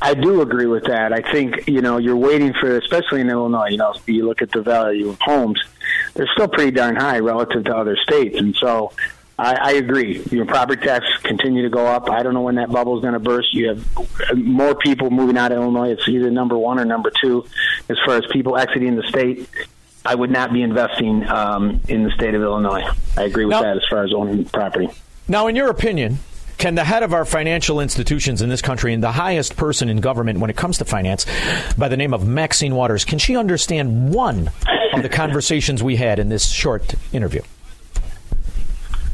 [0.00, 1.12] I do agree with that.
[1.12, 3.68] I think you know you're waiting for, especially in Illinois.
[3.70, 5.62] You know, you look at the value of homes;
[6.14, 8.92] they're still pretty darn high relative to other states, and so
[9.38, 10.22] I, I agree.
[10.30, 12.10] Your property taxes continue to go up.
[12.10, 13.52] I don't know when that bubble is going to burst.
[13.52, 15.90] You have more people moving out of Illinois.
[15.90, 17.44] It's either number one or number two
[17.88, 19.48] as far as people exiting the state.
[20.04, 22.84] I would not be investing um, in the state of Illinois.
[23.16, 24.88] I agree with Now- that as far as owning property.
[25.28, 26.18] Now, in your opinion,
[26.58, 29.98] can the head of our financial institutions in this country and the highest person in
[29.98, 31.26] government when it comes to finance,
[31.76, 34.50] by the name of Maxine Waters, can she understand one
[34.92, 37.42] of the conversations we had in this short interview?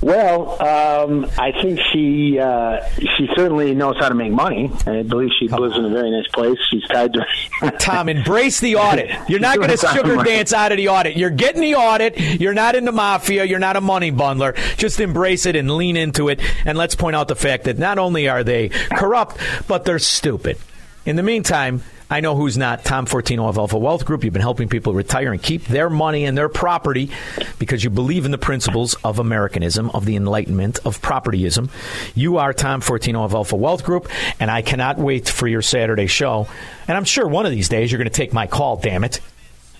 [0.02, 4.68] Well, um, I think she uh, she certainly knows how to make money.
[4.84, 6.58] I believe she lives in a very nice place.
[6.70, 7.24] She's tied to
[7.78, 9.12] Tom, embrace the audit.
[9.28, 11.16] You're not going to sugar dance out of the audit.
[11.16, 12.18] You're getting the audit.
[12.18, 13.44] You're not in the mafia.
[13.44, 14.56] You're not a money bundler.
[14.76, 16.40] Just embrace it and lean into it.
[16.66, 19.38] And let's point out the fact that not only are they corrupt,
[19.68, 20.58] but they're stupid.
[21.06, 21.82] In the meantime,
[22.12, 22.84] I know who's not.
[22.84, 24.22] Tom Fortino of Alpha Wealth Group.
[24.22, 27.10] You've been helping people retire and keep their money and their property
[27.58, 31.70] because you believe in the principles of Americanism, of the Enlightenment, of propertyism.
[32.14, 36.06] You are Tom Fortino of Alpha Wealth Group, and I cannot wait for your Saturday
[36.06, 36.48] show.
[36.86, 39.18] And I'm sure one of these days you're going to take my call, damn it.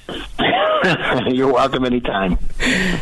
[1.28, 2.38] You're welcome anytime.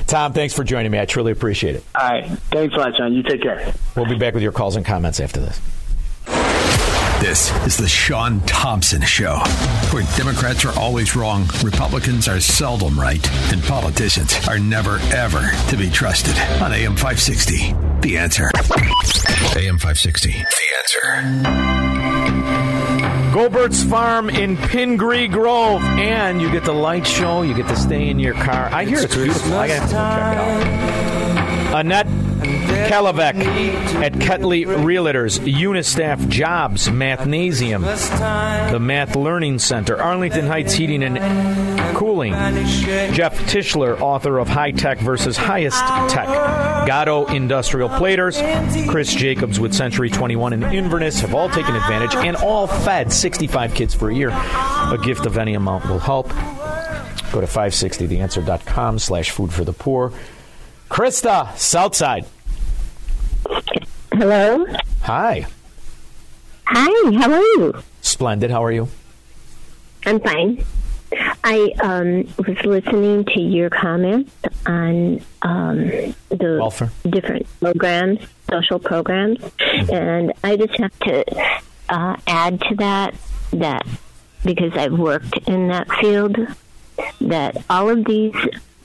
[0.09, 0.99] Tom, thanks for joining me.
[0.99, 1.85] I truly appreciate it.
[1.95, 2.27] All right.
[2.27, 3.15] Thanks a lot, John.
[3.15, 3.73] You take care.
[3.95, 5.61] We'll be back with your calls and comments after this.
[7.21, 9.37] This is the Shaun Thompson Show,
[9.91, 13.23] where Democrats are always wrong, Republicans are seldom right,
[13.53, 16.35] and politicians are never, ever to be trusted.
[16.63, 18.51] On AM 560, The Answer.
[19.55, 20.47] AM 560, The
[20.79, 21.21] Answer.
[23.35, 27.43] Goebbert's Farm in Pingree Grove, and you get the light show.
[27.43, 28.71] You get to stay in your car.
[28.73, 29.59] I hear it's beautiful.
[29.59, 31.81] I got to go check it out.
[31.81, 33.35] Annette Kalavec
[34.03, 37.83] at Ketley Realtors, Unistaff Jobs, Mathnasium,
[38.71, 44.99] the Math Learning Center, Arlington Heights Heating and Cooling, Jeff Tischler, author of High Tech
[44.99, 45.81] versus Highest
[46.13, 46.27] Tech,
[46.87, 48.39] Gatto Industrial Platers,
[48.89, 53.75] Chris Jacobs with Century 21 and Inverness have all taken advantage and all fed 65
[53.75, 54.31] kids for a year.
[54.31, 56.29] A gift of any amount will help.
[57.33, 60.13] Go to 560theanswer.com slash food for the poor.
[60.91, 62.27] Krista, Southside.
[64.13, 64.67] Hello.
[65.03, 65.47] Hi.
[66.67, 67.17] Hi.
[67.17, 67.83] How are you?
[68.03, 68.51] Splendid.
[68.51, 68.89] How are you?
[70.05, 70.65] I'm fine.
[71.45, 74.33] I um, was listening to your comments
[74.67, 75.79] on um,
[76.29, 76.91] the Welfare.
[77.09, 78.19] different programs,
[78.51, 79.39] social programs,
[79.91, 81.25] and I just have to
[81.89, 83.15] uh, add to that
[83.53, 83.87] that
[84.45, 86.37] because I've worked in that field,
[87.21, 88.35] that all of these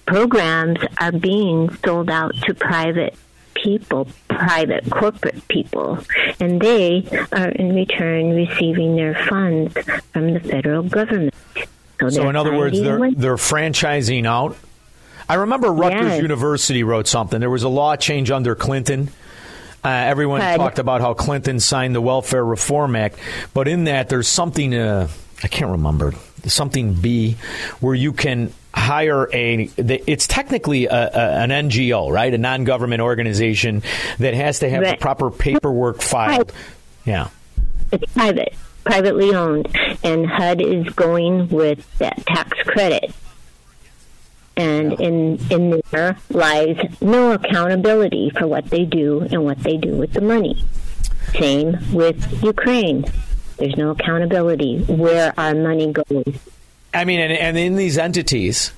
[0.05, 3.15] programs are being sold out to private
[3.53, 5.99] people, private corporate people,
[6.39, 9.73] and they are in return receiving their funds
[10.13, 11.33] from the federal government.
[11.99, 14.57] So, they're in other words, they're they're franchising out.
[15.27, 16.21] I remember Rutgers Yes.
[16.21, 17.39] University wrote something.
[17.39, 19.09] There was a law change under Clinton.
[19.83, 23.17] Uh, everyone talked about how Clinton signed the Welfare Reform Act,
[23.53, 25.07] but in that there's something uh,
[25.43, 26.13] I can't remember
[26.47, 27.37] something B
[27.79, 29.69] where you can hire a.
[29.77, 32.33] It's technically a, a, an NGO, right?
[32.33, 33.83] A non-government organization
[34.19, 36.51] that has to have the proper paperwork filed.
[37.05, 37.29] Yeah.
[37.91, 38.53] It's private,
[38.83, 39.67] privately owned,
[40.03, 43.13] and HUD is going with that tax credit.
[44.57, 49.95] And in in there lies no accountability for what they do and what they do
[49.95, 50.63] with the money.
[51.37, 53.05] Same with Ukraine.
[53.57, 56.25] There's no accountability where our money goes.
[56.93, 58.71] I mean, and, and in these entities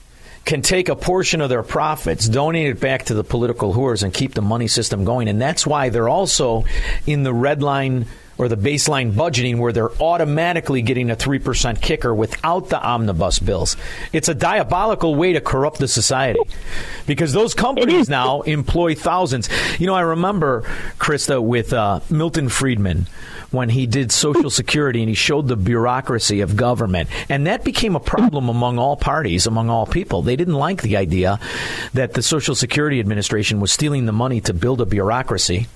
[0.46, 4.14] can take a portion of their profits, donate it back to the political whores, and
[4.14, 5.28] keep the money system going.
[5.28, 6.64] And that's why they're also
[7.06, 8.06] in the red line
[8.38, 13.76] or the baseline budgeting where they're automatically getting a 3% kicker without the omnibus bills.
[14.14, 16.40] It's a diabolical way to corrupt the society
[17.06, 19.50] because those companies now employ thousands.
[19.80, 20.62] You know, I remember,
[21.00, 23.08] Krista, with uh, Milton Friedman
[23.52, 27.10] when he did Social Security and he showed the bureaucracy of government.
[27.30, 30.22] And that became a problem among all parties, among all people.
[30.22, 31.40] They didn't like the idea
[31.94, 35.68] that the Social Security Administration was stealing the money to build a bureaucracy.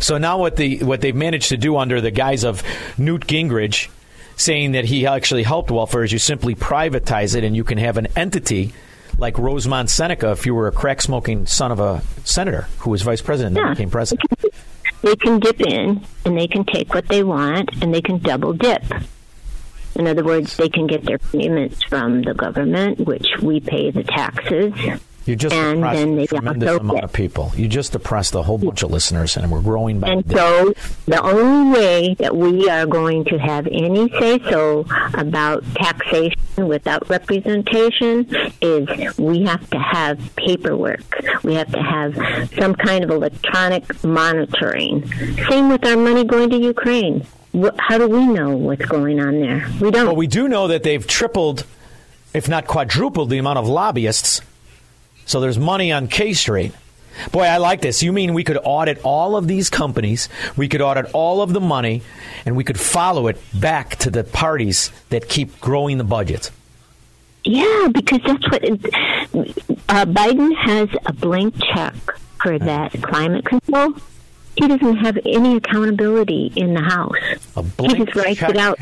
[0.00, 2.62] So now what the what they've managed to do under the guise of
[2.98, 3.88] Newt Gingrich
[4.36, 7.96] saying that he actually helped welfare is you simply privatize it and you can have
[7.96, 8.72] an entity
[9.18, 13.02] like Rosemont Seneca if you were a crack smoking son of a senator who was
[13.02, 14.24] vice president and then became president.
[15.02, 18.52] They can dip in and they can take what they want and they can double
[18.52, 18.82] dip.
[19.94, 24.04] In other words, they can get their payments from the government, which we pay the
[24.04, 24.72] taxes.
[25.28, 27.52] You just and depressed then a tremendous also amount of people.
[27.54, 30.74] You just depressed a whole bunch of listeners, and we're growing by And the so,
[31.06, 37.10] the only way that we are going to have any say so about taxation without
[37.10, 38.26] representation
[38.62, 41.04] is we have to have paperwork.
[41.42, 42.14] We have to have
[42.58, 45.06] some kind of electronic monitoring.
[45.50, 47.26] Same with our money going to Ukraine.
[47.78, 49.68] How do we know what's going on there?
[49.78, 50.06] We don't.
[50.06, 51.66] Well, we do know that they've tripled,
[52.32, 54.40] if not quadrupled, the amount of lobbyists.
[55.28, 56.72] So there's money on K Street.
[57.32, 58.02] Boy, I like this.
[58.02, 61.60] You mean we could audit all of these companies, we could audit all of the
[61.60, 62.00] money,
[62.46, 66.50] and we could follow it back to the parties that keep growing the budgets.
[67.44, 71.94] Yeah, because that's what uh, Biden has a blank check
[72.42, 73.94] for that climate control.
[74.56, 77.12] He doesn't have any accountability in the House.
[77.54, 78.50] A He just writes check.
[78.50, 78.78] it out.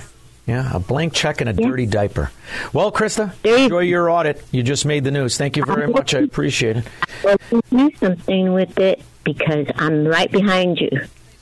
[0.47, 2.31] Yeah, a blank check and a dirty diaper.
[2.73, 4.44] Well, Krista, enjoy your audit.
[4.52, 5.36] You just made the news.
[5.36, 6.14] Thank you very much.
[6.14, 6.85] I appreciate it.
[7.24, 7.36] Well,
[7.70, 10.90] do something with it because I'm right behind you.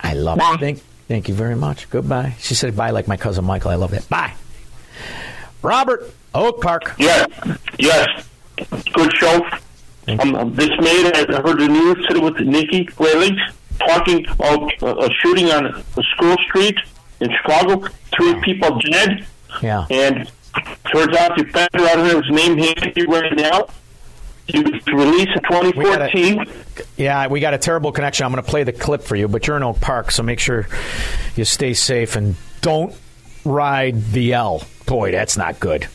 [0.00, 0.54] I love Bye.
[0.54, 0.60] it.
[0.60, 1.90] Thank, thank you very much.
[1.90, 2.34] Goodbye.
[2.38, 3.72] She said bye like my cousin Michael.
[3.72, 4.08] I love that.
[4.08, 4.32] Bye.
[5.60, 6.94] Robert, Oak Park.
[6.98, 7.28] Yes,
[7.78, 8.08] yes.
[8.94, 9.46] Good show.
[10.08, 11.14] I'm, I'm dismayed.
[11.14, 13.36] I heard the news today with Nikki Haley
[13.78, 16.76] talking about uh, a shooting on a school street
[17.20, 17.86] in Chicago.
[18.16, 19.26] Three people dead.
[19.62, 19.86] Yeah.
[19.90, 20.30] And
[20.92, 23.68] turns out the offender out of there was named Handy right now.
[24.46, 26.44] He was released in 2014.
[26.98, 28.26] Yeah, we got a terrible connection.
[28.26, 30.38] I'm going to play the clip for you, but you're in Oak Park, so make
[30.38, 30.68] sure
[31.34, 32.94] you stay safe and don't
[33.44, 34.62] ride the L.
[34.86, 35.88] Boy, that's not good.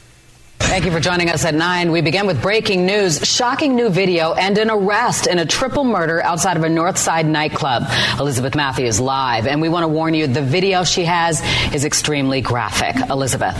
[0.59, 1.91] Thank you for joining us at 9.
[1.91, 3.19] We begin with breaking news.
[3.27, 7.25] Shocking new video and an arrest in a triple murder outside of a North Side
[7.25, 7.83] nightclub.
[8.19, 9.47] Elizabeth Matthews live.
[9.47, 11.41] And we want to warn you the video she has
[11.73, 12.95] is extremely graphic.
[13.09, 13.55] Elizabeth.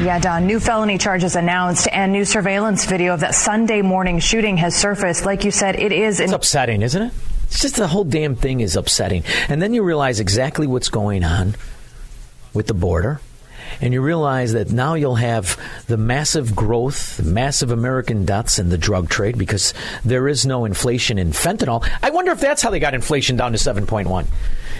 [0.00, 0.46] Yeah, Don.
[0.46, 5.24] New felony charges announced and new surveillance video of that Sunday morning shooting has surfaced.
[5.26, 6.20] Like you said, it is.
[6.20, 7.12] It's upsetting, isn't it?
[7.44, 9.24] It's just the whole damn thing is upsetting.
[9.48, 11.56] And then you realize exactly what's going on
[12.54, 13.20] with the border.
[13.80, 18.78] And you realize that now you'll have the massive growth, massive American deaths in the
[18.78, 19.74] drug trade because
[20.04, 21.88] there is no inflation in fentanyl.
[22.02, 24.26] I wonder if that's how they got inflation down to 7.1.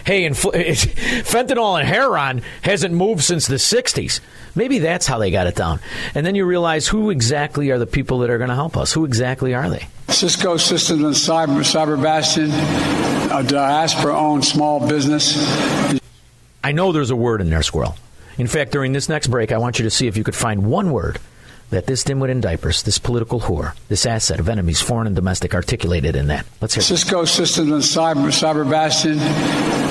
[0.05, 0.53] Hey, infl-
[1.25, 4.21] fentanyl and heroin hasn't moved since the 60s.
[4.55, 5.81] Maybe that's how they got it down.
[6.15, 8.93] And then you realize who exactly are the people that are going to help us?
[8.93, 9.87] Who exactly are they?
[10.09, 15.37] Cisco Systems and Cyber, Cyber Bastion, a diaspora owned small business.
[16.63, 17.97] I know there's a word in there, Squirrel.
[18.39, 20.65] In fact, during this next break, I want you to see if you could find
[20.65, 21.19] one word
[21.71, 25.55] that this dimwit in diapers, this political whore, this asset of enemies, foreign and domestic,
[25.55, 26.45] articulated in that.
[26.61, 26.85] Let's hear it.
[26.85, 29.19] Cisco Systems and Cyber, Cyber Bastion,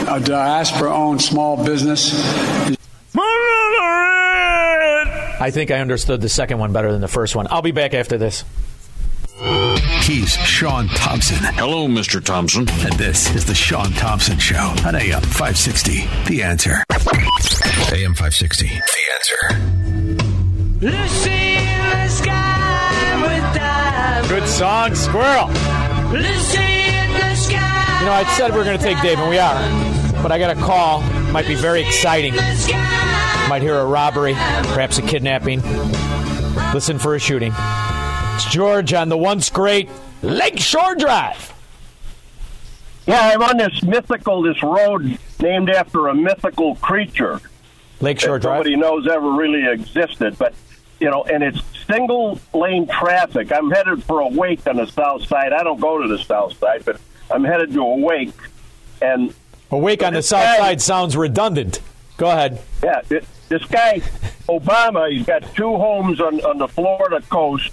[0.08, 2.14] a diaspora owned small business.
[5.42, 7.48] I think I understood the second one better than the first one.
[7.50, 8.46] I'll be back after this.
[10.04, 11.38] He's Shaun Thompson.
[11.40, 12.24] Hello, Mr.
[12.24, 12.70] Thompson.
[12.70, 16.06] And this is the Shaun Thompson Show on AM 560.
[16.28, 16.84] The answer.
[17.94, 18.68] AM 560.
[18.68, 18.74] The
[19.16, 19.38] answer.
[20.80, 24.30] Lucy in the sky with diamonds.
[24.30, 25.48] good song, Squirrel.
[26.10, 26.62] Listen
[27.20, 28.00] to Sky.
[28.00, 29.60] You know, I said we are going to take Dave, and we are.
[30.24, 31.02] But I got a call.
[31.34, 32.34] Might be very exciting.
[32.34, 35.62] Might hear a robbery, perhaps a kidnapping.
[36.74, 37.52] Listen for a shooting.
[38.36, 39.90] It's George on the once great
[40.22, 41.54] Lakeshore Drive.
[43.06, 47.42] Yeah, I'm on this mythical, this road named after a mythical creature.
[48.02, 50.54] Lakeshore that nobody knows ever really existed, but
[51.00, 53.52] you know, and it's single lane traffic.
[53.52, 55.52] I'm headed for a wake on the south side.
[55.54, 57.00] I don't go to the south side, but
[57.32, 58.34] I'm headed to a wake,
[59.02, 59.34] and
[59.72, 61.80] Awake on the south guy- side sounds redundant.
[62.18, 62.62] Go ahead.
[62.84, 64.02] yeah, th- this guy
[64.50, 67.72] Obama, he's got two homes on on the Florida coast.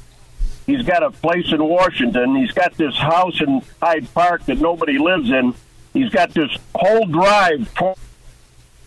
[0.67, 2.37] He's got a place in Washington.
[2.37, 5.55] He's got this house in Hyde Park that nobody lives in.
[5.95, 7.69] He's got this whole drive,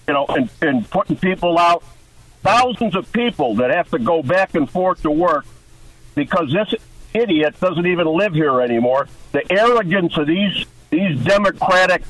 [0.08, 1.84] you know, and, and putting people out.
[2.44, 5.46] Thousands of people that have to go back and forth to work
[6.16, 6.74] because this
[7.14, 9.08] idiot doesn't even live here anymore.
[9.32, 12.04] The arrogance of these these Democratic.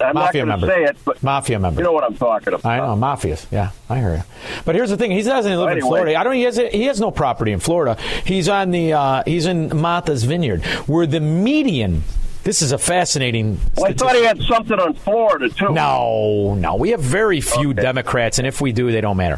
[0.00, 1.80] I'm Mafia not going to say it, but Mafia member.
[1.80, 2.64] you know what I'm talking about.
[2.64, 3.46] I know mafias.
[3.50, 4.22] Yeah, I hear you.
[4.64, 6.18] But here's the thing: he doesn't live in Florida.
[6.18, 6.34] I don't.
[6.34, 6.56] He has.
[6.56, 8.00] He has no property in Florida.
[8.24, 8.92] He's on the.
[8.92, 12.04] Uh, he's in Martha's Vineyard, where the median.
[12.48, 13.60] This is a fascinating.
[13.76, 15.68] Well, I thought he had something on Florida too.
[15.70, 16.76] No, no.
[16.76, 19.36] We have very few Democrats, and if we do, they don't matter.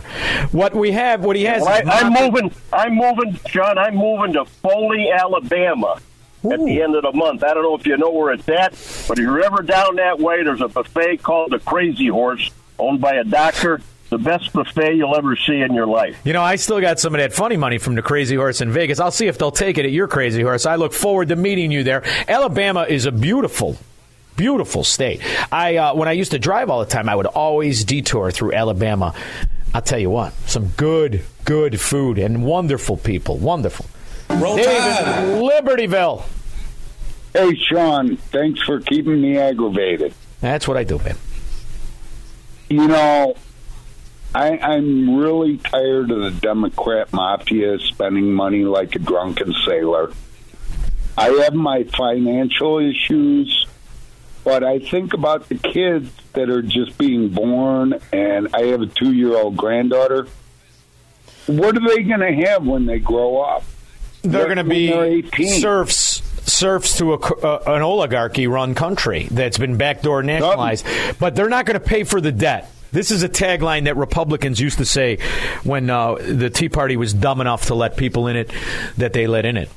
[0.53, 1.61] What we have, what he has.
[1.62, 2.55] Well, I, I'm Martha- moving.
[2.73, 3.78] I'm moving, John.
[3.78, 6.01] I'm moving to Foley, Alabama,
[6.45, 7.43] at the end of the month.
[7.43, 8.70] I don't know if you know where it's at,
[9.09, 13.01] but if you're ever down that way, there's a buffet called the Crazy Horse, owned
[13.01, 13.81] by a doctor.
[14.11, 16.20] The best buffet you'll ever see in your life.
[16.24, 18.73] You know, I still got some of that funny money from the Crazy Horse in
[18.73, 18.99] Vegas.
[18.99, 20.66] I'll see if they'll take it at your Crazy Horse.
[20.66, 22.03] I look forward to meeting you there.
[22.28, 23.77] Alabama is a beautiful,
[24.37, 25.20] beautiful state.
[25.53, 28.53] I uh, when I used to drive all the time, I would always detour through
[28.53, 29.15] Alabama.
[29.73, 33.39] I'll tell you what, some good, good food and wonderful people.
[33.39, 33.87] Wonderful.
[34.28, 35.28] Roll Dave Tide.
[35.28, 36.24] in Libertyville.
[37.32, 40.12] Hey, Shaun, thanks for keeping me aggravated.
[40.41, 41.16] That's what I do, man.
[42.69, 43.35] You know,
[44.35, 50.12] I, I'm really tired of the Democrat mafia spending money like a drunken sailor.
[51.19, 53.66] I have my financial issues,
[54.44, 58.86] but I think about the kids that are just being born, and I have a
[58.86, 60.28] two year old granddaughter.
[61.47, 63.65] What are they going to have when they grow up?
[64.23, 65.61] They're going to be 18.
[65.61, 70.86] serfs serfs to a, uh, an oligarchy run country that's been backdoor nationalized,
[71.19, 72.70] but they're not going to pay for the debt.
[72.92, 75.18] This is a tagline that Republicans used to say
[75.62, 78.50] when uh, the Tea Party was dumb enough to let people in it
[78.96, 79.70] that they let in it.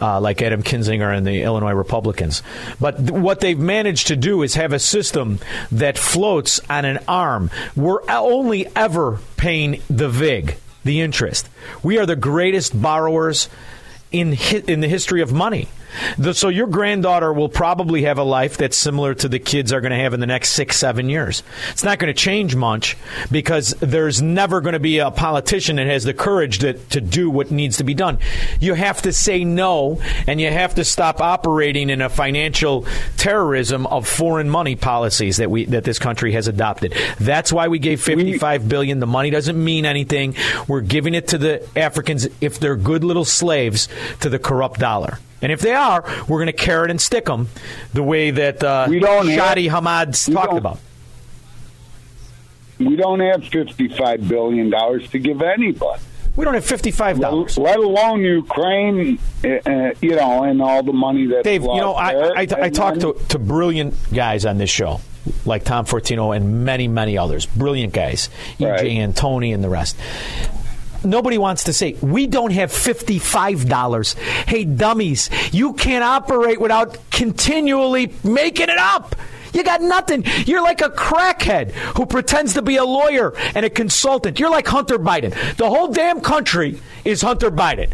[0.00, 2.44] Uh, like Adam Kinzinger and the Illinois Republicans.
[2.80, 5.40] But th- what they've managed to do is have a system
[5.72, 7.50] that floats on an arm.
[7.74, 11.48] We're only ever paying the VIG, the interest.
[11.82, 13.48] We are the greatest borrowers
[14.12, 15.68] in hi- in the history of money.
[16.18, 19.80] The, so your granddaughter will probably have a life that's similar to the kids are
[19.80, 21.42] going to have in the next six, seven years.
[21.70, 22.96] It's not going to change much
[23.30, 27.30] because there's never going to be a politician that has the courage to, to do
[27.30, 28.18] what needs to be done.
[28.60, 32.86] You have to say no, and you have to stop operating in a financial
[33.16, 36.94] terrorism of foreign money policies that we that this country has adopted.
[37.18, 39.00] That's why we gave fifty-five billion.
[39.00, 40.34] The money doesn't mean anything.
[40.66, 43.88] We're giving it to the Africans if they're good little slaves
[44.20, 45.18] to the corrupt dollar.
[45.40, 47.48] And if they are, we're going to carrot and stick them
[47.94, 50.78] the way that uh, We don't have- Shadi Hamad's we talked about.
[52.78, 56.02] We don't have $55 billion to give anybody.
[56.36, 57.58] We don't have fifty-five dollars.
[57.58, 62.42] Let, alone Ukraine, uh, you know, and all the money that Dave, you know, I,
[62.42, 65.00] I, I talked to, to brilliant guys on this show,
[65.44, 67.44] like Tom Fortino and many, many others.
[67.46, 69.96] Brilliant guys, EJ and Tony and the rest.
[71.04, 74.14] Nobody wants to say, we don't have $55.
[74.46, 79.14] Hey, dummies, you can't operate without continually making it up.
[79.52, 80.24] You got nothing.
[80.46, 84.38] You're like a crackhead who pretends to be a lawyer and a consultant.
[84.38, 85.34] You're like Hunter Biden.
[85.56, 87.90] The whole damn country is Hunter Biden.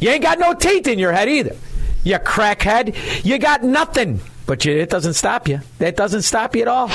[0.00, 1.56] You ain't got no teeth in your head either.
[2.04, 3.24] You crackhead.
[3.24, 4.20] You got nothing.
[4.46, 5.60] But you, it doesn't stop you.
[5.78, 6.88] That doesn't stop you at all.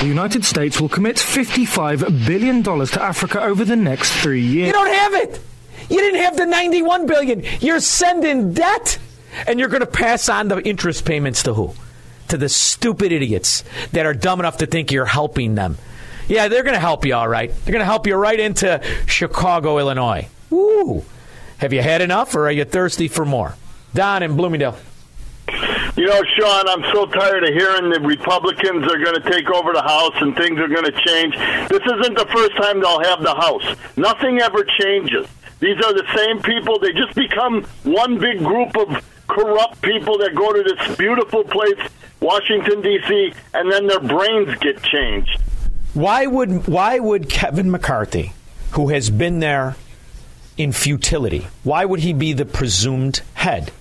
[0.00, 4.66] The United States will commit $55 billion to Africa over the next three years.
[4.66, 5.40] You don't have it.
[5.88, 7.42] You didn't have the 91 billion.
[7.60, 8.98] You're sending debt
[9.46, 11.72] and you're going to pass on the interest payments to who?
[12.28, 15.78] To the stupid idiots that are dumb enough to think you're helping them.
[16.28, 17.50] Yeah, they're going to help you all right.
[17.64, 20.28] They're going to help you right into Chicago, Illinois.
[20.50, 21.04] Woo!
[21.58, 23.54] Have you had enough or are you thirsty for more?
[23.94, 24.76] Don in Bloomingdale.
[25.96, 29.72] You know, Shaun, I'm so tired of hearing the Republicans are going to take over
[29.72, 31.34] the House and things are going to change.
[31.70, 33.64] This isn't the first time they'll have the House.
[33.96, 35.26] Nothing ever changes.
[35.58, 36.78] These are the same people.
[36.78, 41.80] They just become one big group of corrupt people that go to this beautiful place,
[42.20, 45.40] Washington D.C., and then their brains get changed.
[45.94, 48.34] Why would why would Kevin McCarthy,
[48.72, 49.76] who has been there
[50.58, 53.72] in futility, why would he be the presumed head?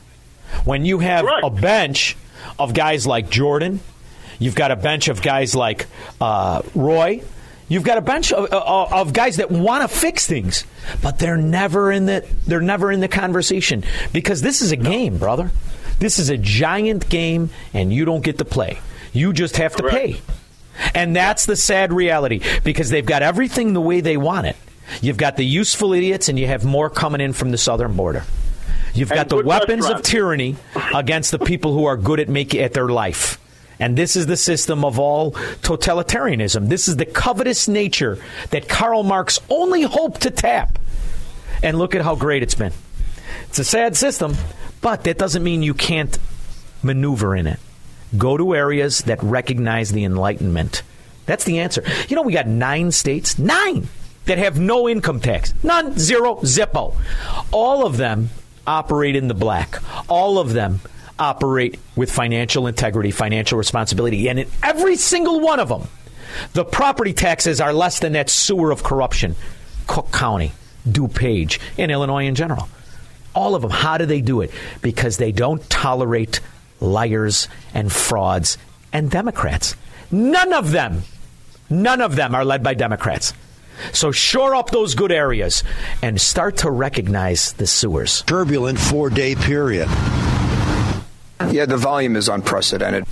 [0.64, 2.16] When you have a bench
[2.58, 3.80] of guys like Jordan,
[4.40, 5.88] you've got a bench of guys like
[6.22, 7.22] uh, Roy,
[7.68, 10.66] you've got a bench of, of, of guys that want to fix things,
[11.02, 13.84] but they're never in the they're never in the conversation
[14.14, 15.52] because this is a game, brother.
[16.00, 18.80] This is a giant game, and you don't get to play.
[19.14, 20.20] You just have to pay.
[20.94, 24.58] And that's the sad reality because they've got everything the way they want it.
[25.02, 28.24] You've got the useful idiots, and you have more coming in from the southern border.
[28.96, 30.56] You've got the weapons of tyranny
[30.94, 33.40] against the people who are good at making at their life.
[33.78, 36.70] And this is the system of all totalitarianism.
[36.70, 38.18] This is the covetous nature
[38.52, 40.80] that Karl Marx only hoped to tap.
[41.62, 42.72] And look at how great it's been.
[43.50, 44.36] It's a sad system,
[44.82, 46.18] but that doesn't mean you can't
[46.84, 47.60] maneuver in it.
[48.18, 50.84] Go to areas that recognize the Enlightenment.
[51.26, 51.84] That's the answer.
[52.08, 53.88] You know, we got nine states, nine,
[54.26, 55.54] that have no income tax.
[55.64, 56.96] None, zero, zippo.
[57.52, 58.30] All of them
[58.68, 59.80] operate in the black.
[60.10, 60.80] All of them
[61.18, 64.28] operate with financial integrity, financial responsibility.
[64.28, 65.88] And in every single one of them,
[66.54, 69.36] the property taxes are less than that sewer of corruption.
[69.88, 70.52] Cook County,
[70.88, 72.68] DuPage, and Illinois in general.
[73.34, 73.72] All of them.
[73.72, 74.52] How do they do it?
[74.82, 76.40] Because they don't tolerate
[76.80, 78.58] liars and frauds
[78.92, 79.76] and Democrats.
[80.12, 81.04] None of them,
[81.70, 83.34] none of them are led by Democrats.
[83.94, 85.64] So shore up those good areas
[86.02, 88.22] and start to recognize the sewers.
[88.24, 89.88] Turbulent four day period.
[91.52, 93.06] Yeah, the volume is unprecedented.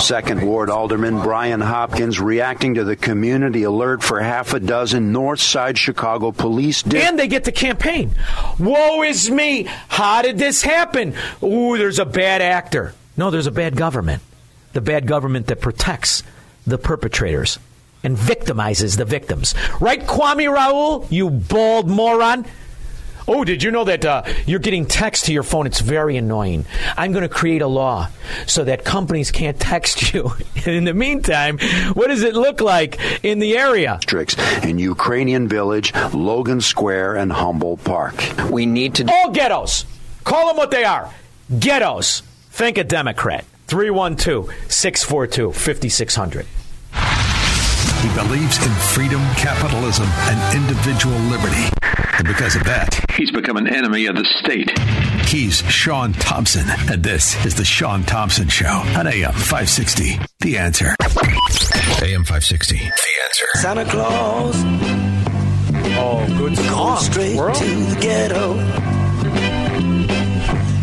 [0.00, 5.40] Second Ward Alderman Brian Hopkins reacting to the community alert for half a dozen North
[5.40, 6.82] Side Chicago police.
[6.82, 8.14] Di- And they get to campaign.
[8.58, 9.62] Woe is me.
[9.88, 11.14] How did this happen?
[11.42, 12.94] Ooh, there's a bad actor.
[13.16, 14.22] No, there's a bad government.
[14.72, 16.22] The bad government that protects
[16.66, 17.58] the perpetrators
[18.02, 19.54] and victimizes the victims.
[19.80, 22.46] Right, Kwame Raoul, you bald moron?
[23.30, 25.66] Oh, did you know that uh, you're getting text to your phone?
[25.66, 26.64] It's very annoying.
[26.96, 28.08] I'm going to create a law
[28.46, 30.32] so that companies can't text you.
[30.64, 31.58] In the meantime,
[31.92, 33.98] what does it look like in the area?
[34.00, 38.14] districts in Ukrainian Village, Logan Square, and Humboldt Park.
[38.50, 39.10] We need to.
[39.10, 39.84] All ghettos.
[40.24, 41.12] Call them what they are
[41.58, 42.22] ghettos.
[42.50, 43.44] Think a Democrat.
[43.66, 46.46] 312 642 5600.
[48.18, 51.68] He believes in freedom, capitalism, and individual liberty.
[52.18, 54.76] And because of that, he's become an enemy of the state.
[55.28, 58.66] He's Shaun Thompson, and this is The Shaun Thompson Show
[58.96, 60.18] on AM 560.
[60.40, 60.96] The answer.
[62.02, 62.76] AM 560.
[62.76, 62.82] The
[63.24, 63.46] answer.
[63.54, 64.56] Santa Claus.
[65.96, 66.96] Oh, good Go song.
[66.98, 67.54] straight Squirrel.
[67.54, 68.54] to the ghetto.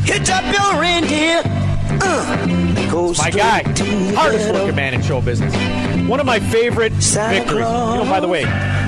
[0.05, 1.41] Hitch up your reindeer.
[2.01, 2.45] Uh,
[2.89, 4.59] go My straight guy, the hardest ghetto.
[4.61, 5.53] working man in show business.
[6.07, 7.49] One of my favorite victories.
[7.49, 8.43] You know, by the way,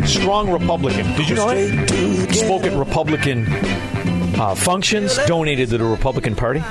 [0.06, 1.11] strong Republican.
[1.15, 1.48] Did you know?
[2.31, 3.48] Spoke at Republican
[4.39, 6.64] uh, functions, donated to the Republican Party.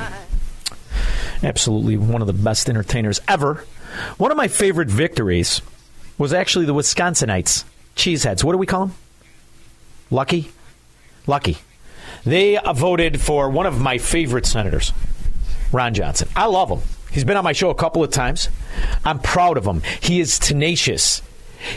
[1.42, 3.64] Absolutely one of the best entertainers ever.
[4.18, 5.62] One of my favorite victories
[6.16, 7.64] was actually the Wisconsinites,
[7.96, 8.44] cheeseheads.
[8.44, 8.96] What do we call them?
[10.12, 10.52] Lucky?
[11.26, 11.58] Lucky.
[12.24, 14.92] They voted for one of my favorite senators,
[15.72, 16.28] Ron Johnson.
[16.36, 16.95] I love him.
[17.16, 18.50] He's been on my show a couple of times.
[19.02, 19.80] I'm proud of him.
[20.02, 21.22] He is tenacious.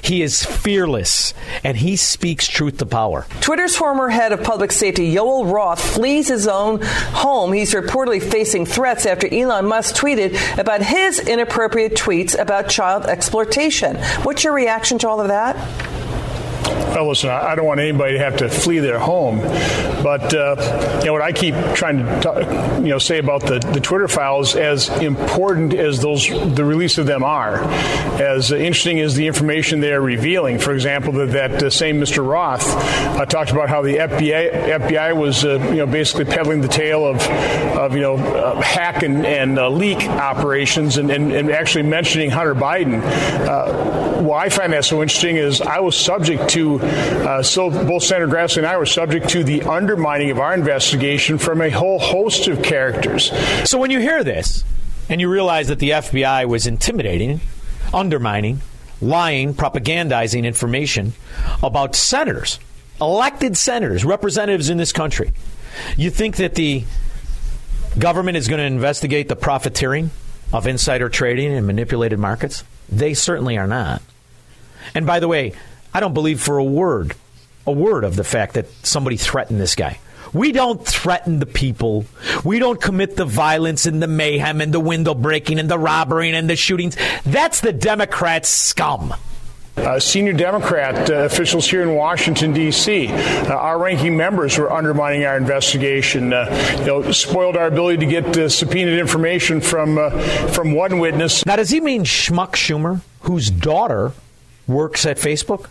[0.02, 1.34] He is fearless,
[1.64, 3.26] and he speaks truth to power.
[3.40, 7.54] Twitter's former head of public safety, Yoel Roth, flees his own home.
[7.54, 13.96] He's reportedly facing threats after Elon Musk tweeted about his inappropriate tweets about child exploitation.
[14.24, 15.56] What's your reaction to all of that?
[16.70, 19.40] Well, listen, I don't want anybody to have to flee their home,
[20.04, 22.38] but uh, you know what I keep trying to talk,
[22.80, 27.06] you know say about the, the Twitter files, as important as those the release of
[27.06, 27.64] them are,
[28.22, 30.60] as interesting as the information they are revealing.
[30.60, 32.26] For example, that that uh, same Mr.
[32.28, 36.68] Roth uh, talked about how the FBI FBI was uh, you know basically peddling the
[36.68, 37.22] tale of
[37.78, 42.30] of you know uh, hack and, and uh, leak operations, and, and, and actually mentioning
[42.30, 43.00] Hunter Biden.
[44.20, 48.28] Why I find that so interesting is I was subject to, uh, so both Senator
[48.28, 52.48] Grassley and I were subject to the undermining of our investigation from a whole host
[52.48, 53.32] of characters.
[53.70, 54.64] So when you hear this
[55.10, 57.42] and you realize that the FBI was intimidating,
[57.94, 58.62] undermining,
[59.02, 61.14] lying, propagandizing information
[61.64, 62.60] about senators,
[63.02, 65.32] elected senators, representatives in this country,
[65.98, 66.84] you think that the
[67.98, 70.12] government is going to investigate the profiteering
[70.52, 72.64] of insider trading and manipulated markets?
[72.90, 74.02] They certainly are not.
[74.96, 75.54] And by the way,
[75.94, 77.16] I don't believe for a word
[77.70, 80.00] a word of the fact that somebody threatened this guy.
[80.34, 82.06] We don't threaten the people.
[82.44, 86.32] We don't commit the violence and the mayhem and the window breaking and the robbery
[86.32, 86.98] and the shootings.
[87.26, 89.14] That's the Democrats' scum.
[89.78, 93.08] Uh, senior Democrat uh, officials here in Washington D.C.
[93.08, 96.34] Uh, our ranking members were undermining our investigation.
[96.34, 100.10] Uh, you know, spoiled our ability to get uh, subpoenaed information from uh,
[100.50, 101.46] from one witness.
[101.46, 104.12] Now, does he mean Schmuck Schumer, whose daughter
[104.68, 105.70] works at Facebook?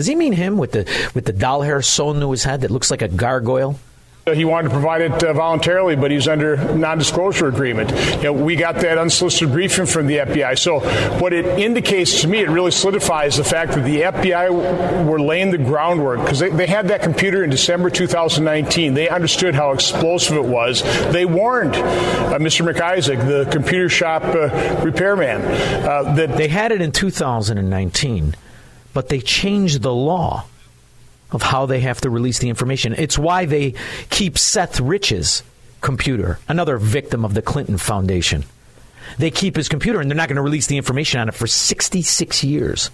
[0.00, 2.70] Does he mean him with the with the doll hair sewn to his head that
[2.70, 3.78] looks like a gargoyle?
[4.26, 7.90] Uh, He wanted to provide it uh, voluntarily, but he's under non-disclosure agreement.
[8.16, 10.58] You know, we got that unsolicited briefing from the FBI.
[10.58, 10.80] So,
[11.18, 15.50] what it indicates to me, it really solidifies the fact that the FBI were laying
[15.50, 18.94] the groundwork because they, they had that computer in December 2019.
[18.94, 20.82] They understood how explosive it was.
[21.12, 22.64] They warned uh, Mr.
[22.64, 28.34] Mac Isaac, the computer shop uh, repairman, uh, that they had it in 2019,
[28.92, 30.44] but they changed the law
[31.32, 32.94] of how they have to release the information.
[32.98, 33.74] It's why they
[34.10, 35.42] keep Seth Rich's
[35.80, 38.44] computer, another victim of the Clinton Foundation.
[39.18, 41.46] They keep his computer and they're not going to release the information on it for
[41.46, 42.90] 66 years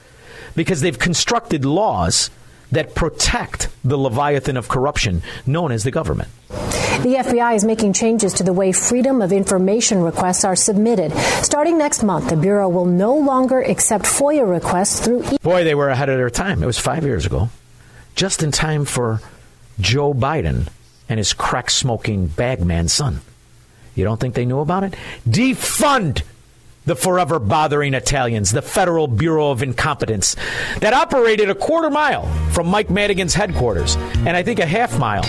[0.55, 2.31] because they've constructed laws
[2.73, 6.29] that protect the leviathan of corruption known as the government.
[6.49, 11.13] The FBI is making changes to the way Freedom of Information requests are submitted.
[11.45, 15.75] Starting next month, the Bureau will no longer accept FOIA requests through e- Boy, they
[15.75, 16.63] were ahead of their time.
[16.63, 17.51] It was five years ago,
[18.15, 19.21] just in time for
[19.79, 20.69] Joe Biden
[21.09, 23.21] and his crack smoking bagman son.
[23.95, 24.95] You don't think they knew about it?
[25.29, 26.23] Defund
[26.87, 30.37] the forever bothering Italians, the Federal Bureau of Incompetence,
[30.81, 35.25] that operated a quarter mile from Mike Madigan's headquarters, and I think a half mile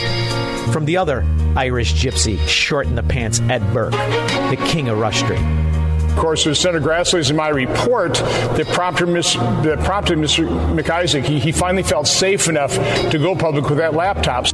[0.72, 1.26] from the other
[1.56, 5.42] Irish gypsy, short in the pants, Ed Burke, the king of Rush Street.
[5.42, 10.74] Of course, it was Senator Grassley's in my report that prompted, Ms., that prompted Mr.
[10.74, 11.24] Mac Isaac.
[11.26, 12.74] He, he finally felt safe enough
[13.12, 14.48] to go public with that laptop.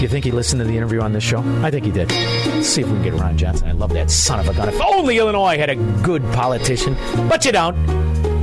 [0.00, 1.38] You think he listened to the interview on this show?
[1.62, 2.10] I think he did.
[2.12, 3.68] Let's see if we can get Ron Johnson.
[3.68, 4.68] I love that son of a gun.
[4.68, 6.94] If only Illinois had a good politician.
[7.28, 7.76] But you don't.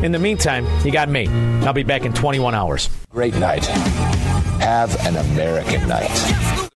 [0.03, 1.27] In the meantime, you got me.
[1.65, 2.89] I'll be back in 21 hours.
[3.11, 3.65] Great night.
[4.59, 6.69] Have an American night.